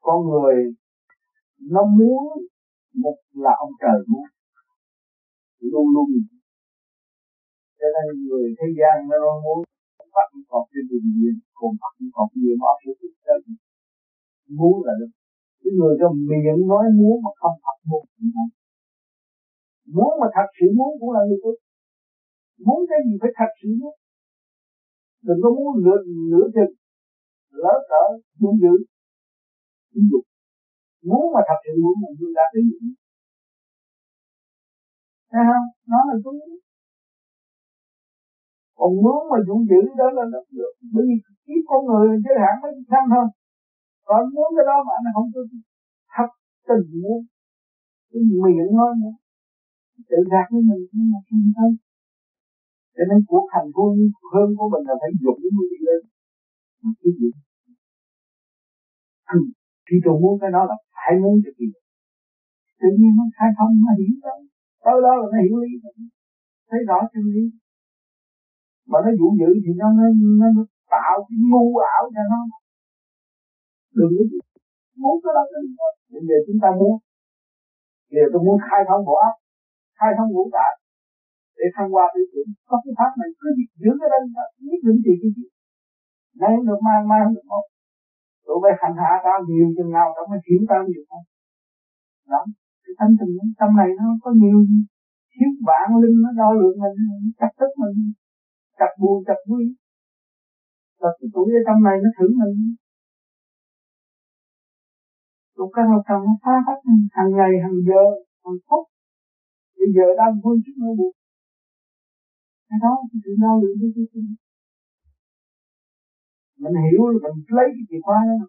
Con 0.01 0.19
người 0.29 0.55
nó 1.71 1.83
muốn 1.85 2.23
một 2.95 3.15
là 3.31 3.51
ông 3.59 3.71
trời 3.81 3.99
muốn 4.07 4.23
luôn 5.73 5.85
luôn. 5.95 6.07
Cho 7.79 7.87
nên 7.95 8.05
người 8.27 8.47
thế 8.57 8.67
gian 8.77 8.95
nó 9.09 9.31
muốn 9.45 9.59
bắt 10.15 10.27
cọp 10.51 10.63
trên 10.71 10.83
đường 10.89 11.07
diện 11.17 11.35
còn 11.57 11.71
bắt 11.81 11.93
cọp 12.15 12.29
nhiều 12.39 12.55
mà 12.61 12.71
sự 12.81 12.91
thích 12.99 13.15
chân 13.25 13.41
muốn 14.59 14.75
là 14.85 14.93
được. 14.99 15.11
Cái 15.61 15.71
người 15.77 15.93
trong 15.99 16.15
miệng 16.29 16.61
nói 16.71 16.85
muốn 16.99 17.15
mà 17.23 17.31
không 17.41 17.57
thật 17.63 17.77
muốn 17.89 18.03
muốn 19.95 20.11
mà 20.21 20.27
thật 20.35 20.47
sự 20.57 20.67
muốn 20.77 20.91
cũng 20.99 21.11
là 21.15 21.21
người 21.27 21.39
tốt. 21.43 21.55
Muốn 22.65 22.79
cái 22.89 22.99
gì 23.05 23.13
phải 23.21 23.31
thật 23.37 23.51
sự 23.59 23.69
muốn. 23.81 23.95
Đừng 25.27 25.39
có 25.43 25.49
muốn 25.57 25.69
nửa 25.85 25.99
nửa 26.31 26.45
chừng, 26.55 26.73
lỡ 27.63 27.73
cỡ, 27.89 28.03
muốn 28.41 28.53
giữ 28.63 28.75
muốn 29.93 30.05
dục 30.11 30.25
muốn 31.07 31.23
mà 31.33 31.41
thật 31.47 31.59
sự 31.65 31.71
muốn 31.83 31.93
mình 32.01 32.15
đưa 32.19 32.31
ra 32.37 32.45
cái 32.53 32.61
gì 32.69 32.77
thấy 35.31 35.43
không? 35.49 35.67
Nó 35.91 35.99
là 36.09 36.15
đúng. 36.25 36.39
Còn 38.79 38.91
muốn 39.03 39.19
mà 39.31 39.37
dũng 39.47 39.63
dữ 39.69 39.81
đó 39.99 40.07
là 40.17 40.23
nó 40.33 40.39
được. 40.57 40.73
Bởi 40.93 41.03
vì 41.07 41.17
kiếp 41.45 41.61
con 41.69 41.81
người 41.87 42.07
giới 42.23 42.35
hạn 42.43 42.53
mấy 42.63 42.71
năm 42.93 43.03
thôi. 43.13 43.27
Còn 44.07 44.21
muốn 44.35 44.49
cái 44.55 44.65
đó 44.69 44.77
mà 44.85 44.91
anh 44.97 45.13
không 45.15 45.29
có 45.33 45.41
thật 46.15 46.29
tình 46.67 46.87
muốn. 47.01 47.19
Cái 48.11 48.21
miệng 48.43 48.71
nói 48.79 48.91
nữa 49.01 49.15
tự 50.09 50.19
gạt 50.31 50.47
với 50.51 50.61
mình, 50.69 50.83
nhưng 50.93 51.07
mà 51.11 51.19
không 51.27 51.53
thôi 51.57 51.71
cho 52.95 53.03
nên 53.09 53.19
cuộc 53.29 53.47
hành 53.55 53.69
quân 53.77 53.91
hơn 54.33 54.47
của 54.57 54.67
mình 54.73 54.83
là 54.89 54.95
phải 55.01 55.11
dũng 55.23 55.41
mới 55.55 55.65
đi 55.71 55.79
lên. 55.87 56.01
Mà 56.81 56.89
cái 57.01 57.11
gì? 57.19 57.29
Ừ. 59.35 59.39
Khi 59.87 59.97
tôi 60.05 60.15
muốn 60.21 60.33
cái 60.41 60.51
đó 60.55 60.61
là 60.69 60.75
phải 60.97 61.13
muốn 61.21 61.35
được 61.43 61.55
gì? 61.59 61.69
Tự 62.81 62.89
nhiên 62.99 63.13
nó 63.19 63.25
khai 63.37 63.49
thông, 63.57 63.71
nó 63.83 63.91
hiểu 63.99 64.15
đó 64.25 64.35
tới 64.85 64.97
đó 65.05 65.11
là 65.19 65.25
nó 65.33 65.37
hiểu 65.45 65.55
lý 65.63 65.71
thấy 66.69 66.79
rõ 66.89 66.99
chân 67.13 67.25
lý. 67.35 67.45
Mà 68.91 68.97
nó 69.05 69.09
dụ 69.19 69.27
dữ 69.39 69.49
thì 69.63 69.71
nó 69.81 69.87
nó, 69.97 70.05
nó, 70.39 70.47
nó 70.55 70.63
tạo 70.93 71.15
cái 71.27 71.37
ngu 71.51 71.65
ảo 71.93 72.03
cho 72.15 72.23
nó. 72.31 72.41
Đừng 73.97 74.11
có 74.17 74.23
muốn 75.01 75.15
cái 75.23 75.31
đó 75.37 75.43
cái 75.51 75.61
bây 76.13 76.23
giờ 76.27 76.37
chúng 76.45 76.59
ta 76.63 76.69
muốn 76.79 76.93
giờ 78.13 78.23
tôi 78.31 78.41
muốn 78.45 78.57
khai 78.67 78.81
thông 78.87 79.03
bộ 79.07 79.15
óc 79.29 79.35
khai 79.99 80.11
thông 80.17 80.29
ngũ 80.31 80.45
tạng 80.55 80.77
để 81.57 81.65
thăng 81.75 81.89
qua 81.93 82.05
tư 82.13 82.21
tưởng. 82.31 82.49
Có 82.69 82.75
cái 82.83 82.93
pháp 82.97 83.11
này 83.19 83.29
cứ 83.39 83.47
giữ 83.81 83.91
cái 83.99 84.09
đó 84.13 84.17
nhất 84.69 84.79
định 84.87 84.99
gì 85.05 85.13
cái 85.21 85.31
gì 85.37 85.45
nay 86.41 86.53
được 86.67 86.79
mang 86.87 87.07
mang 87.11 87.27
được 87.33 87.45
một 87.51 87.65
tụi 88.45 88.57
bay 88.63 88.73
hành 88.81 88.95
hạ 89.01 89.11
tao 89.25 89.37
nhiều 89.47 89.67
chừng 89.77 89.91
nào 89.97 90.07
tao 90.15 90.25
mới 90.29 90.39
hiểu 90.47 90.61
tao 90.69 90.81
nhiều 90.87 91.03
không? 91.09 91.25
Đó 92.31 92.41
cái 92.91 92.97
thanh 92.99 93.13
tình 93.19 93.33
trong 93.59 93.73
này 93.79 93.89
nó 93.99 94.05
có 94.23 94.29
nhiều 94.41 94.59
gì? 94.69 94.79
Thiếu 95.33 95.49
vạn 95.67 95.87
linh 96.01 96.17
nó 96.23 96.29
đo 96.39 96.49
lượng 96.59 96.77
mình 96.83 96.97
chặt 97.39 97.51
tức 97.59 97.71
mình 97.81 97.97
chặt 98.79 98.91
buồn 98.99 99.23
chặt 99.27 99.39
vui 99.47 99.63
và 101.01 101.09
cái 101.17 101.27
tuổi 101.33 101.47
ở 101.59 101.61
trong 101.67 101.79
này 101.87 101.97
nó 102.03 102.09
thử 102.17 102.27
mình. 102.41 102.55
Tụi 105.55 105.69
các 105.75 105.85
học 105.91 106.01
trò 106.07 106.17
nó 106.25 106.33
phá 106.43 106.55
phát 106.65 106.79
hàng 107.17 107.31
ngày, 107.37 107.51
hàng 107.63 107.79
giờ, 107.87 108.03
hàng 108.43 108.59
phút. 108.67 108.83
Bây 109.77 109.89
giờ 109.95 110.05
đang 110.19 110.33
vui 110.43 110.55
chút 110.65 110.75
nữa 110.81 110.93
buồn. 110.97 111.13
Cái 112.69 112.79
đó 112.83 112.93
cái 113.09 113.19
sự 113.23 113.31
đo 113.41 113.51
lượng 113.61 113.77
cái 113.81 113.91
cái 114.13 114.23
mình 116.61 116.75
hiểu 116.83 117.01
mình 117.23 117.37
lấy 117.57 117.67
cái 117.75 117.83
chìa 117.89 118.01
khóa 118.05 118.17
đó. 118.27 118.47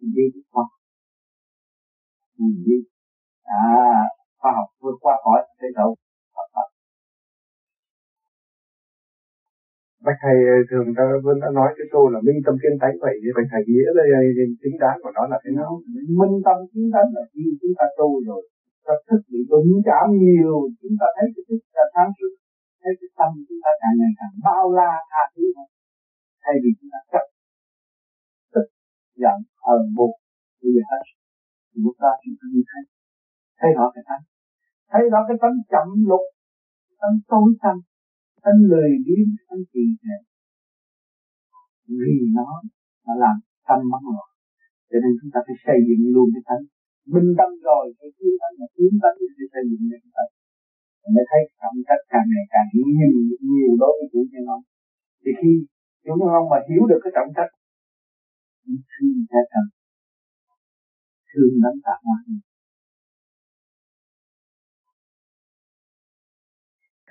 Mình 0.00 0.12
đi 0.16 0.22
cái 0.34 0.42
khoa 0.50 0.64
mình 2.38 2.56
đi 2.66 2.78
à 3.42 3.64
khoa 4.38 4.50
học 4.58 4.68
vượt 4.82 4.96
qua 5.00 5.14
khỏi 5.24 5.40
thế 5.60 5.68
độ 5.78 5.88
Bạch 10.06 10.20
thầy 10.24 10.38
thường 10.70 10.88
ta 10.96 11.04
vẫn 11.26 11.36
đã 11.42 11.48
nói 11.58 11.70
cái 11.76 11.86
câu 11.94 12.04
là 12.12 12.18
minh 12.26 12.40
tâm 12.44 12.54
kiến 12.62 12.74
tánh 12.82 12.94
vậy 13.04 13.14
thì 13.22 13.28
bạch 13.36 13.48
thầy 13.52 13.62
nghĩa 13.70 13.90
đây 13.98 14.08
tính 14.62 14.76
đáng 14.82 14.98
của 15.02 15.12
nó 15.16 15.22
là 15.32 15.38
thế 15.42 15.50
nào? 15.58 15.70
Minh 16.20 16.36
tâm 16.46 16.58
kiến 16.70 16.86
tánh 16.94 17.08
là 17.16 17.22
khi 17.32 17.44
chúng 17.60 17.74
ta 17.78 17.84
tu 17.98 18.08
rồi, 18.28 18.42
ta 18.86 18.94
thức 19.06 19.20
bị 19.32 19.40
đụng 19.50 19.70
chạm 19.88 20.06
nhiều, 20.24 20.56
chúng 20.80 20.96
ta 21.00 21.06
thấy 21.16 21.26
cái 21.34 21.42
thức 21.48 21.60
ta 21.76 21.84
sáng 21.94 22.10
suốt, 22.16 22.32
thấy 22.82 22.92
cái 23.00 23.10
tâm 23.18 23.30
chúng 23.46 23.60
ta 23.64 23.70
càng 23.80 23.96
ngày 24.00 24.12
càng 24.18 24.34
bao 24.46 24.64
la 24.78 24.92
tha 25.10 25.22
thứ 25.34 25.44
hơn. 25.56 25.68
Thay 26.42 26.54
vì 26.62 26.70
chúng 26.78 26.90
ta 26.92 27.00
chấp 27.12 27.24
tức 28.54 28.66
giận 29.22 29.36
hờn 29.64 29.82
buồn 29.96 30.12
bây 30.62 30.70
giờ 30.74 30.82
hết 30.90 31.02
thì 31.74 31.78
lúc 31.86 31.96
đó 32.04 32.12
chúng 32.22 32.36
ta 32.38 32.44
mới 32.52 32.64
thấy 32.70 32.82
thấy 33.58 33.70
rõ 33.76 33.86
cái 33.94 34.04
tánh. 34.08 34.24
Thấy 34.90 35.02
rõ 35.12 35.20
cái 35.28 35.36
tánh 35.42 35.56
chậm 35.72 35.88
lục, 36.10 36.24
tánh 37.00 37.16
tối 37.30 37.48
tăm, 37.62 37.76
tánh 38.44 38.60
lười 38.70 38.90
biếng 39.06 39.28
tánh 39.48 39.62
kỳ 39.72 39.84
trệ. 40.02 40.16
Vì 41.98 42.14
nó 42.36 42.50
mà 43.06 43.14
làm 43.22 43.36
tâm 43.68 43.80
mất 43.92 44.02
rồi 44.12 44.26
cho 44.94 44.98
nên 45.04 45.12
chúng 45.20 45.32
ta 45.34 45.40
phải 45.46 45.56
xây 45.66 45.78
dựng 45.88 46.04
luôn 46.14 46.26
cái 46.34 46.44
tánh. 46.48 46.62
Minh 47.12 47.30
tâm 47.38 47.50
rồi, 47.68 47.84
cái 47.98 48.10
tiến 48.16 48.34
tánh 48.40 48.54
là 48.60 48.66
tiến 48.76 48.92
tánh 49.02 49.16
thì 49.38 49.44
xây 49.52 49.64
dựng 49.70 49.84
cái 49.90 50.12
tánh. 50.16 50.30
Mới 51.14 51.24
thấy 51.30 51.42
trọng 51.60 51.78
trách 51.86 52.02
càng 52.12 52.26
ngày 52.32 52.46
càng 52.54 52.68
nhiều 52.96 53.12
nhiều 53.50 53.72
đối 53.82 53.92
với 53.98 54.06
chủ 54.12 54.20
nhân 54.30 54.44
ông. 54.56 54.64
Thì 55.22 55.30
khi 55.38 55.52
chủ 56.04 56.12
nhân 56.18 56.30
ông 56.40 56.46
mà 56.52 56.58
hiểu 56.68 56.82
được 56.90 57.00
cái 57.04 57.12
trọng 57.16 57.30
trách 57.36 57.52
thương 58.92 59.18
sẽ 59.30 59.40
cần 59.52 59.64
thương 61.34 61.54
đánh 61.64 61.78
tạ 61.86 61.94
hoa 62.04 62.16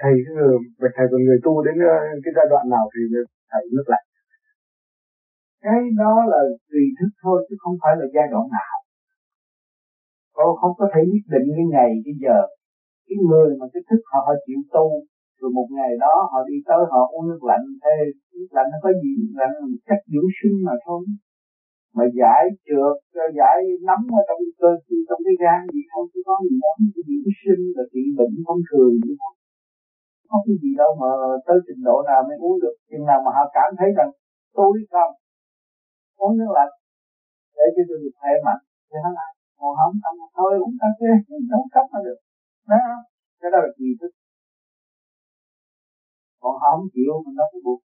thầy 0.03 0.15
bạch 0.81 0.95
thầy 0.97 1.07
còn 1.11 1.21
người 1.25 1.39
tu 1.45 1.53
đến 1.65 1.75
ờ, 1.93 1.97
cái 2.23 2.31
giai 2.35 2.47
đoạn 2.51 2.63
nào 2.73 2.85
thì 2.93 3.01
thầy 3.51 3.63
nước 3.73 3.87
lại? 3.93 4.03
Cái 5.65 5.81
đó 6.01 6.13
là 6.31 6.41
tùy 6.71 6.83
thức 6.97 7.11
thôi 7.23 7.37
chứ 7.47 7.55
không 7.63 7.75
phải 7.81 7.93
là 7.99 8.05
giai 8.15 8.27
đoạn 8.33 8.45
nào. 8.57 8.75
Con 10.37 10.49
không 10.59 10.73
có 10.79 10.85
thể 10.93 11.01
nhất 11.11 11.25
định 11.33 11.47
cái 11.55 11.65
ngày 11.73 11.91
cái 12.05 12.15
giờ. 12.23 12.39
Cái 13.07 13.17
người 13.29 13.49
mà 13.59 13.65
cái 13.73 13.81
thức 13.89 14.01
họ 14.11 14.19
họ 14.27 14.33
chịu 14.45 14.59
tu 14.75 14.87
rồi 15.39 15.51
một 15.57 15.67
ngày 15.77 15.91
đó 16.03 16.13
họ 16.31 16.39
đi 16.49 16.57
tới 16.69 16.81
họ 16.91 17.01
uống 17.13 17.25
nước 17.29 17.41
lạnh 17.49 17.65
thế 17.83 17.95
nước 18.37 18.51
lạnh 18.57 18.67
nó 18.73 18.77
có 18.85 18.89
gì? 19.03 19.13
Lạnh 19.39 19.55
chất 19.87 19.99
dưỡng 20.11 20.29
sinh 20.39 20.55
mà 20.67 20.75
thôi 20.85 21.01
mà 21.95 22.03
giải 22.19 22.43
trượt 22.65 22.95
giải 23.39 23.57
nắm 23.87 23.99
ở 24.19 24.21
trong 24.27 24.41
cơ 24.59 24.71
trong 25.09 25.21
cái 25.25 25.35
gan 25.43 25.59
gì 25.73 25.81
không, 25.91 26.05
chứ 26.11 26.19
có 26.27 26.35
gì 26.49 26.55
đó 26.63 26.71
cái 26.93 27.03
dưỡng 27.07 27.33
sinh 27.41 27.63
là 27.75 27.83
trị 27.93 28.03
bệnh 28.17 28.35
thông 28.45 28.61
thường 28.69 28.93
gì 29.05 29.13
không? 29.21 29.35
Có 30.29 30.37
cái 30.45 30.55
gì 30.61 30.71
đâu 30.81 30.91
mà 31.01 31.09
tới 31.45 31.57
trình 31.65 31.81
độ 31.87 31.97
nào 32.09 32.19
mới 32.27 32.37
uống 32.43 32.57
được. 32.63 32.75
Chừng 32.89 33.05
nào 33.09 33.19
mà 33.25 33.31
họ 33.37 33.43
cảm 33.57 33.69
thấy 33.79 33.89
rằng 33.97 34.09
tôi 34.57 34.71
không 34.93 35.13
uống 36.21 36.37
nước 36.39 36.51
lạnh, 36.57 36.73
để 37.57 37.65
cho 37.75 37.81
tôi 37.87 37.97
được 38.03 38.15
khỏe 38.19 38.31
mạnh, 38.45 38.61
thì 38.89 38.95
hắn 39.03 39.13
lại 39.19 39.31
ngồi 39.59 39.73
không 39.79 39.95
tâm 40.03 40.15
thôi 40.37 40.51
uống 40.63 40.75
cà 40.81 40.89
phê 40.97 41.09
không 41.51 41.67
cấp 41.75 41.85
mà 41.93 41.99
được. 42.07 42.19
Đó, 42.71 42.83
cái 43.39 43.49
đó 43.53 43.57
là 43.65 43.71
kỳ 43.77 43.89
thức. 43.99 44.11
Còn 46.41 46.53
họ 46.61 46.69
không 46.75 46.87
chịu, 46.95 47.13
mình 47.25 47.35
đâu 47.39 47.47
có 47.53 47.59
buộc. 47.65 47.79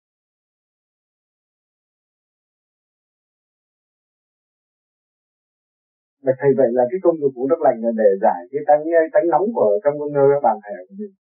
Mà 6.28 6.34
thầy 6.40 6.52
vậy 6.60 6.70
là 6.78 6.84
cái 6.92 7.00
công 7.04 7.18
dụng 7.22 7.34
của 7.36 7.48
nước 7.50 7.62
lạnh 7.66 7.78
là 7.84 7.92
để 8.02 8.10
giải 8.24 8.40
cái 8.52 8.62
tánh 8.68 8.84
tánh 9.14 9.28
nóng 9.34 9.48
của 9.56 9.70
trong 9.84 9.96
con 10.00 10.10
bàn 10.46 10.58
thẻ 10.64 10.76
ờ, 10.82 10.86
của 10.88 10.96
mình 11.00 11.14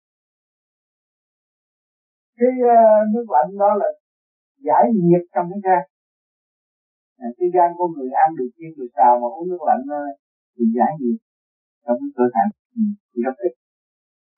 cái 2.38 2.52
uh, 2.72 3.02
nước 3.12 3.26
lạnh 3.34 3.50
đó 3.62 3.70
là 3.80 3.88
giải 4.66 4.84
nhiệt 5.04 5.22
trong 5.34 5.46
cái 5.52 5.60
gan. 5.66 5.82
À, 7.24 7.26
cái 7.38 7.48
gan 7.54 7.70
của 7.78 7.88
người 7.94 8.10
ăn 8.24 8.28
được 8.38 8.50
chiên 8.56 8.70
được 8.78 8.90
xào 8.96 9.12
mà 9.22 9.28
uống 9.36 9.48
nước 9.50 9.62
lạnh 9.68 9.84
uh, 9.96 10.12
thì 10.54 10.64
giải 10.76 10.92
nhiệt 11.00 11.18
trong 11.84 11.98
cái 12.02 12.10
cơ 12.16 12.24
thể. 12.34 12.44
Ừ, 12.78 12.82
thì 13.10 13.18
rất 13.26 13.36
ít. 13.46 13.54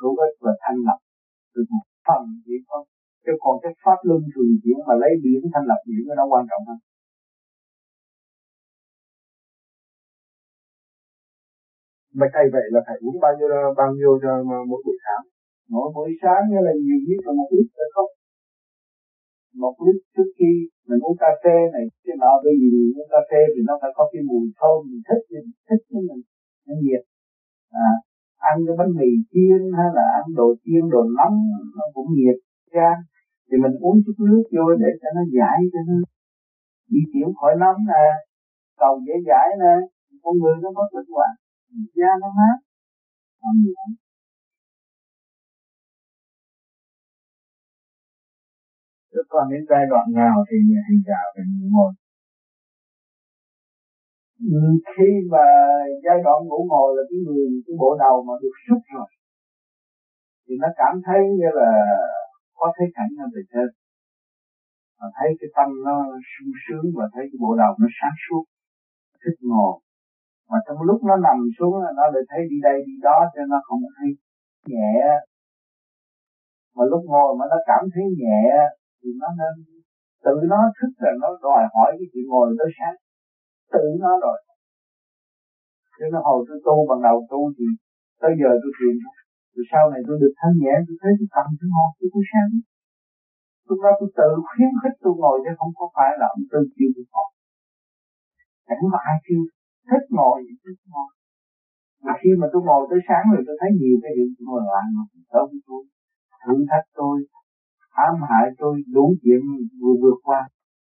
Cứu 0.00 0.12
ích 0.26 0.34
và 0.44 0.52
thanh 0.62 0.78
lọc 0.86 1.00
được 1.54 1.66
một 1.74 1.86
phần 2.06 2.22
gì 2.46 2.56
không 2.68 2.84
chứ 3.24 3.32
còn 3.42 3.54
cái 3.62 3.72
pháp 3.84 3.98
luân 4.08 4.20
thường 4.32 4.52
chuyển 4.62 4.78
mà 4.88 4.94
lấy 5.02 5.12
biển 5.24 5.40
thanh 5.52 5.66
lập 5.70 5.80
biển 5.88 6.02
nó 6.20 6.24
quan 6.32 6.44
trọng 6.50 6.62
hơn. 6.68 6.78
Mà 12.18 12.26
thầy 12.34 12.46
vậy 12.54 12.66
là 12.74 12.80
phải 12.86 12.96
uống 13.04 13.16
bao 13.24 13.32
nhiêu 13.38 13.48
bao 13.80 13.90
nhiêu 13.96 14.12
cho 14.22 14.30
mỗi 14.70 14.78
buổi 14.84 14.96
sáng? 15.04 15.24
Mỗi 15.74 15.86
buổi 15.94 16.10
sáng 16.22 16.42
như 16.50 16.58
là 16.66 16.72
nhiều 16.84 17.00
nhất 17.06 17.20
là 17.26 17.32
một 17.38 17.48
lít 17.56 17.68
phải 17.76 17.88
không? 17.94 18.10
Một 19.62 19.74
lít 19.84 19.98
trước 20.14 20.28
khi 20.36 20.50
mình 20.88 21.00
uống 21.06 21.16
cà 21.22 21.30
phê 21.42 21.56
này, 21.74 21.84
cái 22.04 22.16
nọ 22.22 22.32
bởi 22.44 22.54
vì 22.60 22.68
uống 22.98 23.10
cà 23.12 23.20
phê 23.30 23.40
thì 23.52 23.60
nó 23.68 23.74
phải 23.82 23.90
có 23.96 24.04
cái 24.12 24.22
mùi 24.30 24.44
thơm, 24.58 24.78
mình 24.90 25.02
thích 25.08 25.22
mình 25.32 25.48
thích 25.68 25.82
cái 25.90 26.00
mình 26.08 26.22
nó 26.66 26.74
nhiệt. 26.82 27.02
À 27.86 27.90
ăn 28.50 28.56
cái 28.66 28.76
bánh 28.78 28.92
mì 28.98 29.10
chiên 29.32 29.60
hay 29.76 29.88
là 29.96 30.04
ăn 30.18 30.26
đồ 30.38 30.48
chiên, 30.64 30.82
đồ 30.94 31.02
nóng, 31.18 31.36
nó 31.76 31.84
cũng 31.94 32.08
nhiệt 32.16 32.38
ra. 32.76 32.90
Thì 33.48 33.56
mình 33.64 33.74
uống 33.84 33.96
chút 34.04 34.16
nước 34.28 34.44
vô 34.54 34.64
để 34.82 34.90
cho 35.00 35.08
nó 35.16 35.22
giải 35.36 35.58
cho 35.72 35.80
nó 35.88 35.96
đi 36.92 37.00
tiểu 37.12 37.28
khỏi 37.38 37.52
nóng 37.62 37.78
nè. 37.90 38.06
Cầu 38.82 38.94
dễ 39.06 39.14
giải 39.28 39.48
nè. 39.62 39.74
Con 40.22 40.34
người 40.40 40.56
nó 40.62 40.68
có 40.76 40.84
tinh 40.92 41.08
hoạt 41.14 41.34
da 41.98 42.10
nó 42.20 42.28
mát 42.38 42.58
không 43.40 43.56
gì 43.64 43.72
hết. 43.78 43.92
Chứ 49.12 49.20
còn 49.28 49.44
đến 49.50 49.62
giai 49.70 49.84
đoạn 49.90 50.06
nào 50.14 50.36
thì 50.50 50.56
hành 50.86 51.00
giả 51.06 51.20
phải 51.34 51.44
ngồi? 51.74 51.92
Ừ, 54.40 54.60
khi 54.96 55.08
mà 55.32 55.44
giai 56.04 56.18
đoạn 56.24 56.38
ngủ 56.48 56.60
ngồi 56.70 56.88
là 56.96 57.02
cái 57.10 57.18
người 57.24 57.46
cái 57.66 57.74
bộ 57.80 57.90
đầu 58.04 58.16
mà 58.28 58.34
được 58.42 58.54
xúc 58.68 58.82
rồi 58.94 59.08
thì 60.44 60.54
nó 60.62 60.68
cảm 60.80 60.94
thấy 61.06 61.20
như 61.38 61.48
là 61.60 61.70
có 62.58 62.66
thấy 62.76 62.86
cảnh 62.96 63.12
ở 63.24 63.26
bề 63.34 63.42
trên. 63.52 63.68
Mà 65.00 65.06
thấy 65.16 65.28
cái 65.40 65.48
tâm 65.56 65.68
nó 65.86 65.96
sung 66.32 66.52
sướng 66.64 66.86
và 66.96 67.04
thấy 67.14 67.24
cái 67.30 67.38
bộ 67.44 67.50
đầu 67.62 67.72
nó 67.80 67.86
sáng 67.98 68.16
suốt 68.24 68.44
thích 69.22 69.38
ngồi 69.50 69.74
trong 70.68 70.80
lúc 70.88 70.98
nó 71.08 71.14
nằm 71.26 71.38
xuống 71.56 71.74
nó 71.98 72.04
lại 72.14 72.24
thấy 72.30 72.40
đi 72.50 72.56
đây 72.68 72.76
đi 72.86 72.94
đó 73.08 73.18
cho 73.34 73.42
nó 73.52 73.58
không 73.66 73.82
thấy 73.96 74.08
nhẹ. 74.72 74.96
Mà 76.76 76.84
lúc 76.92 77.02
ngồi 77.12 77.30
mà 77.38 77.44
nó 77.52 77.58
cảm 77.70 77.82
thấy 77.92 78.04
nhẹ 78.22 78.42
thì 79.00 79.08
nó 79.20 79.28
nên 79.40 79.54
tự 80.24 80.34
nó 80.52 80.60
thức 80.76 80.92
là 81.04 81.12
nó 81.22 81.28
đòi 81.44 81.62
hỏi 81.74 81.90
cái 81.98 82.06
chuyện 82.12 82.24
ngồi 82.28 82.46
tới 82.58 82.70
sáng. 82.78 82.96
Tự 83.74 83.84
nó 84.04 84.12
rồi. 84.24 84.38
Cho 85.98 86.06
nó 86.12 86.18
hồi 86.26 86.40
tôi 86.48 86.58
tu 86.66 86.76
bằng 86.88 87.02
đầu 87.08 87.18
tu 87.30 87.40
thì 87.56 87.66
tới 88.22 88.32
giờ 88.40 88.50
tôi 88.62 88.72
thiền 88.78 88.94
rồi 89.04 89.64
sau 89.72 89.84
này 89.92 90.00
tôi 90.06 90.16
được 90.22 90.34
thanh 90.40 90.56
nhẹ, 90.62 90.74
tôi 90.86 90.96
thấy 91.02 91.12
tôi 91.18 91.28
cầm 91.34 91.46
tôi 91.58 91.68
ngồi 91.74 91.90
tôi 91.98 92.08
cũng 92.12 92.26
sáng. 92.30 92.50
Lúc 93.68 93.78
đó 93.84 93.90
tôi 93.98 94.08
tự 94.18 94.30
khuyến 94.48 94.70
khích 94.80 94.96
tôi 95.02 95.14
ngồi 95.20 95.36
chứ 95.44 95.50
không 95.58 95.72
có 95.78 95.84
phải 95.96 96.10
là 96.20 96.26
ông 96.36 96.44
tư 96.50 96.60
chịu 96.74 96.90
tôi 96.96 97.06
ngồi 97.12 97.28
chẳng 98.68 98.84
có 98.92 98.98
ai 99.10 99.16
kêu 99.26 99.42
thích 99.89 100.07
ngồi 100.16 100.36
thì 100.47 100.55
thích 100.62 100.80
ngồi. 100.93 101.11
Mà 102.05 102.12
khi 102.20 102.30
mà 102.41 102.47
tôi 102.53 102.62
ngồi 102.68 102.82
tới 102.91 103.01
sáng 103.09 103.24
rồi 103.32 103.43
tôi 103.47 103.57
thấy 103.61 103.70
nhiều 103.80 103.97
cái 104.03 104.12
chuyện 104.16 104.30
ngồi 104.47 104.62
lại 104.70 104.84
mà 104.95 105.03
đâu 105.34 105.45
với 105.51 105.61
tôi. 105.68 105.82
Thử 106.43 106.55
thách 106.70 106.86
tôi 106.99 107.16
ám 108.07 108.14
hại 108.30 108.47
tôi 108.61 108.74
đủ 108.97 109.07
chuyện 109.22 109.41
vừa 109.80 109.95
vượt 110.03 110.18
qua. 110.26 110.41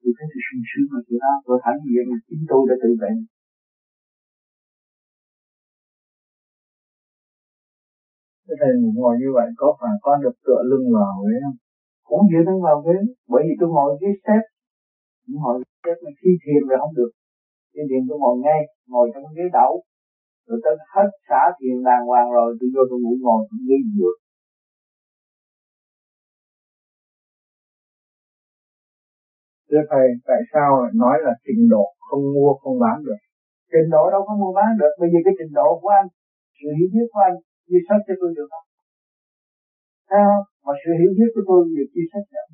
Tôi 0.01 0.12
thấy 0.16 0.26
tôi 0.32 0.43
sung 0.47 0.62
sướng 0.70 0.89
mà 0.93 1.01
chuyện 1.07 1.20
đó. 1.24 1.34
Tôi 1.47 1.57
thẳng 1.64 1.78
gì 1.86 1.97
mà 2.11 2.16
chính 2.28 2.43
tôi 2.51 2.62
đã 2.70 2.74
tự 2.82 2.91
bệnh 3.03 3.18
Thế 8.49 8.55
thầy 8.61 8.72
ngồi 8.99 9.14
như 9.20 9.30
vậy 9.39 9.49
có 9.61 9.68
phải 9.80 9.95
có 10.05 10.12
được 10.22 10.36
tựa 10.47 10.61
lưng 10.70 10.86
vào 10.95 11.12
ghế 11.24 11.36
không? 11.45 11.57
Cũng 12.09 12.22
dựa 12.30 12.43
lưng 12.49 12.61
vào 12.68 12.76
ghế, 12.86 12.97
bởi 13.32 13.43
vì 13.47 13.55
tôi 13.61 13.68
ngồi 13.74 13.91
ghế 14.01 14.11
xếp, 14.24 14.43
ngồi 15.26 15.57
xếp 15.84 15.97
mà 16.05 16.11
khi 16.20 16.30
thiền 16.43 16.62
rồi 16.68 16.78
không 16.82 16.95
được. 16.99 17.11
Khi 17.79 17.85
thiền 17.91 18.03
tôi 18.09 18.18
ngồi 18.22 18.37
ngay, 18.45 18.61
ngồi 18.93 19.07
trong 19.12 19.24
ghế 19.37 19.47
đậu, 19.59 19.72
rồi 20.47 20.59
tới 20.64 20.74
hết 20.95 21.09
xả 21.26 21.43
thiền 21.59 21.76
đàng 21.87 22.05
hoàng 22.09 22.29
rồi 22.37 22.49
tôi 22.59 22.68
vô 22.74 22.83
tôi 22.91 22.99
ngủ 23.03 23.12
ngồi 23.24 23.41
trong 23.49 23.62
ghế 23.68 23.79
dựa. 23.95 24.14
Thưa 29.68 29.83
Thầy, 29.91 30.07
tại 30.29 30.41
sao 30.53 30.68
lại 30.83 30.93
nói 31.03 31.16
là 31.26 31.33
trình 31.47 31.62
độ 31.74 31.85
không 32.07 32.24
mua 32.35 32.51
không 32.62 32.76
bán 32.85 32.97
được? 33.07 33.20
Trình 33.72 33.89
độ 33.95 34.03
đâu 34.14 34.22
có 34.29 34.33
mua 34.43 34.53
bán 34.59 34.70
được, 34.81 34.93
bởi 35.01 35.09
vì 35.12 35.20
cái 35.24 35.35
trình 35.39 35.53
độ 35.61 35.68
của 35.83 35.91
anh, 36.01 36.09
sự 36.59 36.68
hiểu 36.76 36.89
biết 36.95 37.07
của 37.12 37.22
anh, 37.29 37.37
chia 37.66 37.81
sẻ 37.87 37.95
cho 38.07 38.14
tôi 38.20 38.31
được 38.37 38.49
không? 38.53 38.66
Sao? 40.11 40.31
Mà 40.64 40.72
sự 40.83 40.91
hiểu 41.01 41.12
biết 41.18 41.31
của 41.35 41.45
tôi 41.49 41.61
việc 41.74 41.89
chia 41.95 42.07
sẻ 42.12 42.20
được. 42.33 42.49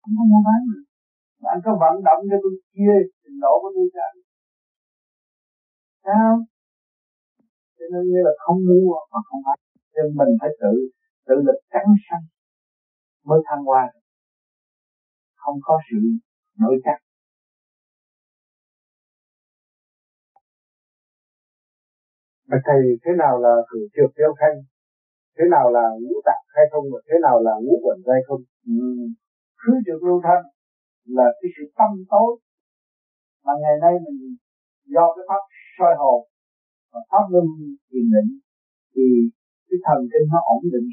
Không 0.00 0.14
có 0.18 0.24
mua 0.32 0.42
bán 0.48 0.60
được. 0.70 0.84
Mà 1.44 1.48
anh 1.54 1.60
có 1.64 1.72
vận 1.82 1.94
động 2.08 2.20
cho 2.30 2.36
tôi 2.42 2.52
chia 2.72 2.94
trình 3.22 3.38
độ 3.44 3.54
của 3.62 3.70
tôi 3.76 3.86
cho 3.94 4.00
anh. 4.10 4.18
Sao? 6.04 6.32
Cho 7.76 7.86
nên 7.92 8.02
như 8.10 8.20
là 8.26 8.32
không 8.44 8.58
mua 8.68 8.94
mà 9.12 9.20
không 9.28 9.40
bán. 9.46 9.58
Nên 9.94 10.06
mình 10.18 10.32
phải 10.40 10.50
tự 10.60 10.74
tự 11.26 11.34
lực 11.46 11.58
cắn 11.74 11.86
sanh 12.06 12.24
mới 13.28 13.40
thăng 13.46 13.64
hoa 13.64 13.84
không 15.44 15.58
có 15.62 15.74
sự 15.90 15.96
nội 16.60 16.76
chắc 16.84 16.98
Mà 22.48 22.56
thầy 22.66 22.80
thế 23.04 23.12
nào 23.18 23.38
là 23.38 23.54
khử 23.68 23.78
trượt 23.94 24.10
theo 24.18 24.30
thanh? 24.40 24.56
Thế 25.38 25.44
nào 25.50 25.70
là 25.76 25.84
ngũ 26.02 26.14
tạng 26.24 26.44
khai 26.52 26.64
thông 26.72 26.84
và 26.92 27.00
thế 27.08 27.16
nào 27.22 27.36
là 27.46 27.54
ngũ 27.64 27.74
quẩn 27.84 27.98
dây 28.06 28.20
không? 28.26 28.42
Ừ. 28.66 28.72
Khứ 29.60 29.72
trượt 29.86 30.00
lưu 30.06 30.20
thanh 30.24 30.42
là 31.16 31.26
cái 31.38 31.48
sự 31.56 31.64
tâm 31.78 31.90
tối. 32.12 32.30
Mà 33.44 33.52
ngày 33.62 33.76
nay 33.84 33.94
mình 34.04 34.18
do 34.94 35.04
cái 35.14 35.24
pháp 35.28 35.42
soi 35.76 35.94
hồn 36.00 36.20
và 36.92 37.00
pháp 37.10 37.24
luân 37.32 37.46
thiền 37.88 38.06
định 38.14 38.30
thì 38.92 39.04
cái 39.68 39.78
thần 39.86 40.00
kinh 40.10 40.26
nó 40.32 40.38
ổn 40.54 40.62
định. 40.74 40.88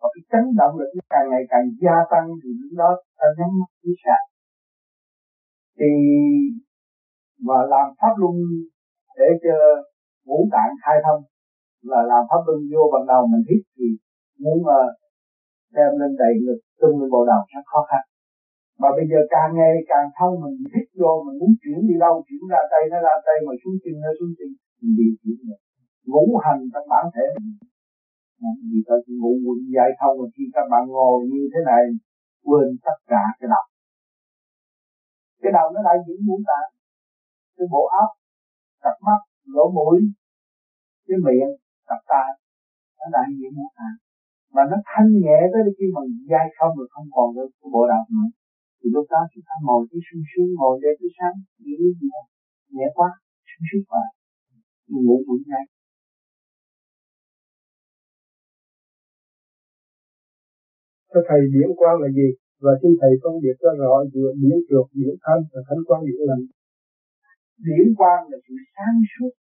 Và 0.00 0.08
cái 0.14 0.22
chấn 0.30 0.44
động 0.60 0.74
lực 0.78 0.90
nó 0.96 1.02
càng 1.12 1.26
ngày 1.30 1.44
càng 1.52 1.66
gia 1.82 1.96
tăng 2.12 2.26
thì 2.40 2.50
lúc 2.60 2.72
đó 2.82 2.90
ta 3.18 3.26
nhắm 3.38 3.50
mắt 3.60 3.70
chiếu 3.82 3.94
sạch 4.04 4.26
thì 5.80 5.90
và 7.46 7.58
làm 7.72 7.86
pháp 8.00 8.14
luân 8.20 8.36
để 9.18 9.28
cho 9.44 9.56
ngũ 10.26 10.38
tạng 10.52 10.72
khai 10.82 10.96
thông 11.04 11.22
là 11.90 12.00
làm 12.10 12.22
pháp 12.30 12.42
luân 12.46 12.60
vô 12.72 12.82
ban 12.92 13.02
đầu 13.12 13.22
mình 13.32 13.44
hít 13.48 13.62
thì 13.76 13.86
muốn 14.42 14.58
uh, 14.60 14.90
đem 15.76 15.90
lên 16.00 16.12
đầy 16.22 16.32
ngực 16.42 16.60
tung 16.80 17.00
lên 17.00 17.10
bộ 17.14 17.20
đầu 17.30 17.42
rất 17.54 17.64
khó 17.72 17.80
khăn 17.90 18.02
mà 18.80 18.88
bây 18.96 19.06
giờ 19.10 19.20
càng 19.34 19.50
ngày 19.58 19.74
càng 19.90 20.06
thông 20.18 20.34
mình 20.42 20.56
thích 20.72 20.88
vô, 21.00 21.12
mình 21.26 21.36
muốn 21.40 21.52
chuyển 21.62 21.78
đi 21.88 21.96
đâu, 22.04 22.14
chuyển 22.26 22.42
ra 22.52 22.60
tay 22.72 22.82
nó 22.92 22.98
ra 23.06 23.14
tay 23.26 23.36
mà 23.46 23.52
xuống 23.60 23.76
chân 23.82 23.96
nó 24.04 24.10
xuống 24.18 24.32
chân 24.38 24.50
mình 24.80 24.92
đi 24.98 25.08
chuyển 25.20 25.38
được 25.48 25.60
ngũ 26.10 26.24
hành 26.44 26.60
trong 26.72 26.86
bản 26.92 27.04
thể 27.14 27.24
mình. 27.34 27.50
Vì 28.70 28.80
ta 28.88 28.96
ngủ 29.20 29.32
quận 29.44 29.58
dài 29.74 29.90
thông 30.00 30.14
mà 30.20 30.26
khi 30.34 30.44
các 30.54 30.66
bạn 30.72 30.82
ngồi 30.94 31.18
như 31.32 31.42
thế 31.52 31.60
này, 31.70 31.84
quên 32.46 32.68
tất 32.86 32.98
cả 33.12 33.24
cái 33.38 33.48
đầu. 33.54 33.66
Cái 35.42 35.52
đầu 35.56 35.66
nó 35.74 35.80
lại 35.86 35.96
diễn 36.06 36.20
ngũ 36.26 36.38
tạng 36.50 36.70
cái 37.56 37.66
bộ 37.72 37.82
óc, 38.02 38.10
cặp 38.84 38.96
mắt, 39.06 39.20
lỗ 39.54 39.64
mũi, 39.76 39.98
cái 41.06 41.18
miệng, 41.24 41.52
cặp 41.88 42.00
tai, 42.10 42.30
nó 42.98 43.06
đại 43.14 43.28
diện 43.38 43.50
ngũ 43.56 43.68
tạng 43.78 43.98
mà 44.54 44.62
nó 44.70 44.76
thanh 44.90 45.10
nhẹ 45.24 45.38
tới 45.52 45.62
khi 45.76 45.86
mà 45.94 46.02
dai 46.30 46.46
không 46.56 46.72
rồi 46.78 46.88
không 46.90 47.08
còn 47.16 47.28
được 47.36 47.50
cái 47.58 47.68
bộ 47.74 47.82
đầu 47.92 48.02
nữa 48.14 48.28
thì 48.80 48.86
lúc 48.94 49.06
đó 49.12 49.20
chúng 49.32 49.44
ta 49.48 49.54
ngồi 49.66 49.82
cái 49.90 50.00
sung 50.06 50.24
sướng 50.30 50.50
ngồi 50.58 50.74
để 50.82 50.90
cái 51.00 51.10
sáng 51.16 51.36
nghĩ 51.64 51.78
gì 52.00 52.08
nhẹ 52.76 52.88
quá 52.98 53.10
sung 53.50 53.64
sướng 53.68 53.84
quá 53.90 54.02
ngủ 55.06 55.16
cũng 55.26 55.42
ngay 55.50 55.64
Cho 61.12 61.20
thầy 61.28 61.40
điển 61.54 61.70
quang 61.80 61.96
là 62.02 62.08
gì? 62.18 62.28
Và 62.64 62.72
xin 62.80 62.92
thầy 63.00 63.12
phân 63.22 63.34
biệt 63.42 63.56
cho 63.62 63.70
rõ 63.80 63.94
giữa 64.12 64.30
điển 64.42 64.56
trượt, 64.68 64.86
điển 64.98 65.14
thanh 65.24 65.42
và 65.52 65.60
thánh 65.66 65.82
quang 65.86 66.02
điển 66.08 66.20
lành. 66.28 66.44
Điển 67.66 67.86
quang 67.98 68.22
là 68.30 68.38
sự 68.44 68.54
sáng 68.74 68.96
suốt 69.12 69.32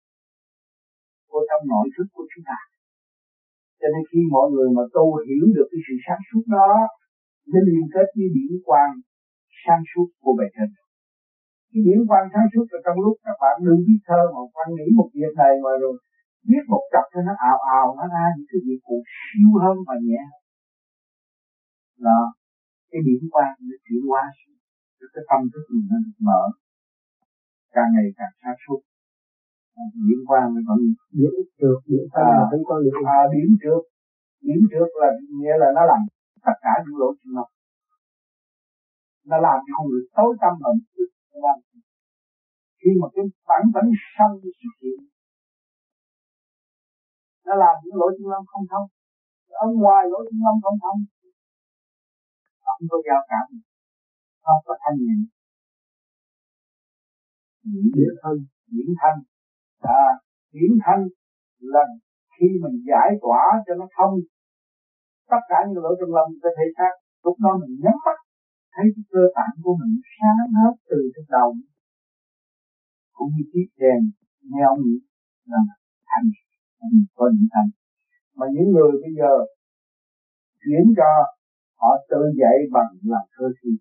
của 1.32 1.42
trong 1.50 1.64
nội 1.72 1.88
thức 1.94 2.08
của 2.16 2.26
chúng 2.32 2.46
ta. 2.50 2.60
Cho 3.80 3.88
nên 3.94 4.04
khi 4.10 4.20
mọi 4.36 4.48
người 4.54 4.70
mà 4.78 4.84
tu 4.96 5.06
hiểu 5.28 5.46
được 5.58 5.68
cái 5.72 5.82
sự 5.86 5.96
sáng 6.06 6.22
suốt 6.28 6.44
đó, 6.58 6.72
mới 7.52 7.62
liên 7.70 7.86
kết 7.94 8.08
với 8.16 8.28
điển 8.38 8.54
quang 8.68 8.94
sáng 9.64 9.82
suốt 9.92 10.08
của 10.24 10.34
bề 10.40 10.48
trên. 10.56 10.70
Cái 11.72 11.82
điển 11.86 12.00
quang 12.10 12.28
sáng 12.34 12.48
suốt 12.52 12.66
là 12.72 12.80
trong 12.86 12.98
lúc 13.06 13.16
các 13.26 13.38
bạn 13.44 13.56
đừng 13.68 13.82
biết 13.88 14.00
thơ 14.08 14.22
mà 14.34 14.42
quan 14.54 14.68
nghĩ 14.76 14.88
một 15.00 15.10
việc 15.18 15.34
này 15.42 15.54
mà 15.64 15.72
rồi 15.84 15.96
biết 16.50 16.64
một 16.74 16.84
cặp 16.94 17.06
cho 17.14 17.22
nó 17.28 17.34
ào 17.52 17.58
ào 17.80 17.88
nó 17.98 18.06
ra 18.14 18.26
những 18.36 18.48
cái 18.52 18.60
việc 18.66 18.80
cụ 18.88 18.98
siêu 19.20 19.52
hơn 19.64 19.76
và 19.88 19.96
nhẹ 20.06 20.22
hơn. 20.30 20.42
Đó 22.08 22.22
cái 22.92 23.02
điểm 23.08 23.22
quan 23.34 23.52
nó 23.70 23.76
chuyển 23.86 24.02
hóa 24.10 24.24
cái 25.14 25.24
tâm 25.30 25.42
thức 25.52 25.64
mình 25.74 25.86
nó 25.92 25.98
được 26.06 26.18
mở. 26.28 26.42
Càng 27.76 27.90
ngày 27.94 28.08
càng 28.18 28.34
sáng 28.42 28.58
suốt. 28.64 28.80
Điểm 30.08 30.22
quan 30.30 30.44
mới 30.54 30.64
còn 30.68 30.80
điểm 31.20 31.34
trượt 31.60 31.80
điểm 31.92 32.04
thanh 32.12 32.28
à, 32.32 32.36
và 32.38 32.46
thánh 32.52 32.64
quang 32.68 32.82
điểm. 32.86 32.96
à, 33.18 33.20
điểm 33.34 33.50
trượt 33.62 33.82
điểm 34.48 34.62
trước 34.72 34.90
là 35.02 35.10
nghĩa 35.40 35.56
là 35.62 35.68
nó 35.78 35.82
làm 35.92 36.02
tất 36.46 36.56
cả 36.66 36.74
những 36.84 36.98
lỗ 37.02 37.10
chân 37.20 37.30
lông 37.38 37.52
nó 39.30 39.38
làm 39.48 39.58
cho 39.66 39.72
con 39.78 39.86
người 39.90 40.04
tối 40.18 40.32
tâm 40.42 40.54
và 40.64 40.72
khi 42.80 42.90
mà 43.02 43.08
cái 43.14 43.26
bản 43.50 43.64
tính 43.76 43.90
sân 44.14 44.32
xuất 44.60 44.76
hiện, 44.82 45.00
nó 47.46 47.54
làm 47.64 47.76
những 47.84 47.98
lỗi 48.00 48.12
chân 48.16 48.28
lâm 48.34 48.44
không 48.52 48.66
thông. 48.72 48.88
Ở 49.64 49.66
ngoài 49.82 50.04
lỗi 50.12 50.24
chân 50.28 50.40
lâm 50.46 50.56
không 50.64 50.78
thông, 50.84 51.00
không 52.66 52.82
có 52.92 52.98
giao 53.08 53.22
cảm, 53.32 53.48
không 54.46 54.62
có 54.66 54.74
thanh 54.82 54.98
nhẹ. 55.06 55.18
Điển 57.96 58.14
thân 58.22 58.36
nhiễm 58.72 58.90
thanh 59.02 59.20
à 59.80 60.06
nhiễm 60.54 60.74
thanh 60.86 61.04
là 61.60 61.84
khi 62.34 62.48
mình 62.64 62.76
giải 62.90 63.10
tỏa 63.22 63.44
cho 63.66 63.74
nó 63.80 63.86
thông, 63.98 64.14
tất 65.32 65.42
cả 65.50 65.58
những 65.68 65.84
lỗi 65.84 65.96
chân 66.00 66.10
lòng 66.18 66.32
cơ 66.42 66.50
thể 66.58 66.66
xác. 66.78 66.94
Lúc 67.24 67.36
đó 67.44 67.52
mình 67.62 67.74
nhắm 67.84 67.98
mắt 68.06 68.18
thấy 68.80 68.88
cái 68.96 69.06
cơ 69.14 69.24
bản 69.36 69.52
của 69.64 69.76
mình 69.80 69.94
sáng 70.16 70.48
hết 70.60 70.74
từ 70.90 71.00
cái 71.16 71.26
đầu. 71.36 71.50
Cũng 73.16 73.30
như 73.34 73.44
chiếc 73.52 73.68
đèn 73.82 74.02
neo 74.56 74.72
nhị 74.84 74.96
là 75.52 75.62
thành 76.10 76.28
có 77.18 77.26
những 77.34 77.50
thành. 77.54 77.70
Mà 78.38 78.46
những 78.54 78.70
người 78.74 78.92
bây 79.04 79.14
giờ 79.20 79.34
chuyển 80.62 80.86
cho 80.98 81.10
họ 81.82 81.92
tự 82.12 82.22
dạy 82.42 82.58
bằng 82.76 82.92
làm 83.12 83.26
thơ 83.34 83.46
thi 83.58 83.72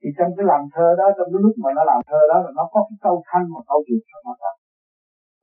thì 0.00 0.08
trong 0.16 0.30
cái 0.36 0.44
làm 0.52 0.62
thơ 0.74 0.86
đó, 1.00 1.06
trong 1.16 1.28
cái 1.32 1.40
lúc 1.44 1.54
mà 1.62 1.70
nó 1.76 1.82
làm 1.90 2.00
thơ 2.08 2.20
đó, 2.30 2.36
là 2.44 2.50
nó 2.58 2.64
có 2.72 2.80
cái 2.88 2.98
câu 3.06 3.16
thanh 3.28 3.46
và 3.54 3.60
câu 3.70 3.78
trượt 3.86 4.02
cho 4.10 4.18
nó 4.26 4.32
thật 4.40 4.54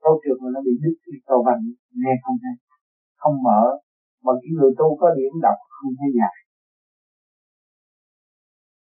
câu 0.04 0.14
trượt 0.22 0.38
mà 0.44 0.50
nó 0.56 0.60
bị 0.68 0.74
đứt 0.84 0.96
cái 1.04 1.20
câu 1.30 1.40
văn 1.48 1.58
nghe 2.02 2.14
không 2.24 2.38
hay, 2.44 2.56
không 3.22 3.36
mở. 3.48 3.62
Mà 4.26 4.32
cái 4.42 4.52
người 4.58 4.72
tu 4.80 4.88
có 5.02 5.08
điểm 5.18 5.34
đọc 5.46 5.58
không 5.76 5.94
thấy 6.00 6.10
nhạc 6.20 6.36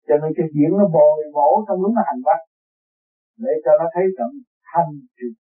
cho 0.07 0.15
nên 0.21 0.31
cái 0.37 0.47
diễn 0.55 0.71
nó 0.81 0.87
bồi 0.97 1.19
bổ 1.37 1.51
trong 1.67 1.79
lúc 1.83 1.93
nó 1.97 2.03
hành 2.09 2.23
văn 2.29 2.41
để 3.45 3.53
cho 3.65 3.73
nó 3.81 3.87
thấy 3.95 4.05
rằng 4.19 4.33
thanh 4.71 4.93
trượt 5.17 5.35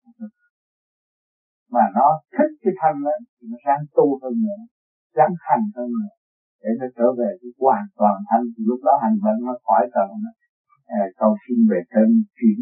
mà 1.75 1.85
nó 1.99 2.09
thích 2.35 2.53
cái 2.62 2.73
thanh 2.81 2.99
đó 3.07 3.15
thì 3.37 3.45
nó 3.51 3.59
ráng 3.67 3.85
tu 3.97 4.07
hơn 4.23 4.35
nữa 4.47 4.61
ráng 5.17 5.35
hành 5.49 5.65
hơn 5.77 5.91
nữa 6.01 6.15
để 6.65 6.71
nó 6.81 6.87
trở 6.97 7.09
về 7.21 7.31
cái 7.41 7.51
hoàn 7.62 7.85
toàn 7.99 8.17
thanh. 8.29 8.45
Thì 8.55 8.62
lúc 8.71 8.81
đó 8.87 8.93
hành 9.03 9.17
vận 9.25 9.37
nó 9.47 9.55
khỏi 9.67 9.85
cần 9.97 10.09
à, 10.99 11.01
cầu 11.21 11.33
xin 11.43 11.59
về 11.71 11.81
trên 11.93 12.09
chuyển. 12.37 12.59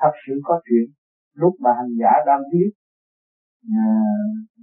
Thật 0.00 0.14
sự 0.24 0.34
có 0.48 0.54
chuyện 0.66 0.86
lúc 1.42 1.54
mà 1.64 1.70
hành 1.78 1.92
giả 2.00 2.12
đang 2.28 2.42
viết 2.52 2.70
à, 3.80 3.84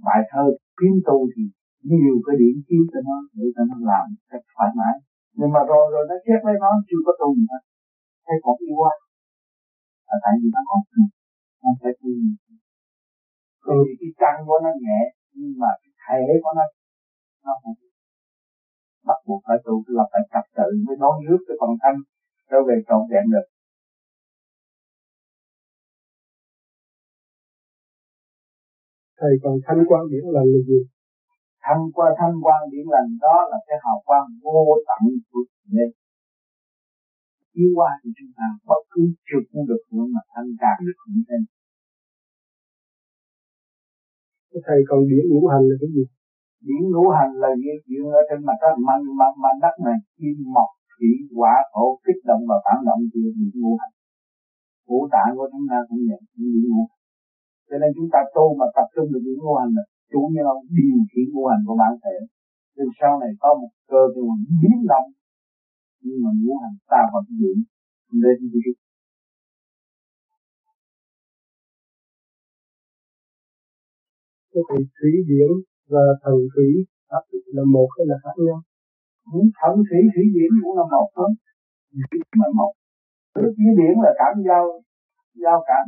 bài 0.06 0.20
thơ 0.30 0.44
kiếm 0.78 0.94
tu 1.08 1.18
thì 1.32 1.42
nhiều 1.90 2.16
cái 2.26 2.34
điểm 2.42 2.56
chiếu 2.66 2.82
cho 2.92 3.00
nó 3.08 3.16
để 3.36 3.46
cho 3.54 3.62
nó 3.70 3.76
làm 3.90 4.06
cách 4.30 4.44
thoải 4.52 4.70
mái 4.78 4.94
nhưng 5.38 5.50
mà 5.54 5.60
rồi 5.70 5.84
rồi 5.94 6.04
nó 6.10 6.16
chết 6.26 6.40
lấy 6.46 6.56
nó, 6.64 6.70
chưa 6.88 7.00
có 7.06 7.12
tu 7.20 7.28
gì 7.38 7.44
hết. 7.52 7.62
Thấy 8.26 8.36
còn 8.44 8.56
yêu 8.66 8.76
quá. 8.80 8.94
Là 10.08 10.16
tại 10.24 10.34
vì 10.40 10.48
nó 10.54 10.60
còn 10.68 10.80
tu 10.90 11.02
không 11.60 11.76
phải 11.80 11.92
tu 12.00 12.08
gì 12.20 12.32
cái 14.00 14.10
căn 14.20 14.34
của 14.46 14.58
nó 14.64 14.70
nhẹ, 14.84 15.00
nhưng 15.38 15.54
mà 15.62 15.70
cái 15.82 15.92
thể 16.02 16.20
của 16.42 16.52
nó 16.58 16.64
nó 17.44 17.52
không 17.62 17.74
bắt 19.08 19.18
buộc 19.26 19.40
phải 19.46 19.58
tu 19.64 19.74
là 19.86 20.04
phải 20.12 20.22
tập 20.32 20.44
tự 20.56 20.68
mới 20.86 20.96
đón 21.02 21.14
nước 21.26 21.40
cái 21.48 21.56
phần 21.60 21.70
thanh 21.82 21.98
trở 22.50 22.58
về 22.68 22.76
trọn 22.88 23.00
vẹn 23.10 23.24
được. 23.34 23.46
Thầy, 29.18 29.32
còn 29.42 29.54
thanh 29.66 29.80
quan 29.88 30.02
điểm 30.10 30.24
là 30.36 30.42
gì? 30.68 30.80
Thanh 31.64 31.82
qua 31.96 32.06
thanh 32.18 32.34
quan 32.44 32.60
điển 32.72 32.86
lành 32.94 33.10
đó 33.24 33.36
là 33.50 33.58
cái 33.66 33.76
hào 33.84 33.98
quang 34.06 34.26
vô 34.42 34.58
tận 34.88 35.02
của 35.30 35.42
nên 35.74 35.90
chiếu 37.52 37.70
qua 37.76 37.90
thì 38.00 38.08
chúng 38.18 38.32
ta 38.38 38.46
bất 38.68 38.82
cứ 38.92 39.02
chưa 39.26 39.42
cũng 39.48 39.64
được 39.70 39.82
hưởng 39.90 40.08
mà 40.14 40.22
thanh 40.32 40.48
càng 40.62 40.78
được 40.86 40.98
hưởng 41.02 41.22
thêm 41.28 41.42
thầy 44.66 44.80
còn 44.88 45.00
điển 45.10 45.24
ngũ 45.30 45.42
hành 45.52 45.64
là 45.70 45.76
cái 45.80 45.90
gì? 45.96 46.04
Điển 46.66 46.82
ngũ 46.92 47.04
hành 47.16 47.32
là 47.42 47.50
gì 47.62 47.72
chuyện 47.86 48.04
ở 48.18 48.22
trên 48.28 48.38
mặt 48.48 48.58
đất 48.62 48.74
mặt 48.88 49.00
mặt, 49.20 49.32
mặt 49.44 49.54
đất 49.64 49.74
này 49.86 49.98
kim 50.18 50.36
mộc 50.56 50.70
thủy 50.92 51.12
hỏa 51.36 51.54
thổ 51.72 51.86
kích 52.04 52.20
động 52.28 52.42
và 52.50 52.56
phản 52.64 52.78
động 52.88 53.00
thì 53.10 53.20
điển 53.36 53.50
ngũ 53.60 53.72
hành. 53.80 53.94
Ngũ 54.86 55.00
tạng 55.14 55.30
của 55.38 55.48
chúng 55.52 55.66
ta 55.70 55.78
cũng 55.88 56.00
vậy 56.08 56.20
điển 56.38 56.64
ngũ 56.72 56.84
cho 57.68 57.76
nên 57.82 57.90
chúng 57.96 58.08
ta 58.14 58.20
tu 58.34 58.46
mà 58.60 58.66
tập 58.76 58.86
trung 58.94 59.06
được 59.12 59.22
điển 59.26 59.38
ngũ 59.40 59.54
hành 59.60 59.72
là 59.76 59.84
chủ 60.12 60.20
nhân 60.34 60.46
điều 60.76 60.98
khiển 61.10 61.26
ngũ 61.32 61.44
hành 61.50 61.62
của 61.66 61.76
bản 61.82 61.92
thể. 62.02 62.16
Nên 62.76 62.88
sau 63.00 63.12
này 63.22 63.30
có 63.42 63.50
một 63.60 63.72
cơ 63.90 64.02
thì 64.12 64.20
mình 64.28 64.42
biến 64.60 64.78
động. 64.92 65.08
Nhưng 66.04 66.18
mà 66.24 66.30
ngũ 66.40 66.54
hành 66.62 66.76
ta 66.90 67.00
vẫn 67.12 67.24
giữ 67.40 67.52
nên 68.22 68.38
đi 68.52 68.72
cái 74.68 74.82
thủy 74.96 75.12
điển 75.28 75.50
và 75.92 76.04
thần 76.22 76.38
thủy 76.54 76.70
là 77.56 77.62
một 77.74 77.88
hay 77.96 78.04
là 78.10 78.16
khác 78.24 78.36
nhau? 78.46 78.60
Thần 79.60 79.74
thủy 79.88 80.00
thủy 80.12 80.24
điển 80.34 80.50
cũng 80.62 80.76
là 80.78 80.84
một 80.94 81.08
thôi 81.16 81.30
mà 82.40 82.46
một. 82.58 82.72
Thủy 83.34 83.70
điển 83.78 83.94
là 84.04 84.10
cảm 84.20 84.34
giao 84.48 84.64
giao 85.42 85.58
cảm. 85.68 85.84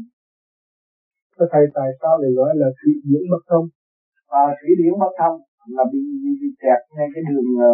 Thầy 1.52 1.64
tại 1.74 1.88
sao 2.00 2.18
lại 2.20 2.30
gọi 2.38 2.52
là 2.60 2.68
thủy 2.78 2.92
điển 3.04 3.22
bất 3.30 3.42
thông 3.50 3.66
và 4.32 4.42
thủy 4.58 4.70
điển 4.80 4.94
bất 5.02 5.12
thông 5.20 5.36
là 5.76 5.84
bị, 5.92 6.00
bị, 6.22 6.30
bị 6.40 6.48
kẹt 6.62 6.80
ngay 6.94 7.08
cái 7.14 7.22
đường 7.28 7.48
ờ, 7.70 7.72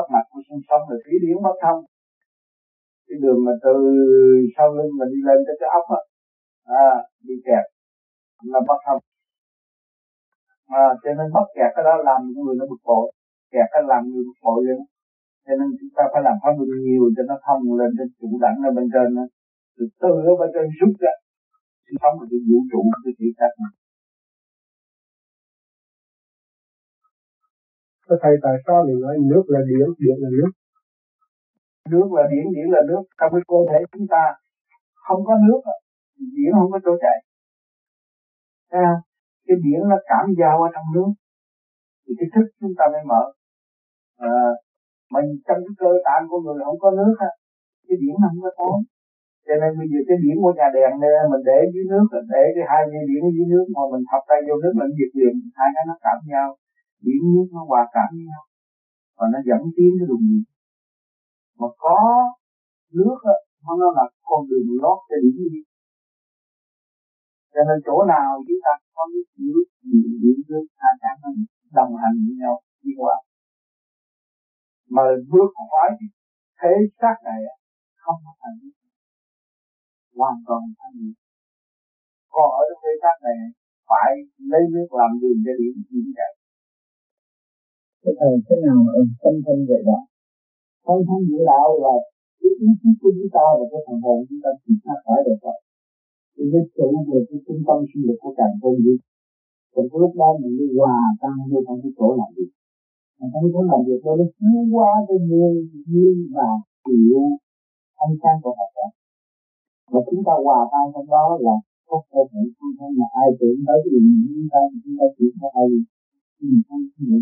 uh, 0.00 0.06
mặt 0.12 0.24
của 0.30 0.40
sông 0.46 0.62
sông 0.68 0.82
là 0.90 0.96
thủy 1.04 1.14
điển 1.24 1.36
bất 1.46 1.56
thông. 1.62 1.80
Cái 3.06 3.16
đường 3.24 3.40
mà 3.46 3.52
từ 3.64 3.74
sau 4.54 4.66
lưng 4.76 4.92
mà 4.98 5.04
đi 5.12 5.18
lên 5.28 5.38
tới 5.46 5.56
cái 5.60 5.70
ốc 5.80 5.86
á 5.98 6.00
à, 6.86 6.90
bị 7.26 7.34
kẹt 7.46 7.64
là 8.52 8.60
bất 8.68 8.78
thông. 8.86 9.02
À, 10.82 10.86
cho 11.02 11.10
nên 11.18 11.28
bất 11.36 11.46
kẹt 11.56 11.70
cái 11.74 11.84
đó 11.88 11.94
làm 12.08 12.20
người 12.34 12.54
nó 12.58 12.64
bực 12.70 12.82
bội 12.88 13.06
kẹt 13.52 13.66
cái 13.72 13.82
làm 13.90 14.02
người 14.10 14.24
bực 14.28 14.38
bội 14.44 14.60
lên. 14.66 14.80
Cho 15.46 15.52
nên 15.58 15.68
chúng 15.78 15.92
ta 15.96 16.02
phải 16.12 16.22
làm 16.26 16.36
pháp 16.42 16.52
luân 16.58 16.70
nhiều 16.86 17.04
cho 17.16 17.22
nó 17.30 17.36
thông 17.46 17.62
lên 17.78 17.90
trên 17.96 18.08
trụ 18.18 18.28
đẳng 18.44 18.56
ở 18.68 18.70
bên 18.76 18.86
trên 18.94 19.08
từ 19.76 19.84
từ 20.02 20.12
ở 20.30 20.32
bên 20.40 20.50
trên 20.54 20.66
rút 20.78 20.94
ra 21.02 21.14
sự 21.84 21.94
sống 22.02 22.14
là 22.20 22.26
cái 22.30 22.40
vũ 22.48 22.58
trụ 22.70 22.80
cái 23.04 23.12
thể 23.18 23.28
xác 23.38 23.52
này 23.62 23.72
có 28.08 28.16
thầy 28.22 28.34
tại 28.44 28.56
sao 28.66 28.78
lại 28.86 28.96
nói 29.04 29.16
nước 29.30 29.44
là 29.46 29.60
điện 29.70 29.88
điện 30.02 30.16
là 30.22 30.28
nước? 30.36 30.50
Nước 31.92 32.08
là 32.16 32.22
điện 32.32 32.44
điện 32.54 32.66
là 32.74 32.80
nước. 32.88 33.02
Trong 33.18 33.30
cái 33.34 33.42
cơ 33.50 33.58
thể 33.70 33.78
chúng 33.92 34.06
ta 34.14 34.24
không 35.06 35.20
có 35.28 35.34
nước 35.46 35.60
thì 36.14 36.24
điện 36.36 36.52
không 36.58 36.70
có 36.72 36.78
chỗ 36.84 36.92
chạy. 37.04 37.18
À, 38.84 38.88
cái 39.46 39.56
điện 39.64 39.80
nó 39.90 39.96
cảm 40.10 40.24
giao 40.38 40.62
ở 40.62 40.68
trong 40.74 40.86
nước 40.94 41.10
thì 42.04 42.12
cái 42.18 42.28
thức 42.34 42.46
chúng 42.60 42.74
ta 42.78 42.84
mới 42.92 43.02
mở. 43.10 43.22
À, 44.16 44.34
mình 45.14 45.26
trong 45.46 45.60
cái 45.66 45.74
cơ 45.82 45.90
tạng 46.06 46.24
của 46.30 46.40
người 46.40 46.58
không 46.64 46.78
có 46.84 46.90
nước 46.90 47.14
á 47.28 47.30
cái 47.88 47.96
điển 48.02 48.14
không 48.24 48.38
có 48.44 48.50
tốn 48.60 48.76
cho 49.46 49.54
nên 49.60 49.70
bây 49.78 49.86
giờ 49.90 49.98
cái 50.08 50.18
điểm 50.24 50.36
của 50.44 50.54
nhà 50.58 50.68
đèn 50.76 50.92
này 51.02 51.12
mình 51.32 51.44
để 51.50 51.58
dưới 51.72 51.86
nước 51.92 52.06
để 52.32 52.42
cái 52.54 52.64
hai 52.70 52.82
dây 52.92 53.04
điện 53.10 53.22
dưới 53.34 53.46
nước 53.52 53.66
mà 53.74 53.82
mình 53.92 54.04
thọc 54.10 54.22
tay 54.28 54.38
vô 54.46 54.54
nước 54.62 54.74
mình 54.80 54.92
diệt 54.98 55.12
liền 55.18 55.34
hai 55.58 55.68
cái 55.74 55.84
nó 55.90 55.96
cảm 56.04 56.18
nhau 56.32 56.48
biển 57.04 57.22
nước 57.34 57.48
nó 57.54 57.60
hòa 57.70 57.82
cảm 57.94 58.08
với 58.16 58.24
nhau, 58.30 58.44
và 59.16 59.24
nó 59.32 59.38
dẫn 59.48 59.62
tiến 59.76 59.90
cái 59.98 60.06
đường 60.10 60.24
nhiệt. 60.28 60.46
Mà 61.58 61.68
có 61.84 61.98
nước 62.98 63.18
á, 63.34 63.36
nó 63.64 63.86
là 63.98 64.04
con 64.28 64.40
đường 64.50 64.68
lót 64.82 64.98
cho 65.08 65.16
điển 65.22 65.36
đi 65.54 65.62
cho 67.54 67.60
nên 67.68 67.78
chỗ 67.86 67.96
nào 68.14 68.28
chúng 68.46 68.60
ta 68.64 68.72
có 68.94 69.02
nước 69.12 69.26
nước 69.46 69.66
niệm 69.90 70.10
niệm 70.22 70.38
nước, 70.48 70.64
hai 70.82 70.94
cái 71.02 71.14
nó 71.22 71.28
đồng 71.78 71.92
hành 72.02 72.16
với 72.24 72.34
nhau, 72.42 72.54
đi 72.82 72.92
qua. 73.00 73.16
Mà 74.94 75.02
bước 75.32 75.48
khỏi 75.56 75.88
thế 76.60 76.72
xác 77.00 77.16
này 77.28 77.40
không 78.02 78.18
có 78.24 78.32
thành 78.42 78.58
hoàn 80.18 80.36
toàn 80.46 80.62
thanh 80.78 80.94
nhẹ 81.00 81.12
còn 82.34 82.48
ở 82.60 82.62
trong 82.68 82.80
thế 82.84 82.92
xác 83.02 83.16
này, 83.26 83.38
phải 83.88 84.10
lấy 84.50 84.62
nước 84.74 84.88
làm 85.00 85.10
đường 85.22 85.38
cho 85.44 85.52
điểm 85.60 85.74
như 85.90 86.00
vậy 86.18 86.32
cái 88.02 88.14
thời 88.18 88.34
thế 88.46 88.56
nào 88.66 88.78
mà 88.84 88.90
ông 89.00 89.10
tâm 89.22 89.34
thân 89.44 89.58
dạy 89.68 89.82
đạo 89.88 90.04
tâm 90.86 90.98
thân 91.08 91.20
dạy 91.30 91.42
đạo 91.52 91.68
là 91.84 91.94
cái 92.40 92.50
ý 92.66 92.68
chí 92.80 92.90
của 93.00 93.10
chúng 93.16 93.30
ta 93.36 93.44
và 93.58 93.64
cái 93.72 93.80
phần 93.86 93.98
hồn 94.04 94.18
chúng 94.28 94.40
ta 94.44 94.50
chỉ 94.62 94.72
thoát 94.82 94.98
khỏi 95.04 95.18
được 95.26 95.38
rồi 95.44 95.58
thì 96.34 96.42
cái 96.52 96.64
trụ 96.76 96.88
về 97.10 97.20
cái 97.28 97.38
trung 97.46 97.60
tâm 97.66 97.78
sinh 97.90 98.04
lực 98.08 98.18
của 98.22 98.32
càng 98.38 98.54
không 98.60 98.78
gì 98.84 98.94
còn 99.72 99.84
cái 99.90 99.98
lúc 100.02 100.12
đó 100.20 100.28
mình 100.40 100.54
đi 100.58 100.66
hòa 100.78 100.98
tan 101.22 101.36
vô 101.50 101.58
trong 101.66 101.78
cái 101.82 101.92
chỗ 101.98 102.08
làm 102.20 102.30
việc. 102.36 102.50
Mình 103.18 103.30
không 103.32 103.48
có 103.54 103.60
làm 103.70 103.80
việc 103.88 104.00
đó 104.06 104.12
nó 104.20 104.26
chiếu 104.36 104.58
qua 104.74 104.90
cái 105.08 105.18
nguyên 105.28 105.54
duyên 105.90 106.16
và 106.36 106.48
chịu 106.86 107.20
thanh 107.98 108.14
sáng 108.22 108.38
của 108.42 108.54
Phật 108.58 108.70
đó 108.78 108.88
và 109.92 110.00
chúng 110.08 110.22
ta 110.26 110.34
hòa 110.44 110.60
tan 110.72 110.84
trong 110.94 111.08
đó 111.16 111.26
là 111.46 111.56
có 111.88 111.96
cơ 112.10 112.20
hội 112.30 112.46
không 112.56 112.72
thân 112.78 112.90
mà 112.98 113.06
ai 113.22 113.28
tưởng 113.38 113.58
tới 113.66 113.78
cái 113.82 113.90
điều 113.92 114.02
mình 114.08 114.22
chúng 114.34 114.48
ta 114.52 114.60
chúng 114.82 114.96
ta 114.98 115.06
chỉ 115.16 115.26
có 115.40 115.46
ai 115.60 115.66
mình 116.40 116.60
không 116.66 116.82
hiểu 116.98 117.20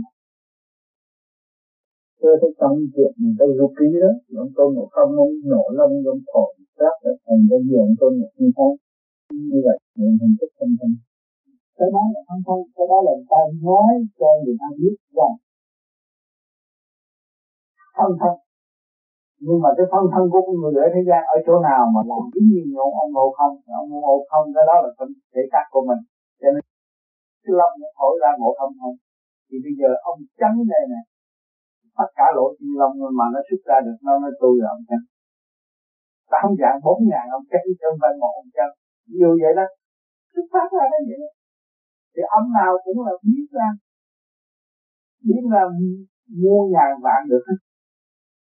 Tôi 2.20 2.32
thấy 2.40 2.50
trong 2.60 2.76
chuyện 2.94 3.12
Tây 3.38 3.48
Du 3.58 3.68
Ký 3.78 3.88
đó, 4.04 4.12
ông 4.42 4.52
Tôn 4.56 4.68
Ngộ 4.74 4.86
Không, 4.94 5.10
ông 5.24 5.34
nổ 5.52 5.64
lông, 5.78 5.92
ông 6.14 6.22
thổi 6.30 6.50
sát, 6.78 6.94
thành 7.26 7.42
cái 7.50 7.60
gì 7.68 7.76
ông 7.86 7.96
Tôn 8.00 8.12
Ngộ 8.18 8.28
Không 8.56 8.74
như 9.50 9.58
vậy, 9.66 9.78
mình 9.98 10.16
hình 10.22 10.34
thức 10.38 10.50
thân 10.58 10.70
thân. 10.78 10.90
Cái 11.78 11.88
đó 11.94 12.02
là 12.14 12.20
không 12.28 12.42
thân, 12.46 12.58
cái 12.76 12.86
đó 12.90 12.98
là 13.06 13.12
người 13.16 13.28
ta 13.32 13.40
nói 13.68 13.92
cho 14.18 14.28
người 14.42 14.56
ta 14.60 14.68
biết 14.80 14.96
rằng 15.18 15.36
thân 17.98 18.12
thân 18.20 18.34
nhưng 19.44 19.58
mà 19.64 19.70
cái 19.76 19.86
phân 19.92 20.04
thân 20.12 20.24
của 20.32 20.42
con 20.46 20.56
người 20.60 20.74
ở 20.84 20.88
thế 20.94 21.02
gian 21.08 21.22
ở 21.34 21.36
chỗ 21.46 21.54
nào 21.68 21.82
mà 21.94 22.00
làm 22.10 22.22
cái 22.32 22.42
gì 22.50 22.62
ông 22.84 22.92
ông 23.02 23.10
ngộ 23.16 23.26
không 23.38 23.54
ông 23.82 23.88
ngộ 24.04 24.16
không 24.30 24.46
cái 24.54 24.64
đó 24.70 24.76
là 24.84 24.90
cái 24.98 25.06
thể 25.32 25.42
xác 25.52 25.64
của 25.72 25.82
mình. 25.88 26.00
Cho 26.40 26.48
nên 26.54 26.64
cái 27.44 27.54
lòng 27.60 27.74
nó 27.80 27.88
thổi 27.98 28.14
ra 28.22 28.30
ngộ 28.38 28.50
không 28.58 28.72
không. 28.80 28.96
Thì 29.48 29.56
bây 29.64 29.74
giờ 29.80 29.90
ông 30.10 30.18
trắng 30.40 30.56
đây 30.72 30.82
nè 30.92 31.00
tất 31.98 32.10
cả 32.18 32.26
lỗ 32.36 32.46
chân 32.56 32.70
lông 32.80 32.94
mà 33.18 33.26
nó 33.34 33.40
xuất 33.48 33.60
ra 33.68 33.78
được 33.86 33.98
nó 34.06 34.12
nó 34.22 34.28
tôi 34.40 34.52
rồi 34.60 34.68
ông 34.76 34.84
chân. 34.88 35.00
tám 36.32 36.48
dạng 36.60 36.78
bốn 36.84 36.98
ngàn 37.10 37.26
ông 37.36 37.44
chân 37.50 37.64
trong 37.80 37.94
bên 38.02 38.14
một 38.22 38.32
ông 38.42 38.50
chân. 38.56 38.70
nhiều 39.16 39.32
vậy 39.42 39.52
đó 39.58 39.66
xuất 40.32 40.46
phát 40.52 40.68
ra 40.76 40.84
đó 40.92 40.98
vậy 41.08 41.18
đó? 41.22 41.30
Thì 42.12 42.22
ông 42.38 42.46
nào 42.58 42.72
cũng 42.84 42.98
là 43.06 43.12
biết 43.32 43.46
ra. 43.58 43.68
Biết 45.28 45.42
là 45.54 45.62
mua 46.42 46.60
ngàn 46.74 46.90
vạn 47.04 47.20
được 47.30 47.42
hết 47.48 47.58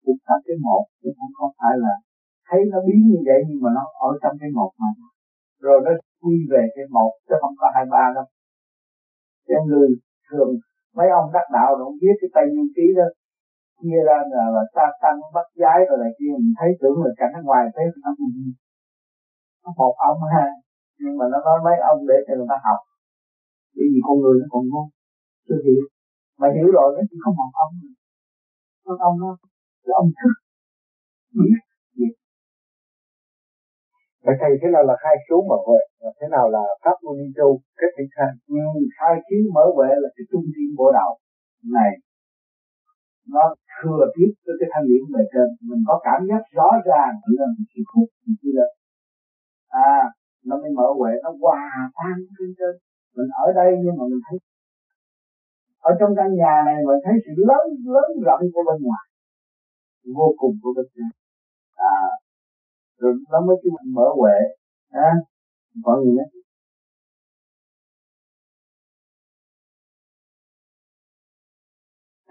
cũng 0.05 0.19
thành 0.25 0.41
cái 0.45 0.57
một 0.67 0.83
chứ 1.01 1.09
không 1.17 1.33
có 1.39 1.45
phải 1.57 1.73
là 1.83 1.93
thấy 2.47 2.59
nó 2.71 2.77
biến 2.87 3.01
như 3.09 3.19
vậy 3.29 3.39
nhưng 3.47 3.59
mà 3.63 3.69
nó 3.77 3.83
ở 4.07 4.11
trong 4.21 4.35
cái 4.41 4.49
một 4.59 4.71
mà. 4.81 4.89
Rồi 5.65 5.77
nó 5.85 5.91
quy 6.21 6.35
về 6.51 6.63
cái 6.75 6.85
một, 6.95 7.11
chứ 7.27 7.35
không 7.41 7.55
có 7.61 7.67
hai 7.75 7.85
ba 7.93 8.05
đâu. 8.15 8.27
Cho 9.47 9.57
người 9.67 9.89
thường, 10.29 10.51
mấy 10.97 11.07
ông 11.19 11.27
đắc 11.35 11.47
đạo 11.55 11.69
rồi 11.77 11.83
không 11.87 11.99
biết 12.03 12.15
cái 12.21 12.29
tay 12.35 12.43
nguyên 12.51 12.69
ký 12.75 12.85
đó 12.99 13.07
chia 13.83 13.99
ra 14.09 14.17
là, 14.33 14.43
là 14.55 14.63
sa 14.73 14.85
tăng 15.01 15.17
bắt 15.35 15.47
giái 15.61 15.79
rồi 15.87 15.97
là 16.03 16.09
kia. 16.17 16.33
Mình 16.43 16.55
thấy 16.59 16.69
tưởng 16.81 16.97
là 17.03 17.11
cảnh 17.19 17.33
ở 17.39 17.41
ngoài 17.47 17.63
thấy 17.75 17.85
nó 18.03 18.11
nó 19.63 19.69
một 19.79 19.95
ông 20.09 20.19
ha. 20.33 20.45
Nhưng 21.01 21.15
mà 21.19 21.25
nó 21.31 21.37
nói 21.47 21.57
mấy 21.65 21.77
ông 21.91 21.99
để 22.09 22.17
cho 22.25 22.33
người 22.37 22.49
ta 22.51 22.57
học. 22.67 22.79
Bởi 23.75 23.85
vì 23.91 23.99
con 24.07 24.15
người 24.21 24.35
nó 24.41 24.45
còn 24.53 24.63
ngu. 24.71 24.83
Chưa 25.47 25.59
hiểu. 25.65 25.83
Mà 26.39 26.47
hiểu 26.55 26.67
rồi 26.77 26.87
nó 26.95 27.01
chỉ 27.09 27.17
có 27.23 27.29
một 27.39 27.51
ông 27.65 27.73
con 28.85 28.97
ông 29.07 29.15
nó 29.23 29.29
cái 29.83 29.93
ông 30.01 30.09
thức. 30.19 30.33
Biết. 31.37 31.59
Việc 31.97 32.13
Vậy 34.25 34.35
thầy 34.41 34.51
thế 34.61 34.67
nào 34.73 34.83
là 34.89 34.95
khai 35.03 35.15
số 35.27 35.37
mở 35.49 35.57
huệ? 35.67 35.81
Và 36.01 36.09
thế 36.17 36.27
nào 36.35 36.45
là 36.55 36.63
pháp 36.83 36.97
môn 37.03 37.15
ni 37.19 37.27
châu 37.37 37.49
kết 37.79 37.91
thỉnh 37.97 38.09
khai? 38.15 38.31
Ừ, 38.47 38.55
khai 38.97 39.15
khí 39.25 39.37
mở 39.55 39.65
huệ 39.75 39.89
là 40.03 40.09
cái 40.15 40.25
trung 40.31 40.45
tâm 40.53 40.67
bộ 40.79 40.87
đạo. 40.97 41.11
Này 41.77 41.91
nó 43.27 43.43
thừa 43.75 44.03
tiếp 44.15 44.31
với 44.45 44.55
cái 44.59 44.69
thanh 44.73 44.85
điển 44.89 45.03
bề 45.13 45.23
trên. 45.33 45.47
Mình 45.69 45.81
có 45.87 45.95
cảm 46.07 46.19
giác 46.29 46.41
rõ 46.57 46.69
ràng 46.89 47.13
là 47.37 47.45
mình 47.53 47.65
chịu 47.71 47.83
khúc 47.91 48.07
mình 48.25 48.35
chưa 48.41 48.53
được. 48.57 48.71
À 49.87 49.95
nó 50.47 50.53
mới 50.61 50.71
mở 50.77 50.87
huệ 50.99 51.11
nó 51.23 51.29
hòa 51.41 51.63
tan 51.97 52.15
trên 52.35 52.49
trên. 52.57 52.73
Mình 53.15 53.29
ở 53.43 53.47
đây 53.59 53.69
nhưng 53.83 53.95
mà 53.99 54.03
mình 54.11 54.21
thấy 54.25 54.37
ở 55.89 55.91
trong 55.99 56.11
căn 56.17 56.27
nhà 56.41 56.55
này 56.65 56.77
mình 56.87 57.01
thấy 57.05 57.13
sự 57.23 57.31
lớn 57.49 57.65
lớn 57.95 58.09
rộng 58.25 58.43
của 58.53 58.63
bên 58.67 58.77
ngoài. 58.85 59.05
Vô 60.17 60.27
cùng 60.37 60.55
của 60.61 60.73
bên 60.77 60.85
trên. 60.95 61.09
À 61.75 61.99
rồi 62.99 63.13
nó 63.31 63.39
mới 63.47 63.55
cho 63.61 63.69
mình 63.75 63.93
mở 63.97 64.07
huệ. 64.19 64.37
À, 64.89 65.11
mọi 65.85 65.97
người 66.01 66.13
nói 66.17 66.42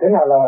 thế 0.03 0.09
nào 0.15 0.25
là 0.33 0.41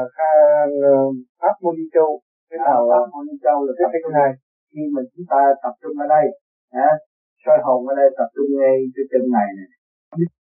pháp 1.41 1.55
môn 1.63 1.75
đi 1.81 1.87
châu? 1.95 2.11
Thế 2.51 2.57
nào 2.67 2.79
là 2.89 2.95
pháp 3.01 3.09
môn 3.13 3.25
đi 3.31 3.37
châu 3.45 3.59
là 3.67 3.73
tập 3.79 3.91
trung 4.03 4.13
này? 4.21 4.33
khi 4.75 4.83
mà 4.95 5.03
chúng 5.13 5.27
ta 5.33 5.41
tập 5.63 5.75
trung 5.81 5.95
ở 6.05 6.07
đây 6.17 6.27
à, 6.87 6.91
soi 7.43 7.59
hồn 7.65 7.81
ở 7.91 7.95
đây 8.01 8.09
tập 8.19 8.29
trung 8.35 8.51
ngay 8.59 8.77
cái 8.95 9.05
chân 9.11 9.25
này 9.37 9.49
này 9.59 9.71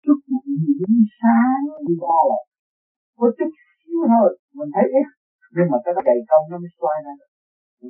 chút 0.04 0.18
một 0.32 0.44
điểm 0.78 0.92
sáng 1.18 1.62
là 1.74 1.78
có 3.18 3.26
chút 3.38 3.50
xíu 3.80 3.98
thôi 4.12 4.28
mình 4.56 4.70
thấy 4.74 4.86
ít. 5.00 5.08
Nhưng 5.54 5.68
mà 5.72 5.78
cái 5.84 5.92
đó 5.96 6.00
dày 6.08 6.18
công 6.30 6.44
nó 6.50 6.56
mới 6.62 6.70
xoay 6.78 6.96
ra. 7.06 7.14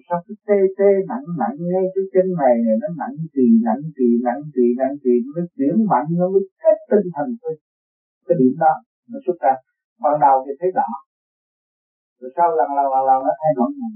Sao 0.07 0.19
cái 0.27 0.37
tê 0.49 0.59
tê 0.79 0.91
nặng 1.11 1.27
nặng 1.41 1.57
ngay 1.71 1.85
cái 1.95 2.05
chân 2.13 2.27
này 2.41 2.55
này 2.67 2.77
nó 2.83 2.89
nặng 3.01 3.17
kỳ 3.35 3.47
nặng 3.67 3.83
kỳ 3.97 4.09
nặng 4.27 4.43
kỳ 4.55 4.67
nặng 4.81 4.95
kỳ 5.03 5.15
nó 5.35 5.43
chuyển 5.55 5.75
mạnh 5.91 6.09
nó 6.21 6.27
mới 6.35 6.43
kết 6.63 6.79
tinh 6.91 7.09
thần 7.15 7.29
tôi 7.41 7.55
cái 8.27 8.37
điểm 8.41 8.55
đó 8.63 8.73
nó 9.11 9.19
xuất 9.25 9.37
ra. 9.45 9.55
Ban 10.03 10.15
đầu 10.25 10.37
thì 10.45 10.53
thấy 10.61 10.71
đỏ 10.79 10.91
rồi 12.21 12.31
sau 12.37 12.49
lần 12.59 12.69
lần 12.77 12.87
lần 12.95 13.03
lần 13.09 13.19
nó 13.27 13.33
thay 13.41 13.53
đổi 13.59 13.71
màu. 13.81 13.93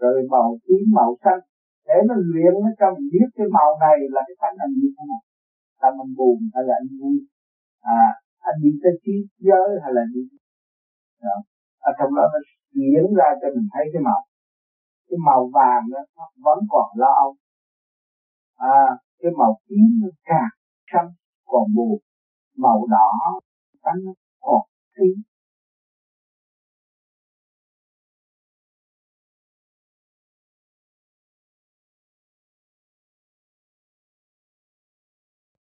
Rồi 0.00 0.16
màu 0.32 0.48
tím 0.66 0.84
màu 0.98 1.10
xanh 1.22 1.40
để 1.88 1.96
nó 2.08 2.14
luyện 2.30 2.52
nó 2.64 2.70
cho 2.80 2.86
mình 2.94 3.08
biết 3.14 3.28
cái 3.36 3.46
màu 3.56 3.70
này 3.84 3.96
là 4.14 4.20
cái 4.26 4.36
cảnh 4.42 4.56
anh 4.64 4.72
như 4.80 4.88
thế 4.96 5.02
nào? 5.10 5.22
Là 5.80 5.88
mình 5.98 6.10
buồn 6.18 6.38
hay 6.54 6.62
là 6.68 6.74
anh 6.82 6.90
vui? 7.00 7.16
À 7.98 8.04
anh 8.48 8.56
đi 8.62 8.70
tới 8.82 8.92
trí 9.02 9.14
giới 9.46 9.68
hay 9.82 9.92
là 9.96 10.02
gì 10.14 10.22
đó. 11.24 11.36
ở 11.88 11.90
trong 11.98 12.10
đó 12.16 12.24
nó 12.32 12.40
diễn 12.78 13.04
ra 13.18 13.28
cho 13.40 13.48
mình 13.54 13.68
thấy 13.72 13.84
cái 13.92 14.02
màu. 14.08 14.22
Cái 15.08 15.18
màu 15.28 15.42
vàng 15.56 15.84
đó, 15.92 16.02
nó 16.16 16.24
vẫn 16.46 16.58
còn 16.72 16.86
lo 17.02 17.12
âu. 17.24 17.32
À 18.76 18.80
cái 19.20 19.32
màu 19.40 19.52
tím 19.68 19.86
nó 20.02 20.08
càng 20.30 20.52
xanh 20.92 21.08
còn 21.50 21.64
buồn. 21.76 21.98
Màu 22.64 22.78
đỏ 22.94 23.08
cánh 23.82 24.00
nó 24.04 24.12
còn 24.40 24.62
tím 24.96 25.16